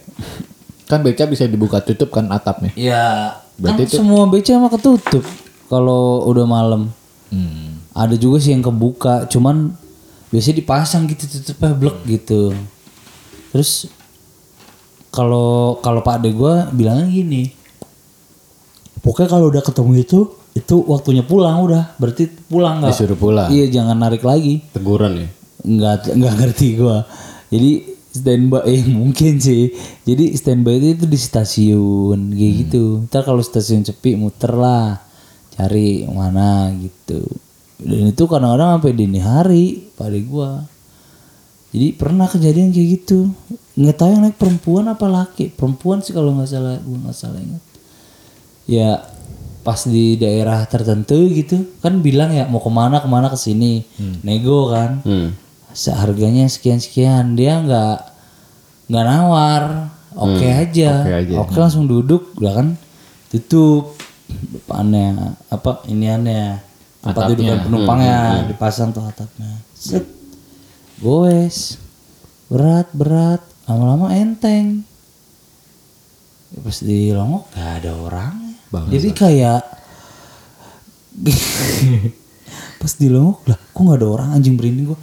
Kan 0.84 1.00
beca 1.00 1.24
bisa 1.24 1.44
dibuka 1.44 1.80
tutup 1.80 2.08
kan 2.10 2.28
atapnya. 2.28 2.70
ya 2.72 3.34
Berarti 3.56 3.88
kan 3.88 3.98
semua 3.98 4.24
beca 4.24 4.52
mah 4.54 4.68
ketutup 4.68 5.24
kalau 5.66 6.22
udah 6.24 6.44
malam 6.44 6.92
Hmm. 7.28 7.84
ada 7.90 8.14
juga 8.14 8.38
sih 8.38 8.52
yang 8.52 8.62
kebuka 8.62 9.26
cuman 9.26 9.72
biasanya 10.28 10.60
dipasang 10.60 11.04
gitu 11.06 11.24
tutupnya 11.26 11.72
blek 11.74 11.98
gitu 12.04 12.52
terus 13.48 13.88
kalau 15.08 15.76
kalau 15.78 16.00
pak 16.00 16.20
ade 16.20 16.30
gue 16.30 16.54
bilangnya 16.72 17.04
gini 17.06 17.52
pokoknya 19.02 19.28
kalau 19.30 19.46
udah 19.50 19.62
ketemu 19.62 19.92
itu 20.02 20.20
itu 20.58 20.76
waktunya 20.90 21.22
pulang 21.22 21.62
udah. 21.62 21.94
Berarti 21.96 22.26
pulang 22.50 22.82
nggak? 22.82 22.92
Disuruh 22.94 23.18
pulang. 23.18 23.48
iya 23.54 23.70
jangan 23.70 23.96
narik 23.98 24.26
lagi. 24.26 24.64
Teguran 24.74 25.12
ya. 25.14 25.28
nggak 25.58 26.14
nggak 26.18 26.34
ngerti 26.38 26.66
gua. 26.78 27.06
Jadi 27.50 27.70
standby 28.10 28.62
eh 28.66 28.82
mungkin 28.98 29.38
sih. 29.38 29.70
Jadi 30.02 30.34
standby 30.34 30.82
itu, 30.82 30.88
itu 30.98 31.06
di 31.06 31.18
stasiun 31.18 32.34
kayak 32.34 32.52
gitu. 32.66 33.06
Ntar 33.06 33.22
kalau 33.22 33.42
stasiun 33.42 33.86
sepi 33.86 34.18
muter 34.18 34.54
lah. 34.54 34.98
Cari 35.54 36.06
mana 36.06 36.70
gitu. 36.78 37.22
Dan 37.78 38.10
itu 38.10 38.24
kadang-kadang 38.26 38.78
sampai 38.78 38.92
dini 38.94 39.20
hari 39.22 39.64
pada 39.94 40.18
gua. 40.26 40.66
Jadi 41.68 41.94
pernah 41.94 42.26
kejadian 42.26 42.74
kayak 42.74 42.88
gitu. 43.02 43.30
Nggak 43.78 43.96
tahu 44.00 44.08
yang 44.10 44.22
naik 44.26 44.38
perempuan 44.40 44.90
apa 44.90 45.06
laki. 45.06 45.54
Perempuan 45.54 46.02
sih 46.02 46.10
kalau 46.10 46.34
nggak 46.34 46.50
salah 46.50 46.78
gua 46.82 46.98
nggak 47.06 47.14
salah 47.18 47.38
ingat 47.38 47.67
ya 48.68 49.00
pas 49.64 49.80
di 49.88 50.16
daerah 50.20 50.64
tertentu 50.68 51.28
gitu 51.32 51.60
kan 51.80 52.00
bilang 52.04 52.32
ya 52.32 52.44
mau 52.46 52.60
ke 52.60 52.68
mana 52.68 53.00
ke 53.00 53.08
mana 53.08 53.32
ke 53.32 53.36
sini? 53.40 53.82
Nego 54.22 54.70
kan? 54.70 55.00
Hmm. 55.02 55.32
seharganya 55.68 56.48
sekian 56.48 56.80
sekian 56.80 57.36
dia 57.36 57.60
nggak 57.60 57.98
nggak 58.88 59.04
nawar. 59.04 59.64
Oke 60.16 60.48
aja. 60.48 61.04
oke 61.04 61.14
aja. 61.14 61.34
oke 61.44 61.54
langsung 61.56 61.84
duduk 61.84 62.32
udah 62.40 62.52
kan? 62.64 62.68
Tutup. 63.28 63.96
Depannya 64.28 65.36
apa 65.48 65.84
iniannya. 65.88 66.64
Tempat 67.04 67.22
dudukan 67.32 67.58
penumpangnya 67.68 68.48
dipasang 68.48 68.90
tuh 68.90 69.04
atapnya. 69.04 69.60
Set. 69.76 70.04
Goes. 70.98 71.76
Berat 72.48 72.88
berat. 72.96 73.44
Lama-lama 73.68 74.16
enteng. 74.16 74.82
Ya, 76.48 76.58
pas 76.64 76.78
di 76.80 77.12
longok 77.12 77.52
gak 77.52 77.84
ada 77.84 77.92
jadi 78.68 79.08
kayak 79.16 79.62
pas 82.80 82.92
di 82.94 83.08
longok 83.10 83.48
lah 83.48 83.58
kok 83.58 83.80
nggak 83.80 83.98
ada 83.98 84.08
orang? 84.08 84.28
Anjing 84.36 84.54
berinding 84.54 84.92
gua. 84.92 84.98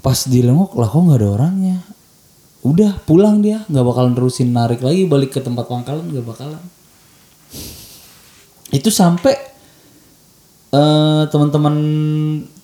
Pas 0.00 0.18
di 0.26 0.40
longok 0.40 0.78
lah 0.78 0.88
kok 0.88 1.02
nggak 1.02 1.18
ada 1.18 1.28
orangnya? 1.28 1.78
Udah 2.62 2.96
pulang 3.02 3.42
dia. 3.42 3.66
Nggak 3.66 3.84
bakalan 3.84 4.12
terusin 4.14 4.54
narik 4.54 4.80
lagi 4.80 5.04
balik 5.10 5.34
ke 5.34 5.40
tempat 5.42 5.66
pangkalan 5.66 6.06
nggak 6.08 6.26
bakalan. 6.26 6.62
Itu 8.72 8.88
sampai 8.88 9.34
eh 10.72 11.22
teman-teman 11.28 11.74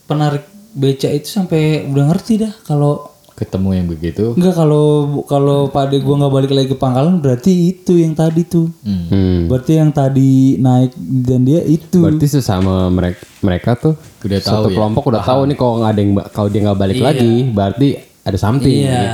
penarik 0.09 0.49
beca 0.73 1.11
itu 1.13 1.29
sampai 1.29 1.85
udah 1.91 2.05
ngerti 2.09 2.41
dah 2.41 2.55
kalau 2.65 3.18
Ketemu 3.39 3.71
yang 3.71 3.87
begitu. 3.87 4.35
Enggak 4.35 4.59
kalau 4.59 4.87
kalau 5.31 5.71
pade 5.71 6.03
gua 6.03 6.27
nggak 6.27 6.35
balik 6.35 6.51
lagi 6.51 6.69
ke 6.75 6.75
pangkalan 6.75 7.23
berarti 7.23 7.71
itu 7.71 7.95
yang 7.95 8.19
tadi 8.19 8.43
tuh. 8.43 8.67
Hmm. 8.83 9.47
Berarti 9.47 9.79
yang 9.79 9.95
tadi 9.95 10.59
naik 10.59 10.91
dan 10.99 11.47
dia 11.47 11.63
itu. 11.63 12.03
Berarti 12.03 12.27
sesama 12.27 12.91
mereka 12.91 13.23
mereka 13.39 13.71
tuh 13.79 13.95
Udah 14.27 14.43
satu 14.43 14.67
tahu 14.67 14.75
ya? 14.75 14.75
kelompok 14.75 15.03
udah 15.15 15.23
tahu 15.23 15.41
nih 15.47 15.55
kalau 15.55 15.73
nggak 15.79 15.91
ada 15.95 16.01
yang 16.03 16.13
kalau 16.35 16.49
dia 16.51 16.61
nggak 16.67 16.79
balik 16.83 16.99
lagi 16.99 17.33
berarti 17.55 17.89
ada 18.27 18.39
something. 18.43 18.75
Iya. 18.83 19.07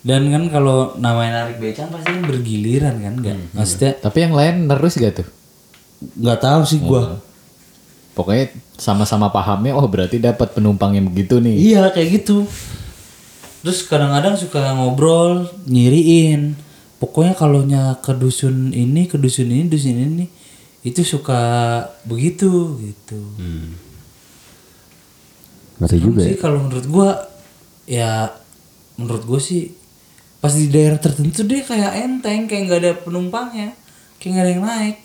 Dan 0.00 0.32
kan 0.32 0.42
kalau 0.48 0.94
namanya 0.96 1.44
narik 1.44 1.60
beca 1.60 1.84
kan 1.84 1.88
pasti 1.98 2.08
kan 2.08 2.22
bergiliran 2.24 2.94
kan 3.04 3.14
enggak? 3.20 3.36
Maksudnya 3.52 3.98
Tapi 4.00 4.18
yang 4.22 4.32
lain 4.38 4.54
nerus 4.70 4.96
gak 4.96 5.12
tuh? 5.18 5.28
nggak 6.00 6.40
tahu 6.40 6.60
sih 6.64 6.78
gua. 6.80 7.20
Pokoknya 8.16 8.54
sama-sama 8.80 9.28
pahamnya 9.28 9.76
oh 9.76 9.84
berarti 9.84 10.16
dapat 10.16 10.56
penumpang 10.56 10.96
yang 10.96 11.04
begitu 11.10 11.42
nih. 11.42 11.74
Iya 11.74 11.92
kayak 11.92 12.08
gitu. 12.22 12.48
Terus 13.60 13.84
kadang-kadang 13.84 14.40
suka 14.40 14.72
ngobrol, 14.76 15.48
nyiriin. 15.68 16.56
Pokoknya 17.00 17.32
kalau 17.36 17.64
ke 18.00 18.12
dusun 18.12 18.72
ini, 18.72 19.08
ke 19.08 19.16
dusun 19.16 19.48
ini, 19.48 19.64
dusun 19.68 19.96
ini 19.96 20.26
itu 20.80 21.04
suka 21.04 21.40
begitu 22.08 22.80
gitu. 22.80 23.20
Ngerti 25.80 25.96
juga 26.00 26.20
ya. 26.24 26.26
sih 26.32 26.36
kalau 26.40 26.64
menurut 26.64 26.86
gua 26.88 27.10
ya 27.84 28.32
menurut 28.96 29.24
gua 29.28 29.40
sih 29.40 29.76
pas 30.40 30.52
di 30.52 30.72
daerah 30.72 30.96
tertentu 30.96 31.44
dia 31.44 31.64
kayak 31.64 31.92
enteng 32.00 32.48
kayak 32.48 32.62
nggak 32.68 32.80
ada 32.80 32.92
penumpangnya 32.96 33.76
kayak 34.16 34.30
nggak 34.32 34.44
ada 34.44 34.52
yang 34.52 34.64
naik 34.64 34.96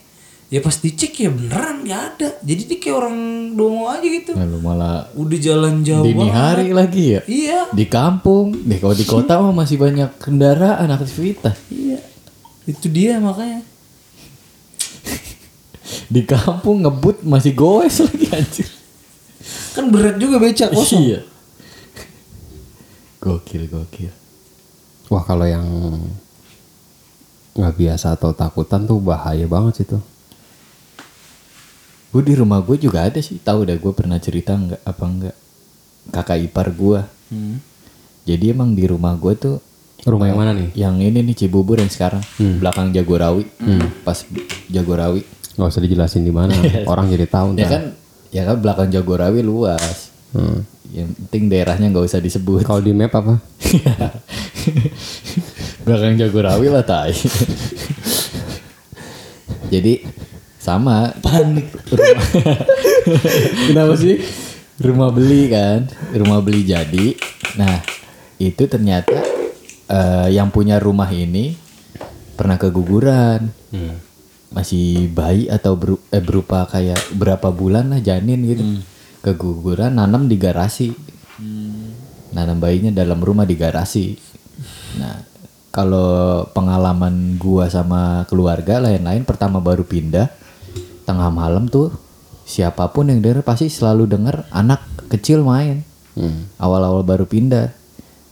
ya 0.46 0.60
pas 0.60 0.74
dicek 0.74 1.12
ya 1.16 1.30
beneran 1.30 1.82
nggak 1.82 2.02
ada 2.12 2.30
jadi 2.40 2.62
dia 2.64 2.78
kayak 2.78 2.96
orang 2.96 3.16
dongo 3.52 3.86
aja 3.88 4.06
gitu 4.06 4.32
Nah, 4.32 4.46
lu 4.46 4.60
malah 4.60 5.10
udah 5.14 5.40
jalan 5.40 5.82
jauh 5.82 6.06
dini 6.06 6.22
banget. 6.22 6.34
hari 6.34 6.70
lagi 6.70 7.04
ya. 7.10 7.22
iya 7.26 7.60
Di 7.72 7.86
kampung, 7.86 8.54
deh 8.54 8.78
kalau 8.78 8.94
di 8.94 9.04
kota 9.04 9.38
mah 9.38 9.52
masih 9.52 9.76
banyak 9.76 10.10
kendaraan 10.16 10.86
aktivitas. 10.88 11.58
iya 11.68 11.98
itu 12.64 12.86
dia 12.88 13.18
makanya 13.18 13.66
Di 16.14 16.22
kampung 16.24 16.82
ngebut 16.82 17.22
masih 17.22 17.52
goes 17.52 17.98
lagi 18.00 18.26
anjir. 18.32 18.70
Kan 19.72 19.90
berat 19.90 20.18
juga 20.18 20.38
becak 20.38 20.70
kosong. 20.72 21.02
Iya. 21.04 21.20
Gokil, 23.20 23.66
gokil. 23.66 24.14
Wah 25.08 25.22
kalau 25.22 25.46
yang 25.46 25.66
nggak 27.54 27.76
biasa 27.76 28.14
atau 28.14 28.32
takutan 28.32 28.84
tuh 28.84 28.98
bahaya 29.00 29.46
banget 29.46 29.74
sih 29.76 29.88
tuh. 29.88 30.02
Gue 32.16 32.24
di 32.24 32.32
rumah 32.32 32.64
gue 32.64 32.80
juga 32.80 33.12
ada 33.12 33.20
sih. 33.20 33.44
Tahu 33.44 33.68
dah 33.68 33.76
gue 33.76 33.92
pernah 33.92 34.16
cerita 34.24 34.56
nggak 34.56 34.88
apa 34.88 35.04
enggak. 35.04 35.36
Kakak 36.16 36.40
ipar 36.48 36.72
gue. 36.72 37.04
Hmm. 37.28 37.60
Jadi 38.24 38.56
emang 38.56 38.72
di 38.72 38.88
rumah 38.88 39.20
gue 39.20 39.36
tuh 39.36 39.60
Rumah 40.06 40.32
yang 40.32 40.38
mana 40.38 40.54
nih? 40.54 40.70
yang 40.78 41.02
ini 41.02 41.26
nih 41.26 41.34
Cibubur 41.34 41.82
yang 41.82 41.90
sekarang 41.90 42.22
belakang 42.40 42.96
Jagorawi. 42.96 43.44
Pas 44.08 44.24
Jagorawi. 44.72 45.28
Nggak 45.60 45.70
usah 45.76 45.84
dijelasin 45.84 46.24
di 46.24 46.32
mana. 46.32 46.56
Orang 46.92 47.12
jadi 47.12 47.28
tahu 47.28 47.60
Ya 47.60 47.68
kan 47.68 47.84
ya 48.32 48.48
kan 48.48 48.64
belakang 48.64 48.88
Jagorawi 48.96 49.44
luas. 49.44 50.16
Hmm. 50.32 50.64
Yang 50.94 51.20
penting 51.20 51.52
daerahnya 51.52 51.92
nggak 51.92 52.06
usah 52.06 52.24
disebut. 52.24 52.64
Kalau 52.64 52.80
di 52.80 52.96
map 52.96 53.12
apa? 53.12 53.44
belakang 55.90 56.16
Jagorawi 56.16 56.72
lah 56.72 56.86
tai. 56.88 57.12
Jadi 59.74 60.06
sama 60.66 61.14
Panik. 61.22 61.70
Kenapa 63.70 63.94
sih? 63.94 64.18
Rumah 64.82 65.14
beli 65.14 65.54
kan, 65.54 65.86
rumah 66.18 66.42
beli 66.42 66.66
jadi. 66.66 67.14
Nah, 67.54 67.86
itu 68.42 68.66
ternyata 68.66 69.14
eh, 69.86 70.28
yang 70.34 70.50
punya 70.50 70.82
rumah 70.82 71.08
ini 71.14 71.54
pernah 72.34 72.58
keguguran. 72.58 73.54
Masih 74.50 75.12
bayi 75.14 75.46
atau 75.54 75.78
beru- 75.78 76.04
eh, 76.10 76.24
berupa 76.24 76.66
kayak 76.66 77.14
berapa 77.14 77.54
bulan 77.54 77.94
lah 77.94 78.02
janin 78.02 78.42
gitu. 78.42 78.64
Keguguran 79.22 80.02
nanam 80.02 80.26
di 80.26 80.36
garasi. 80.42 80.90
Nanam 82.36 82.58
bayinya 82.60 82.92
dalam 82.92 83.22
rumah 83.22 83.46
di 83.48 83.56
garasi. 83.56 84.18
Nah, 85.00 85.24
kalau 85.72 86.44
pengalaman 86.52 87.40
gua 87.40 87.72
sama 87.72 88.28
keluarga 88.28 88.80
lain-lain 88.84 89.24
pertama 89.24 89.60
baru 89.64 89.84
pindah 89.88 90.28
tengah 91.06 91.30
malam 91.30 91.70
tuh 91.70 91.94
siapa 92.46 92.90
pun 92.94 93.10
yang 93.10 93.22
denger 93.22 93.46
pasti 93.46 93.70
selalu 93.70 94.10
denger 94.10 94.50
anak 94.50 94.82
kecil 95.10 95.46
main. 95.46 95.86
Awal-awal 96.58 97.06
baru 97.06 97.26
pindah. 97.30 97.72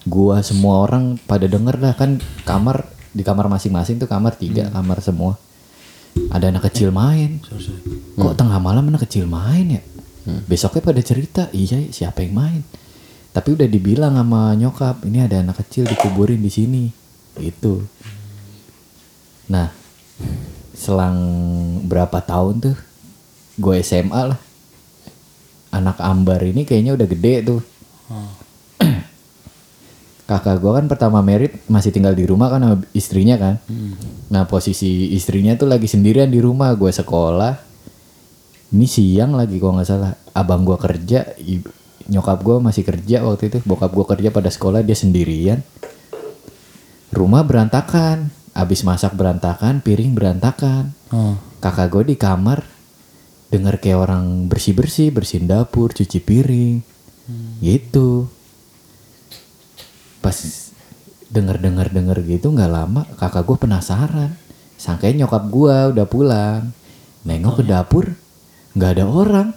Gua 0.04 0.44
semua 0.44 0.84
orang 0.84 1.16
pada 1.16 1.48
denger 1.48 1.80
dah 1.80 1.94
kan 1.96 2.20
kamar 2.44 2.92
di 3.14 3.24
kamar 3.24 3.48
masing-masing 3.48 4.02
tuh 4.02 4.10
kamar 4.10 4.36
tiga 4.36 4.68
kamar 4.74 5.00
semua. 5.00 5.40
Ada 6.30 6.54
anak 6.54 6.70
kecil 6.70 6.94
main. 6.94 7.42
Kok 8.20 8.36
tengah 8.38 8.60
malam 8.62 8.90
anak 8.92 9.08
kecil 9.10 9.26
main 9.26 9.80
ya? 9.80 9.82
Besoknya 10.46 10.82
pada 10.86 11.02
cerita, 11.04 11.52
iya 11.52 11.84
siapa 11.92 12.24
yang 12.24 12.36
main? 12.38 12.62
Tapi 13.34 13.58
udah 13.58 13.66
dibilang 13.66 14.14
sama 14.14 14.54
nyokap, 14.54 15.02
ini 15.10 15.26
ada 15.26 15.42
anak 15.42 15.66
kecil 15.66 15.90
dikuburin 15.90 16.38
di 16.38 16.52
sini. 16.54 16.84
Itu. 17.42 17.82
Nah, 19.50 19.74
selang 20.84 21.18
berapa 21.88 22.20
tahun 22.20 22.60
tuh 22.60 22.76
gue 23.56 23.76
SMA 23.80 24.36
lah. 24.36 24.40
Anak 25.72 26.04
Ambar 26.04 26.44
ini 26.44 26.68
kayaknya 26.68 27.00
udah 27.00 27.08
gede 27.08 27.36
tuh. 27.48 27.62
Kakak 30.24 30.60
gue 30.60 30.72
kan 30.76 30.86
pertama 30.92 31.24
merit 31.24 31.56
masih 31.72 31.96
tinggal 31.96 32.12
di 32.12 32.28
rumah 32.28 32.52
kan 32.52 32.60
sama 32.60 32.78
istrinya 32.92 33.40
kan. 33.40 33.56
Nah 34.28 34.44
posisi 34.44 35.16
istrinya 35.16 35.56
tuh 35.56 35.72
lagi 35.72 35.88
sendirian 35.88 36.28
di 36.28 36.44
rumah. 36.44 36.76
Gue 36.76 36.92
sekolah. 36.92 37.72
Ini 38.76 38.88
siang 38.90 39.40
lagi 39.40 39.64
kalau 39.64 39.80
nggak 39.80 39.88
salah. 39.88 40.14
Abang 40.36 40.68
gue 40.68 40.76
kerja. 40.76 41.32
Nyokap 42.12 42.44
gue 42.44 42.56
masih 42.60 42.84
kerja 42.84 43.24
waktu 43.24 43.48
itu. 43.48 43.58
Bokap 43.64 43.96
gue 43.96 44.06
kerja 44.06 44.30
pada 44.36 44.52
sekolah 44.52 44.84
dia 44.84 45.00
sendirian. 45.00 45.64
Rumah 47.16 47.42
berantakan. 47.48 48.43
Abis 48.54 48.86
masak 48.86 49.18
berantakan, 49.18 49.82
piring 49.82 50.14
berantakan. 50.14 50.94
Oh. 51.10 51.38
Kakak 51.58 51.90
gue 51.90 52.14
di 52.14 52.18
kamar 52.18 52.62
denger 53.54 53.78
kayak 53.78 54.10
orang 54.10 54.50
bersih-bersih, 54.50 55.14
bersihin 55.14 55.46
dapur, 55.46 55.94
cuci 55.94 56.18
piring. 56.22 56.82
Gitu. 57.62 58.30
Pas 60.22 60.38
denger-denger 61.34 61.90
denger 61.90 62.18
gitu 62.30 62.54
nggak 62.54 62.70
lama 62.70 63.10
kakak 63.18 63.46
gue 63.46 63.58
penasaran. 63.58 64.38
Sangkanya 64.78 65.26
nyokap 65.26 65.44
gue 65.50 65.76
udah 65.98 66.08
pulang. 66.10 66.62
Nengok 67.24 67.62
ke 67.62 67.64
dapur, 67.66 68.06
nggak 68.76 68.92
ada 69.00 69.06
orang. 69.08 69.48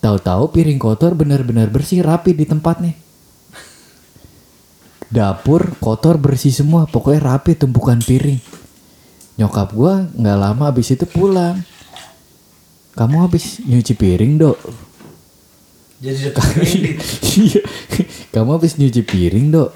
Tahu-tahu 0.00 0.50
piring 0.54 0.80
kotor 0.80 1.14
benar-benar 1.14 1.70
bersih 1.70 2.02
rapi 2.02 2.34
di 2.34 2.46
tempatnya. 2.46 2.94
Dapur 5.12 5.76
kotor 5.76 6.16
bersih 6.16 6.56
semua, 6.56 6.88
pokoknya 6.88 7.36
rapi 7.36 7.52
tumpukan 7.52 8.00
piring. 8.00 8.40
Nyokap 9.36 9.76
gua 9.76 10.08
nggak 10.16 10.38
lama 10.40 10.72
abis 10.72 10.96
itu 10.96 11.04
pulang. 11.04 11.60
Kamu 12.96 13.24
habis 13.28 13.60
nyuci 13.60 13.92
piring 13.92 14.40
dok? 14.40 14.56
Jadi. 16.00 16.32
Iya. 17.32 17.60
Kamu 18.28 18.60
habis 18.60 18.76
nyuci 18.76 19.04
piring 19.04 19.52
dok? 19.52 19.72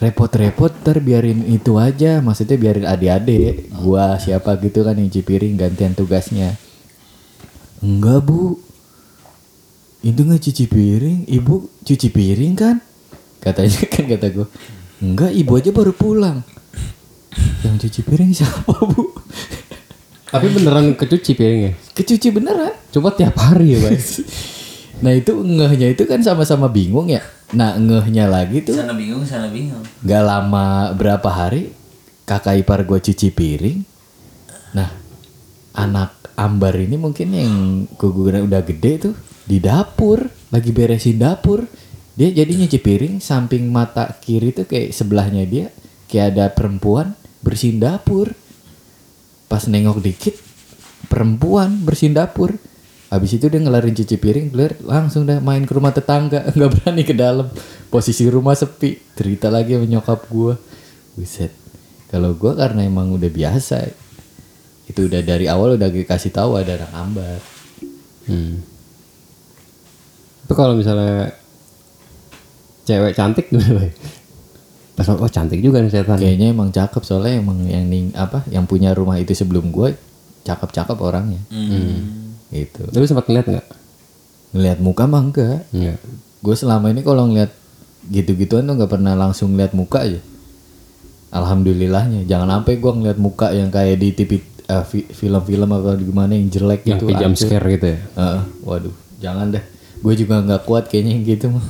Repot-repot 0.00 0.72
ter 0.80 1.00
biarin 1.04 1.44
itu 1.44 1.76
aja. 1.76 2.20
Maksudnya 2.24 2.56
biarin 2.56 2.88
adik-adik. 2.88 3.68
Gua 3.72 4.16
siapa 4.16 4.56
gitu 4.60 4.84
kan 4.84 4.96
nyuci 4.96 5.20
piring 5.20 5.56
gantian 5.60 5.92
tugasnya. 5.92 6.56
Enggak 7.80 8.24
bu. 8.24 8.56
Itu 10.00 10.24
nggak 10.24 10.40
cuci 10.40 10.64
piring. 10.68 11.18
Ibu 11.28 11.84
cuci 11.84 12.08
piring 12.08 12.54
kan? 12.56 12.76
Katanya 13.40 13.80
kan 13.92 14.04
kata 14.06 14.26
gue. 14.30 14.46
Enggak 15.00 15.32
ibu 15.32 15.52
aja 15.56 15.70
baru 15.72 15.92
pulang. 15.96 16.44
Yang 17.64 17.88
cuci 17.88 18.00
piring 18.04 18.32
siapa 18.36 18.72
bu? 18.72 19.16
Tapi 20.30 20.46
beneran 20.52 20.94
kecuci 20.94 21.32
piringnya. 21.34 21.72
Kecuci 21.96 22.28
beneran. 22.30 22.76
Coba 22.94 23.10
tiap 23.16 23.34
hari 23.40 23.74
ya, 23.74 23.78
Bay. 23.82 23.98
Nah 25.00 25.16
itu 25.16 25.32
ngehnya 25.32 25.96
itu 25.96 26.04
kan 26.04 26.20
sama-sama 26.20 26.68
bingung 26.68 27.08
ya. 27.08 27.24
Nah 27.56 27.80
ngehnya 27.80 28.28
lagi 28.28 28.60
tuh 28.60 28.76
Sana 28.76 28.92
bingung, 28.92 29.24
sana 29.24 29.48
bingung. 29.48 29.80
Gak 30.04 30.22
lama 30.22 30.92
berapa 30.92 31.24
hari 31.24 31.72
kakak 32.28 32.60
ipar 32.60 32.84
gue 32.84 33.00
cuci 33.00 33.32
piring. 33.32 33.80
Nah 34.76 34.92
anak 35.72 36.20
Ambar 36.40 36.72
ini 36.72 36.96
mungkin 36.96 37.36
yang 37.36 37.54
keguguran 38.00 38.48
udah 38.48 38.64
gede 38.64 38.92
tuh 38.96 39.14
di 39.44 39.60
dapur 39.60 40.24
lagi 40.48 40.72
beresin 40.72 41.20
dapur. 41.20 41.68
Dia 42.20 42.28
jadi 42.36 42.52
nyuci 42.52 42.84
piring 42.84 43.16
samping 43.24 43.72
mata 43.72 44.12
kiri 44.20 44.52
tuh 44.52 44.68
kayak 44.68 44.92
sebelahnya 44.92 45.48
dia 45.48 45.72
kayak 46.04 46.36
ada 46.36 46.52
perempuan 46.52 47.16
bersihin 47.40 47.80
dapur. 47.80 48.36
Pas 49.48 49.64
nengok 49.64 50.04
dikit 50.04 50.36
perempuan 51.08 51.80
bersihin 51.80 52.12
dapur. 52.12 52.60
Habis 53.08 53.40
itu 53.40 53.48
dia 53.48 53.58
ngelarin 53.58 53.96
cuci 53.96 54.20
piring, 54.20 54.52
keluar 54.52 54.76
langsung 54.84 55.24
dah 55.26 55.40
main 55.40 55.64
ke 55.64 55.72
rumah 55.72 55.96
tetangga, 55.96 56.46
nggak 56.54 56.70
berani 56.76 57.02
ke 57.08 57.16
dalam. 57.16 57.48
Posisi 57.88 58.28
rumah 58.28 58.54
sepi, 58.54 59.00
cerita 59.16 59.48
lagi 59.48 59.74
sama 59.74 59.88
nyokap 59.88 60.28
gua. 60.28 60.54
Buset. 61.16 61.50
Kalau 62.12 62.36
gua 62.36 62.52
karena 62.52 62.84
emang 62.84 63.10
udah 63.16 63.26
biasa, 63.26 63.88
itu 64.86 65.08
udah 65.08 65.24
dari 65.24 65.48
awal 65.48 65.80
udah 65.80 65.88
dikasih 65.88 66.30
tahu 66.36 66.60
ada 66.60 66.78
anak 66.78 66.92
ambar. 66.94 67.38
Hmm. 68.28 68.62
Itu 70.46 70.52
kalau 70.54 70.78
misalnya 70.78 71.39
cewek 72.90 73.12
cantik 73.14 73.46
gimana, 73.46 73.78
Bay? 73.78 73.90
Pas 74.98 75.06
oh 75.06 75.30
cantik 75.30 75.62
juga 75.62 75.78
nih 75.78 75.94
setan. 75.94 76.18
Kayaknya 76.18 76.50
emang 76.50 76.74
cakep 76.74 77.02
soalnya 77.06 77.38
emang 77.38 77.62
yang 77.64 77.86
ning 77.86 78.10
apa, 78.12 78.42
yang 78.50 78.66
punya 78.66 78.90
rumah 78.92 79.16
itu 79.16 79.32
sebelum 79.32 79.70
gua 79.70 79.94
cakep-cakep 80.42 80.98
orangnya. 80.98 81.40
Gitu. 82.50 82.82
Lu 82.90 83.06
sempat 83.06 83.30
ngeliat 83.30 83.46
nggak? 83.46 83.66
Ngelihat 84.50 84.78
muka 84.82 85.04
mah 85.06 85.22
enggak. 85.22 85.62
Enggak. 85.70 85.98
Gue 86.40 86.54
selama 86.58 86.90
ini 86.90 87.06
kalau 87.06 87.30
ngeliat 87.30 87.52
gitu-gituan 88.10 88.66
tuh 88.66 88.74
nggak 88.74 88.90
pernah 88.90 89.14
langsung 89.14 89.54
ngeliat 89.54 89.72
muka 89.76 90.02
aja. 90.02 90.20
Alhamdulillahnya. 91.30 92.26
Jangan 92.26 92.60
sampai 92.60 92.82
gue 92.82 92.92
ngeliat 92.92 93.18
muka 93.20 93.54
yang 93.54 93.70
kayak 93.70 93.96
di 94.02 94.08
TV 94.10 94.30
eh, 94.66 94.84
fi- 94.86 95.06
film-film 95.06 95.70
atau 95.70 95.94
gimana 95.94 96.34
yang 96.34 96.50
jelek 96.50 96.82
Yang 96.82 96.98
gitu. 96.98 97.04
ke 97.06 97.12
jump 97.22 97.34
scare 97.38 97.66
gitu 97.70 97.86
ya. 97.94 97.98
Heeh, 98.18 98.40
waduh, 98.66 98.94
jangan 99.22 99.46
deh. 99.54 99.64
Gue 100.02 100.14
juga 100.18 100.42
nggak 100.42 100.62
kuat 100.66 100.90
kayaknya 100.90 101.20
yang 101.20 101.24
gitu 101.28 101.46
mah. 101.54 101.66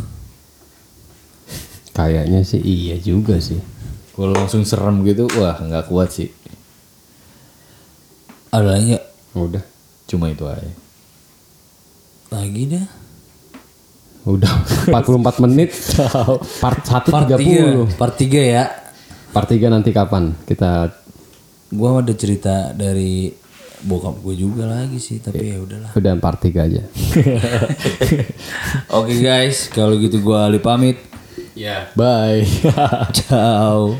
Kayaknya 1.94 2.40
sih 2.46 2.60
iya 2.62 2.96
juga 2.98 3.38
sih. 3.42 3.58
Kalau 4.14 4.36
langsung 4.36 4.62
serem 4.68 5.02
gitu, 5.06 5.26
wah 5.40 5.56
nggak 5.58 5.88
kuat 5.90 6.12
sih. 6.12 6.28
Ada 8.50 8.66
lagi? 8.76 8.98
Udah. 9.34 9.62
Cuma 10.10 10.30
itu 10.30 10.42
aja. 10.46 10.74
Lagi 12.34 12.62
dah. 12.66 12.86
Udah 14.26 14.52
44 14.90 15.44
menit. 15.46 15.70
Part 16.62 16.82
1 16.84 17.08
Part 17.08 17.26
30. 17.30 17.94
3. 17.94 17.98
Part 17.98 18.14
3 18.18 18.54
ya. 18.54 18.64
Part 19.30 19.48
3 19.48 19.70
nanti 19.70 19.90
kapan? 19.94 20.34
Kita 20.44 20.90
Gua 21.70 22.02
ada 22.02 22.10
cerita 22.18 22.74
dari 22.74 23.30
bokap 23.80 24.20
gue 24.20 24.34
juga 24.36 24.68
lagi 24.68 25.00
sih 25.00 25.24
tapi 25.24 25.40
ya 25.40 25.56
udahlah 25.56 25.96
Udah 25.96 26.12
part 26.20 26.36
3 26.42 26.52
aja. 26.52 26.82
oke 29.00 29.14
guys 29.24 29.72
kalau 29.72 29.96
gitu 29.96 30.20
gue 30.20 30.36
Ali 30.36 30.60
pamit 30.60 31.00
Ya. 31.54 31.90
Bye. 31.96 32.46
ciao 33.12 33.98